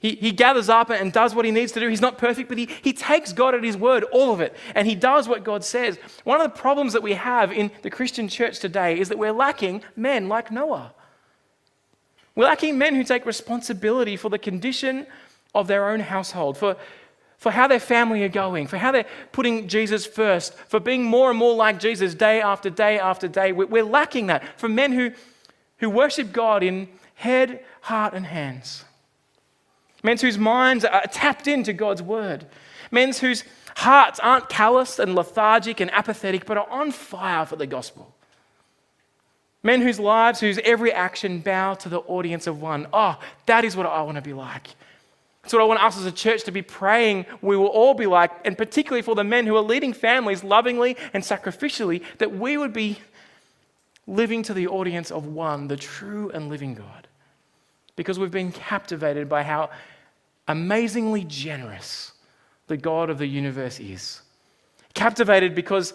He, 0.00 0.14
he 0.14 0.30
gathers 0.30 0.68
up 0.68 0.90
and 0.90 1.12
does 1.12 1.34
what 1.34 1.44
he 1.44 1.50
needs 1.50 1.72
to 1.72 1.80
do. 1.80 1.88
He's 1.88 2.00
not 2.00 2.18
perfect, 2.18 2.48
but 2.48 2.56
he, 2.56 2.68
he 2.82 2.92
takes 2.92 3.32
God 3.32 3.54
at 3.54 3.64
his 3.64 3.76
word, 3.76 4.04
all 4.04 4.32
of 4.32 4.40
it, 4.40 4.54
and 4.74 4.86
he 4.86 4.94
does 4.94 5.28
what 5.28 5.42
God 5.42 5.64
says. 5.64 5.98
One 6.22 6.40
of 6.40 6.44
the 6.52 6.56
problems 6.56 6.92
that 6.92 7.02
we 7.02 7.14
have 7.14 7.52
in 7.52 7.72
the 7.82 7.90
Christian 7.90 8.28
church 8.28 8.60
today 8.60 8.98
is 8.98 9.08
that 9.08 9.18
we're 9.18 9.32
lacking 9.32 9.82
men 9.96 10.28
like 10.28 10.52
Noah. 10.52 10.94
We're 12.36 12.44
lacking 12.44 12.78
men 12.78 12.94
who 12.94 13.02
take 13.02 13.26
responsibility 13.26 14.16
for 14.16 14.28
the 14.28 14.38
condition 14.38 15.04
of 15.52 15.66
their 15.66 15.90
own 15.90 15.98
household, 15.98 16.56
for, 16.56 16.76
for 17.36 17.50
how 17.50 17.66
their 17.66 17.80
family 17.80 18.22
are 18.22 18.28
going, 18.28 18.68
for 18.68 18.76
how 18.78 18.92
they're 18.92 19.06
putting 19.32 19.66
Jesus 19.66 20.06
first, 20.06 20.54
for 20.54 20.78
being 20.78 21.02
more 21.02 21.30
and 21.30 21.38
more 21.38 21.56
like 21.56 21.80
Jesus 21.80 22.14
day 22.14 22.40
after 22.40 22.70
day 22.70 23.00
after 23.00 23.26
day. 23.26 23.50
We're, 23.50 23.82
lacking 23.82 24.28
that. 24.28 24.44
For 24.60 24.68
men 24.68 24.92
who, 24.92 25.10
who 25.78 25.90
worship 25.90 26.30
God 26.30 26.62
in 26.62 26.88
head, 27.14 27.64
heart, 27.80 28.14
and 28.14 28.26
hands. 28.26 28.84
Men 30.02 30.18
whose 30.18 30.38
minds 30.38 30.84
are 30.84 31.02
tapped 31.10 31.48
into 31.48 31.72
God's 31.72 32.02
word. 32.02 32.46
Men 32.90 33.12
whose 33.12 33.44
hearts 33.76 34.20
aren't 34.20 34.48
calloused 34.48 34.98
and 34.98 35.14
lethargic 35.14 35.80
and 35.80 35.90
apathetic, 35.92 36.46
but 36.46 36.56
are 36.56 36.68
on 36.70 36.92
fire 36.92 37.46
for 37.46 37.56
the 37.56 37.66
gospel. 37.66 38.14
Men 39.62 39.82
whose 39.82 39.98
lives, 39.98 40.40
whose 40.40 40.58
every 40.58 40.92
action 40.92 41.40
bow 41.40 41.74
to 41.74 41.88
the 41.88 41.98
audience 42.00 42.46
of 42.46 42.62
one. 42.62 42.86
Oh, 42.92 43.18
that 43.46 43.64
is 43.64 43.76
what 43.76 43.86
I 43.86 44.02
want 44.02 44.16
to 44.16 44.22
be 44.22 44.32
like. 44.32 44.68
That's 45.42 45.52
what 45.52 45.62
I 45.62 45.66
want 45.66 45.82
us 45.82 45.98
as 45.98 46.04
a 46.04 46.12
church 46.12 46.44
to 46.44 46.50
be 46.52 46.62
praying 46.62 47.26
we 47.40 47.56
will 47.56 47.66
all 47.66 47.94
be 47.94 48.06
like, 48.06 48.30
and 48.44 48.56
particularly 48.56 49.02
for 49.02 49.14
the 49.14 49.24
men 49.24 49.46
who 49.46 49.56
are 49.56 49.62
leading 49.62 49.92
families 49.92 50.44
lovingly 50.44 50.96
and 51.12 51.24
sacrificially, 51.24 52.02
that 52.18 52.32
we 52.32 52.56
would 52.56 52.72
be 52.72 52.98
living 54.06 54.42
to 54.44 54.54
the 54.54 54.68
audience 54.68 55.10
of 55.10 55.26
one, 55.26 55.68
the 55.68 55.76
true 55.76 56.30
and 56.30 56.48
living 56.48 56.74
God. 56.74 57.07
Because 57.98 58.16
we've 58.16 58.30
been 58.30 58.52
captivated 58.52 59.28
by 59.28 59.42
how 59.42 59.70
amazingly 60.46 61.24
generous 61.24 62.12
the 62.68 62.76
God 62.76 63.10
of 63.10 63.18
the 63.18 63.26
universe 63.26 63.80
is. 63.80 64.22
Captivated 64.94 65.52
because 65.56 65.94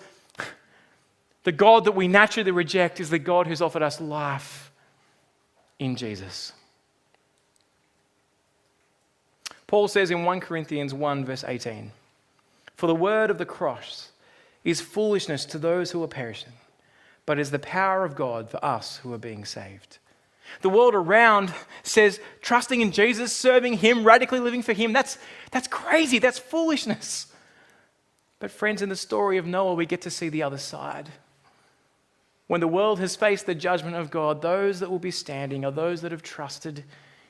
the 1.45 1.53
God 1.53 1.85
that 1.85 1.93
we 1.93 2.09
naturally 2.09 2.51
reject 2.51 2.99
is 2.99 3.09
the 3.09 3.19
God 3.19 3.47
who's 3.47 3.61
offered 3.61 3.83
us 3.83 4.01
life 4.01 4.69
in 5.79 5.95
Jesus. 5.95 6.51
Paul 9.65 9.87
says 9.87 10.11
in 10.11 10.25
1 10.25 10.41
Corinthians 10.41 10.93
1, 10.93 11.23
verse 11.23 11.45
18 11.47 11.89
For 12.75 12.87
the 12.87 12.93
word 12.95 13.29
of 13.29 13.37
the 13.37 13.45
cross 13.45 14.09
is 14.65 14.81
foolishness 14.81 15.45
to 15.45 15.57
those 15.57 15.91
who 15.91 16.03
are 16.03 16.07
perishing, 16.09 16.51
but 17.25 17.39
is 17.39 17.51
the 17.51 17.59
power 17.59 18.03
of 18.03 18.13
God 18.13 18.49
for 18.49 18.63
us 18.63 18.97
who 18.97 19.13
are 19.13 19.17
being 19.17 19.45
saved. 19.45 19.99
The 20.61 20.69
world 20.69 20.95
around 20.95 21.53
says 21.83 22.19
trusting 22.41 22.81
in 22.81 22.91
Jesus, 22.91 23.33
serving 23.35 23.75
Him, 23.75 24.03
radically 24.03 24.39
living 24.39 24.61
for 24.61 24.73
Him, 24.73 24.93
that's, 24.93 25.17
that's 25.51 25.67
crazy, 25.67 26.19
that's 26.19 26.39
foolishness. 26.39 27.27
But, 28.39 28.51
friends, 28.51 28.81
in 28.81 28.89
the 28.89 28.95
story 28.95 29.37
of 29.37 29.45
Noah, 29.45 29.73
we 29.73 29.85
get 29.85 30.01
to 30.01 30.09
see 30.09 30.29
the 30.29 30.43
other 30.43 30.57
side. 30.57 31.09
When 32.47 32.59
the 32.59 32.67
world 32.67 32.99
has 32.99 33.15
faced 33.15 33.45
the 33.45 33.55
judgment 33.55 33.95
of 33.95 34.11
God, 34.11 34.41
those 34.41 34.79
that 34.79 34.89
will 34.89 34.99
be 34.99 35.11
standing 35.11 35.63
are 35.63 35.71
those 35.71 36.01
that 36.01 36.11
have 36.11 36.23
trusted 36.23 36.83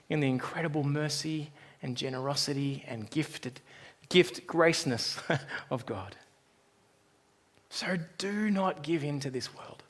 in 0.10 0.20
the 0.20 0.28
incredible 0.28 0.84
mercy 0.84 1.52
and 1.82 1.96
generosity 1.96 2.84
and 2.88 3.10
gifted 3.10 3.62
gift 4.10 4.46
graceness 4.48 5.20
of 5.70 5.86
God. 5.86 6.16
So 7.70 7.98
do 8.18 8.50
not 8.50 8.84
give 8.84 9.04
in 9.04 9.20
to 9.22 9.30
this 9.30 9.54
world. 9.56 9.83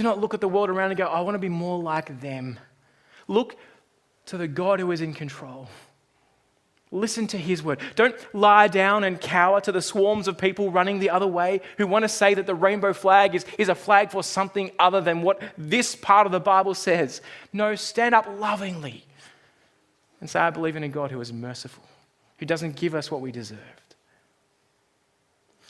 Do 0.00 0.04
not 0.04 0.18
look 0.18 0.32
at 0.32 0.40
the 0.40 0.48
world 0.48 0.70
around 0.70 0.92
and 0.92 0.96
go, 0.96 1.04
I 1.04 1.20
want 1.20 1.34
to 1.34 1.38
be 1.38 1.50
more 1.50 1.78
like 1.78 2.22
them. 2.22 2.58
Look 3.28 3.56
to 4.24 4.38
the 4.38 4.48
God 4.48 4.80
who 4.80 4.92
is 4.92 5.02
in 5.02 5.12
control. 5.12 5.68
Listen 6.90 7.26
to 7.26 7.36
his 7.36 7.62
word. 7.62 7.80
Don't 7.96 8.16
lie 8.34 8.68
down 8.68 9.04
and 9.04 9.20
cower 9.20 9.60
to 9.60 9.70
the 9.70 9.82
swarms 9.82 10.26
of 10.26 10.38
people 10.38 10.70
running 10.70 11.00
the 11.00 11.10
other 11.10 11.26
way 11.26 11.60
who 11.76 11.86
want 11.86 12.04
to 12.04 12.08
say 12.08 12.32
that 12.32 12.46
the 12.46 12.54
rainbow 12.54 12.94
flag 12.94 13.34
is, 13.34 13.44
is 13.58 13.68
a 13.68 13.74
flag 13.74 14.10
for 14.10 14.22
something 14.22 14.70
other 14.78 15.02
than 15.02 15.20
what 15.20 15.42
this 15.58 15.94
part 15.94 16.24
of 16.24 16.32
the 16.32 16.40
Bible 16.40 16.72
says. 16.72 17.20
No, 17.52 17.74
stand 17.74 18.14
up 18.14 18.26
lovingly 18.38 19.04
and 20.18 20.30
say, 20.30 20.40
I 20.40 20.48
believe 20.48 20.76
in 20.76 20.82
a 20.82 20.88
God 20.88 21.10
who 21.10 21.20
is 21.20 21.30
merciful, 21.30 21.84
who 22.38 22.46
doesn't 22.46 22.74
give 22.74 22.94
us 22.94 23.10
what 23.10 23.20
we 23.20 23.32
deserved. 23.32 23.60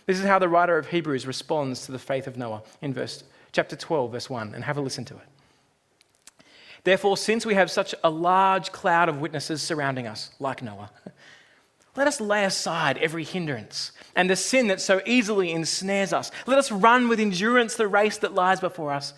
This 0.07 0.21
is 0.21 0.25
how 0.25 0.39
the 0.39 0.49
writer 0.49 0.79
of 0.79 0.87
Hebrews 0.87 1.27
responds 1.27 1.85
to 1.87 1.91
the 1.91 1.99
faith 1.99 2.29
of 2.29 2.37
Noah 2.37 2.63
in 2.81 2.95
verse 2.95 3.25
chapter 3.53 3.77
12, 3.77 4.13
verse 4.13 4.31
1, 4.31 4.55
and 4.55 4.65
have 4.65 4.77
a 4.77 4.81
listen 4.81 5.05
to 5.07 5.15
it. 5.15 6.45
Therefore, 6.85 7.17
since 7.17 7.45
we 7.45 7.55
have 7.55 7.71
such 7.71 7.95
a 8.03 8.11
large 8.11 8.73
cloud 8.73 9.09
of 9.09 9.21
witnesses 9.21 9.63
surrounding 9.63 10.07
us, 10.07 10.31
like 10.39 10.63
Noah, 10.63 10.91
let 11.97 12.07
us 12.07 12.21
lay 12.21 12.45
aside 12.45 12.97
every 12.99 13.25
hindrance 13.25 13.93
and 14.17 14.31
the 14.31 14.37
sin 14.37 14.69
that 14.69 14.81
so 14.81 15.01
easily 15.05 15.53
ensnares 15.53 16.13
us. 16.13 16.31
Let 16.47 16.59
us 16.59 16.73
run 16.73 17.09
with 17.09 17.21
endurance 17.21 17.75
the 17.75 17.89
race 17.89 18.19
that 18.19 18.35
lies 18.35 18.61
before 18.61 18.93
us, 18.93 19.13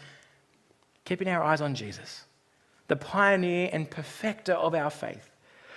keeping 1.05 1.29
our 1.29 1.43
eyes 1.43 1.61
on 1.61 1.75
Jesus, 1.75 2.25
the 2.89 2.97
pioneer 2.97 3.71
and 3.73 3.91
perfecter 3.91 4.55
of 4.55 4.75
our 4.75 4.91
faith. 4.91 5.29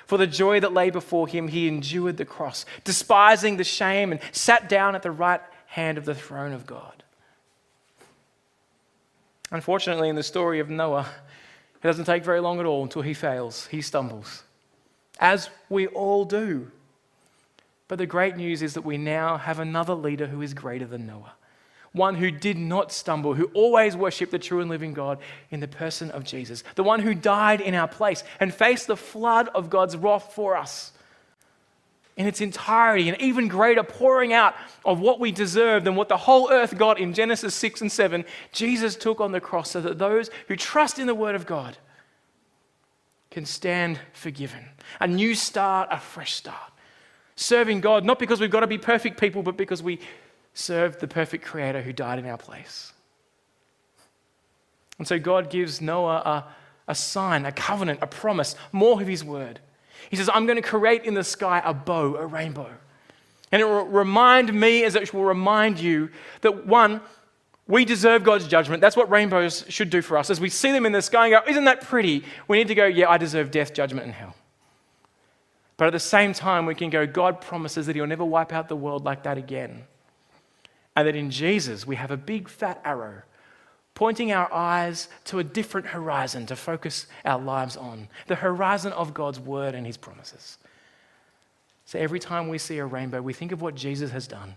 For 0.07 0.17
the 0.17 0.27
joy 0.27 0.59
that 0.59 0.73
lay 0.73 0.91
before 0.91 1.27
him, 1.27 1.47
he 1.47 1.67
endured 1.67 2.17
the 2.17 2.25
cross, 2.25 2.65
despising 2.83 3.57
the 3.57 3.63
shame, 3.63 4.11
and 4.11 4.21
sat 4.31 4.69
down 4.69 4.95
at 4.95 5.01
the 5.01 5.11
right 5.11 5.41
hand 5.67 5.97
of 5.97 6.05
the 6.05 6.13
throne 6.13 6.53
of 6.53 6.67
God. 6.67 6.94
Unfortunately, 9.51 10.09
in 10.09 10.15
the 10.15 10.23
story 10.23 10.59
of 10.59 10.69
Noah, 10.69 11.07
it 11.75 11.87
doesn't 11.87 12.05
take 12.05 12.23
very 12.23 12.39
long 12.39 12.59
at 12.59 12.65
all 12.65 12.83
until 12.83 13.01
he 13.01 13.13
fails, 13.13 13.67
he 13.67 13.81
stumbles, 13.81 14.43
as 15.19 15.49
we 15.69 15.87
all 15.87 16.25
do. 16.25 16.71
But 17.87 17.99
the 17.99 18.07
great 18.07 18.35
news 18.35 18.63
is 18.63 18.73
that 18.73 18.81
we 18.81 18.97
now 18.97 19.37
have 19.37 19.59
another 19.59 19.93
leader 19.93 20.25
who 20.25 20.41
is 20.41 20.53
greater 20.53 20.85
than 20.85 21.05
Noah, 21.05 21.33
one 21.91 22.15
who 22.15 22.31
did 22.31 22.57
not 22.57 22.91
stumble, 22.91 23.35
who 23.35 23.51
always 23.53 23.95
worshiped 23.95 24.31
the 24.31 24.39
true 24.39 24.61
and 24.61 24.69
living 24.69 24.93
God 24.93 25.19
in 25.51 25.59
the 25.59 25.67
person 25.67 26.09
of 26.11 26.23
Jesus, 26.23 26.63
the 26.73 26.83
one 26.83 26.99
who 26.99 27.13
died 27.13 27.61
in 27.61 27.75
our 27.75 27.87
place 27.87 28.23
and 28.39 28.53
faced 28.53 28.87
the 28.87 28.97
flood 28.97 29.49
of 29.49 29.69
God's 29.69 29.95
wrath 29.95 30.33
for 30.33 30.57
us 30.57 30.91
in 32.17 32.27
its 32.27 32.39
entirety, 32.39 33.09
an 33.09 33.15
even 33.19 33.47
greater 33.47 33.83
pouring 33.83 34.31
out 34.31 34.55
of 34.85 34.99
what 34.99 35.19
we 35.19 35.31
deserve 35.31 35.83
than 35.83 35.95
what 35.95 36.07
the 36.07 36.17
whole 36.17 36.49
earth 36.49 36.77
got 36.77 36.99
in 36.99 37.13
Genesis 37.13 37.53
6 37.55 37.81
and 37.81 37.91
7, 37.91 38.23
Jesus 38.53 38.95
took 38.95 39.19
on 39.19 39.33
the 39.33 39.41
cross 39.41 39.71
so 39.71 39.81
that 39.81 39.99
those 39.99 40.29
who 40.47 40.55
trust 40.55 40.97
in 40.97 41.07
the 41.07 41.15
Word 41.15 41.35
of 41.35 41.45
God 41.45 41.77
can 43.31 43.45
stand 43.45 43.99
forgiven. 44.13 44.63
A 45.01 45.07
new 45.07 45.35
start, 45.35 45.89
a 45.91 45.99
fresh 45.99 46.33
start. 46.33 46.71
Serving 47.35 47.81
God, 47.81 48.05
not 48.05 48.17
because 48.17 48.39
we've 48.39 48.49
got 48.49 48.61
to 48.61 48.67
be 48.67 48.77
perfect 48.77 49.19
people, 49.19 49.43
but 49.43 49.57
because 49.57 49.83
we 49.83 49.99
serve 50.53 50.99
the 50.99 51.07
perfect 51.07 51.43
Creator 51.43 51.81
who 51.81 51.91
died 51.91 52.17
in 52.17 52.25
our 52.27 52.37
place. 52.37 52.93
And 54.97 55.05
so 55.05 55.19
God 55.19 55.49
gives 55.49 55.81
Noah 55.81 56.15
a, 56.15 56.45
a 56.87 56.95
sign, 56.95 57.45
a 57.45 57.51
covenant, 57.51 57.99
a 58.01 58.07
promise, 58.07 58.55
more 58.71 59.01
of 59.01 59.07
His 59.07 59.21
Word. 59.21 59.59
He 60.09 60.15
says, 60.15 60.29
I'm 60.33 60.45
going 60.45 60.61
to 60.61 60.67
create 60.67 61.03
in 61.03 61.13
the 61.13 61.23
sky 61.23 61.61
a 61.63 61.73
bow, 61.73 62.15
a 62.15 62.25
rainbow. 62.25 62.69
And 63.51 63.61
it 63.61 63.65
will 63.65 63.85
remind 63.85 64.53
me, 64.53 64.83
as 64.83 64.95
it 64.95 65.13
will 65.13 65.23
remind 65.23 65.79
you, 65.79 66.09
that 66.41 66.65
one, 66.65 67.01
we 67.67 67.85
deserve 67.85 68.23
God's 68.23 68.47
judgment. 68.47 68.81
That's 68.81 68.95
what 68.95 69.09
rainbows 69.09 69.65
should 69.69 69.89
do 69.89 70.01
for 70.01 70.17
us. 70.17 70.29
As 70.29 70.39
we 70.39 70.49
see 70.49 70.71
them 70.71 70.85
in 70.85 70.91
the 70.91 71.01
sky 71.01 71.27
and 71.27 71.33
go, 71.33 71.49
Isn't 71.49 71.65
that 71.65 71.81
pretty? 71.81 72.23
We 72.47 72.57
need 72.57 72.67
to 72.67 72.75
go, 72.75 72.85
Yeah, 72.85 73.09
I 73.09 73.17
deserve 73.17 73.51
death, 73.51 73.73
judgment, 73.73 74.05
and 74.05 74.13
hell. 74.13 74.35
But 75.77 75.87
at 75.87 75.93
the 75.93 75.99
same 75.99 76.33
time, 76.33 76.65
we 76.65 76.75
can 76.75 76.89
go, 76.89 77.05
God 77.05 77.41
promises 77.41 77.85
that 77.87 77.95
He'll 77.95 78.07
never 78.07 78.25
wipe 78.25 78.53
out 78.53 78.69
the 78.69 78.75
world 78.75 79.03
like 79.03 79.23
that 79.23 79.37
again. 79.37 79.83
And 80.95 81.07
that 81.07 81.15
in 81.15 81.31
Jesus, 81.31 81.85
we 81.85 81.97
have 81.97 82.11
a 82.11 82.17
big 82.17 82.47
fat 82.47 82.81
arrow 82.85 83.23
pointing 83.95 84.31
our 84.33 84.53
eyes 84.53 85.07
to 85.23 85.39
a 85.39 85.43
different 85.43 85.87
horizon 85.87 86.45
to 86.45 86.55
focus 86.55 87.07
our 87.23 87.39
lives 87.39 87.75
on 87.75 88.07
the 88.27 88.35
horizon 88.35 88.91
of 88.93 89.13
God's 89.13 89.39
word 89.39 89.73
and 89.73 89.87
his 89.87 89.97
promises. 89.97 90.57
So 91.85 91.97
every 91.97 92.19
time 92.19 92.49
we 92.49 92.57
see 92.57 92.77
a 92.77 92.85
rainbow, 92.85 93.21
we 93.21 93.33
think 93.33 93.51
of 93.51 93.61
what 93.61 93.73
Jesus 93.73 94.11
has 94.11 94.27
done, 94.27 94.55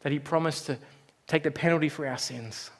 that 0.00 0.12
he 0.12 0.18
promised 0.18 0.66
to 0.66 0.78
take 1.26 1.44
the 1.44 1.50
penalty 1.50 1.88
for 1.88 2.06
our 2.06 2.18
sins. 2.18 2.70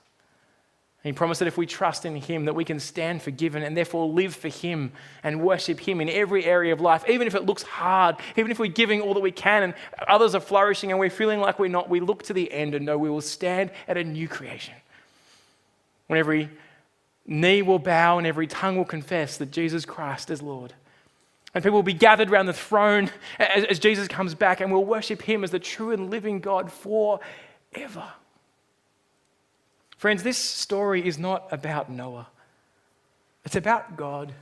He 1.05 1.13
promised 1.13 1.39
that 1.39 1.47
if 1.47 1.57
we 1.57 1.67
trust 1.67 2.05
in 2.05 2.17
him, 2.17 2.47
that 2.47 2.55
we 2.55 2.65
can 2.65 2.81
stand 2.81 3.23
forgiven 3.23 3.63
and 3.63 3.77
therefore 3.77 4.09
live 4.09 4.35
for 4.35 4.49
him 4.49 4.91
and 5.23 5.41
worship 5.41 5.79
him 5.79 6.01
in 6.01 6.09
every 6.09 6.45
area 6.45 6.73
of 6.73 6.81
life, 6.81 7.05
even 7.09 7.29
if 7.29 7.37
it 7.37 7.47
looks 7.47 7.63
hard, 7.63 8.17
even 8.35 8.51
if 8.51 8.59
we're 8.59 8.67
giving 8.67 9.01
all 9.01 9.15
that 9.15 9.21
we 9.21 9.31
can 9.31 9.63
and 9.63 9.75
others 10.09 10.35
are 10.35 10.41
flourishing 10.41 10.91
and 10.91 10.99
we're 10.99 11.11
feeling 11.11 11.39
like 11.39 11.61
we're 11.61 11.69
not, 11.69 11.89
we 11.89 12.01
look 12.01 12.25
to 12.25 12.33
the 12.33 12.51
end 12.51 12.75
and 12.75 12.85
know 12.85 12.99
we 12.99 13.09
will 13.09 13.21
stand 13.21 13.71
at 13.87 13.97
a 13.97 14.03
new 14.03 14.27
creation 14.27 14.75
when 16.07 16.19
every 16.19 16.51
knee 17.27 17.63
will 17.63 17.79
bow 17.79 18.19
and 18.19 18.27
every 18.27 18.47
tongue 18.47 18.77
will 18.77 18.85
confess 18.85 19.37
that 19.39 19.51
Jesus 19.51 19.85
Christ 19.85 20.31
is 20.31 20.43
Lord. 20.43 20.73
And 21.55 21.65
people 21.65 21.79
will 21.79 21.83
be 21.83 21.95
gathered 21.95 22.31
around 22.31 22.47
the 22.47 22.53
throne 22.53 23.11
as, 23.39 23.65
as 23.65 23.79
Jesus 23.79 24.09
comes 24.09 24.35
back, 24.35 24.61
and 24.61 24.71
we'll 24.71 24.85
worship 24.85 25.23
him 25.23 25.43
as 25.43 25.51
the 25.51 25.59
true 25.59 25.91
and 25.91 26.11
living 26.11 26.41
God 26.41 26.71
forever. 26.71 28.13
Friends, 29.97 30.23
this 30.23 30.37
story 30.37 31.07
is 31.07 31.19
not 31.19 31.49
about 31.51 31.91
Noah, 31.91 32.29
it's 33.45 33.57
about 33.57 33.97
God. 33.97 34.33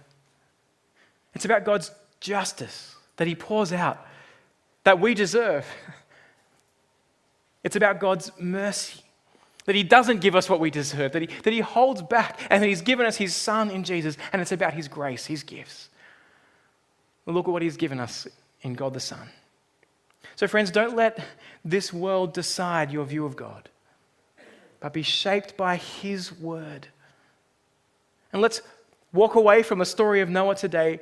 It's 1.35 1.45
about 1.45 1.65
God's 1.65 1.91
justice 2.21 2.95
that 3.17 3.27
he 3.27 3.35
pours 3.35 3.73
out 3.73 4.07
that 4.85 5.01
we 5.01 5.15
deserve. 5.15 5.67
It's 7.65 7.77
about 7.77 7.99
God's 7.99 8.31
mercy 8.39 9.04
that 9.65 9.75
He 9.75 9.83
doesn't 9.83 10.21
give 10.21 10.35
us 10.35 10.49
what 10.49 10.61
we 10.61 10.71
deserve, 10.71 11.12
that 11.12 11.23
He, 11.23 11.29
that 11.43 11.53
he 11.53 11.61
holds 11.61 12.03
back, 12.03 12.41
and 12.51 12.62
that 12.62 12.67
He's 12.67 12.83
given 12.83 13.07
us 13.07 13.17
His 13.17 13.35
Son 13.35 13.71
in 13.71 13.85
Jesus, 13.85 14.17
and 14.33 14.41
it's 14.43 14.53
about 14.53 14.75
His 14.75 14.89
grace, 14.89 15.27
His 15.27 15.43
gifts. 15.43 15.89
Look 17.27 17.49
at 17.49 17.53
what 17.53 17.62
He's 17.62 17.77
given 17.77 18.01
us 18.01 18.27
in 18.62 18.75
God 18.75 18.95
the 18.95 19.01
Son. 19.01 19.29
So, 20.37 20.47
friends, 20.47 20.71
don't 20.71 20.97
let 20.97 21.25
this 21.65 21.93
world 21.93 22.35
decide 22.35 22.91
your 22.91 23.05
view 23.05 23.25
of 23.25 23.37
God, 23.37 23.69
but 24.81 24.93
be 24.93 25.03
shaped 25.03 25.57
by 25.57 25.77
His 25.77 26.33
Word. 26.39 26.89
And 28.33 28.43
let's 28.43 28.61
walk 29.12 29.37
away 29.37 29.62
from 29.62 29.79
the 29.79 29.87
story 29.87 30.21
of 30.21 30.29
Noah 30.29 30.57
today 30.57 31.01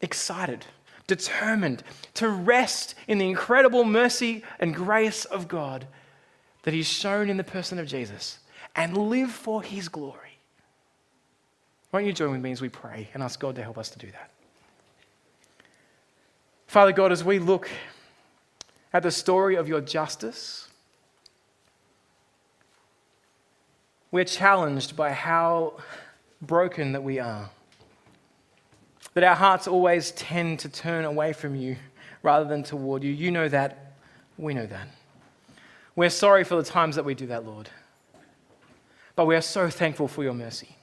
excited 0.00 0.64
determined 1.10 1.82
to 2.14 2.28
rest 2.28 2.94
in 3.08 3.18
the 3.18 3.28
incredible 3.28 3.82
mercy 3.84 4.44
and 4.60 4.72
grace 4.72 5.24
of 5.24 5.48
God 5.48 5.86
that 6.62 6.74
He's 6.74 6.88
shown 6.88 7.30
in 7.30 7.36
the 7.36 7.44
person 7.44 7.78
of 7.78 7.86
Jesus 7.86 8.38
and 8.76 8.96
live 8.96 9.30
for 9.30 9.62
His 9.62 9.88
glory. 9.88 10.38
Won't 11.92 12.06
you 12.06 12.12
join 12.12 12.32
with 12.32 12.40
me 12.40 12.52
as 12.52 12.60
we 12.60 12.68
pray 12.68 13.08
and 13.14 13.22
ask 13.22 13.40
God 13.40 13.56
to 13.56 13.62
help 13.62 13.78
us 13.78 13.90
to 13.90 13.98
do 13.98 14.10
that? 14.12 14.30
Father 16.66 16.92
God, 16.92 17.10
as 17.10 17.24
we 17.24 17.40
look 17.40 17.68
at 18.92 19.02
the 19.02 19.10
story 19.10 19.56
of 19.56 19.68
your 19.68 19.80
justice, 19.80 20.68
we're 24.12 24.24
challenged 24.24 24.96
by 24.96 25.10
how 25.10 25.74
broken 26.42 26.92
that 26.92 27.02
we 27.02 27.18
are. 27.18 27.50
That 29.14 29.24
our 29.24 29.34
hearts 29.34 29.66
always 29.66 30.12
tend 30.12 30.60
to 30.60 30.68
turn 30.68 31.04
away 31.04 31.32
from 31.32 31.56
you 31.56 31.76
rather 32.22 32.44
than 32.44 32.62
toward 32.62 33.02
you. 33.02 33.10
You 33.10 33.32
know 33.32 33.48
that. 33.48 33.94
We 34.38 34.54
know 34.54 34.66
that. 34.66 34.88
We're 35.96 36.10
sorry 36.10 36.44
for 36.44 36.56
the 36.56 36.62
times 36.62 36.96
that 36.96 37.04
we 37.04 37.14
do 37.14 37.26
that, 37.26 37.44
Lord. 37.44 37.68
But 39.16 39.26
we 39.26 39.36
are 39.36 39.42
so 39.42 39.68
thankful 39.68 40.08
for 40.08 40.22
your 40.22 40.34
mercy 40.34 40.76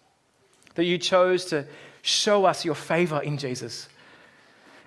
that 0.75 0.85
you 0.85 0.97
chose 0.97 1.45
to 1.45 1.65
show 2.01 2.45
us 2.45 2.63
your 2.63 2.75
favor 2.75 3.21
in 3.21 3.37
Jesus. 3.37 3.89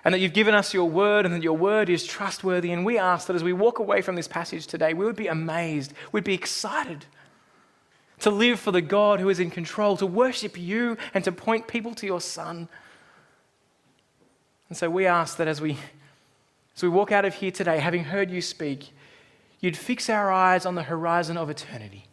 And 0.03 0.13
that 0.13 0.19
you've 0.19 0.33
given 0.33 0.55
us 0.55 0.73
your 0.73 0.89
word 0.89 1.25
and 1.25 1.35
that 1.35 1.43
your 1.43 1.57
word 1.57 1.89
is 1.89 2.05
trustworthy. 2.05 2.71
And 2.71 2.85
we 2.85 2.97
ask 2.97 3.27
that 3.27 3.35
as 3.35 3.43
we 3.43 3.53
walk 3.53 3.79
away 3.79 4.01
from 4.01 4.15
this 4.15 4.27
passage 4.27 4.65
today, 4.65 4.93
we 4.93 5.05
would 5.05 5.15
be 5.15 5.27
amazed, 5.27 5.93
we'd 6.11 6.23
be 6.23 6.33
excited 6.33 7.05
to 8.21 8.31
live 8.31 8.59
for 8.59 8.71
the 8.71 8.81
God 8.81 9.19
who 9.19 9.29
is 9.29 9.39
in 9.39 9.51
control, 9.51 9.97
to 9.97 10.05
worship 10.05 10.57
you 10.57 10.97
and 11.13 11.23
to 11.23 11.31
point 11.31 11.67
people 11.67 11.93
to 11.95 12.05
your 12.05 12.21
Son. 12.21 12.67
And 14.69 14.77
so 14.77 14.89
we 14.89 15.05
ask 15.05 15.37
that 15.37 15.47
as 15.47 15.59
we, 15.59 15.77
as 16.75 16.83
we 16.83 16.89
walk 16.89 17.11
out 17.11 17.25
of 17.25 17.35
here 17.35 17.51
today, 17.51 17.79
having 17.79 18.05
heard 18.05 18.31
you 18.31 18.41
speak, 18.41 18.91
you'd 19.61 19.77
fix 19.77 20.09
our 20.09 20.31
eyes 20.31 20.65
on 20.65 20.75
the 20.75 20.83
horizon 20.83 21.37
of 21.37 21.49
eternity, 21.49 22.05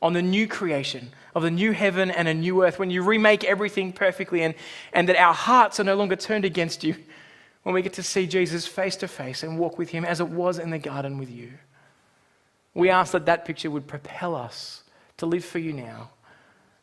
on 0.00 0.12
the 0.14 0.22
new 0.22 0.46
creation, 0.46 1.10
of 1.34 1.42
the 1.42 1.50
new 1.50 1.72
heaven 1.72 2.10
and 2.10 2.28
a 2.28 2.34
new 2.34 2.64
earth, 2.64 2.78
when 2.78 2.90
you 2.90 3.02
remake 3.02 3.44
everything 3.44 3.92
perfectly, 3.92 4.42
and, 4.42 4.54
and 4.92 5.08
that 5.08 5.16
our 5.16 5.34
hearts 5.34 5.78
are 5.78 5.84
no 5.84 5.96
longer 5.96 6.16
turned 6.16 6.44
against 6.44 6.82
you, 6.82 6.94
when 7.64 7.74
we 7.74 7.82
get 7.82 7.92
to 7.94 8.02
see 8.02 8.26
Jesus 8.26 8.66
face 8.66 8.96
to 8.96 9.08
face 9.08 9.42
and 9.42 9.58
walk 9.58 9.76
with 9.76 9.90
him 9.90 10.04
as 10.04 10.20
it 10.20 10.28
was 10.28 10.58
in 10.58 10.70
the 10.70 10.78
garden 10.78 11.18
with 11.18 11.30
you. 11.30 11.50
We 12.72 12.88
ask 12.88 13.12
that 13.12 13.26
that 13.26 13.44
picture 13.44 13.70
would 13.70 13.86
propel 13.86 14.34
us 14.34 14.84
to 15.18 15.26
live 15.26 15.44
for 15.44 15.58
you 15.58 15.72
now 15.72 16.10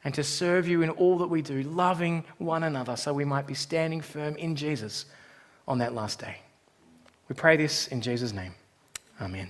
and 0.04 0.14
to 0.14 0.24
serve 0.24 0.68
you 0.68 0.84
in 0.84 0.92
all 0.92 1.18
that 1.18 1.28
we 1.28 1.42
do, 1.42 1.64
loving 1.64 2.24
one 2.38 2.64
another 2.64 2.96
so 2.96 3.14
we 3.14 3.26
might 3.26 3.48
be 3.48 3.56
standing 3.56 4.02
firm 4.02 4.36
in 4.36 4.56
Jesus 4.56 5.06
on 5.68 5.80
that 5.80 5.96
last 5.96 6.20
day. 6.20 6.38
We 7.28 7.34
pray 7.34 7.58
this 7.58 7.88
in 7.88 8.02
Jesus' 8.02 8.34
name. 8.34 8.54
Amen. 9.20 9.50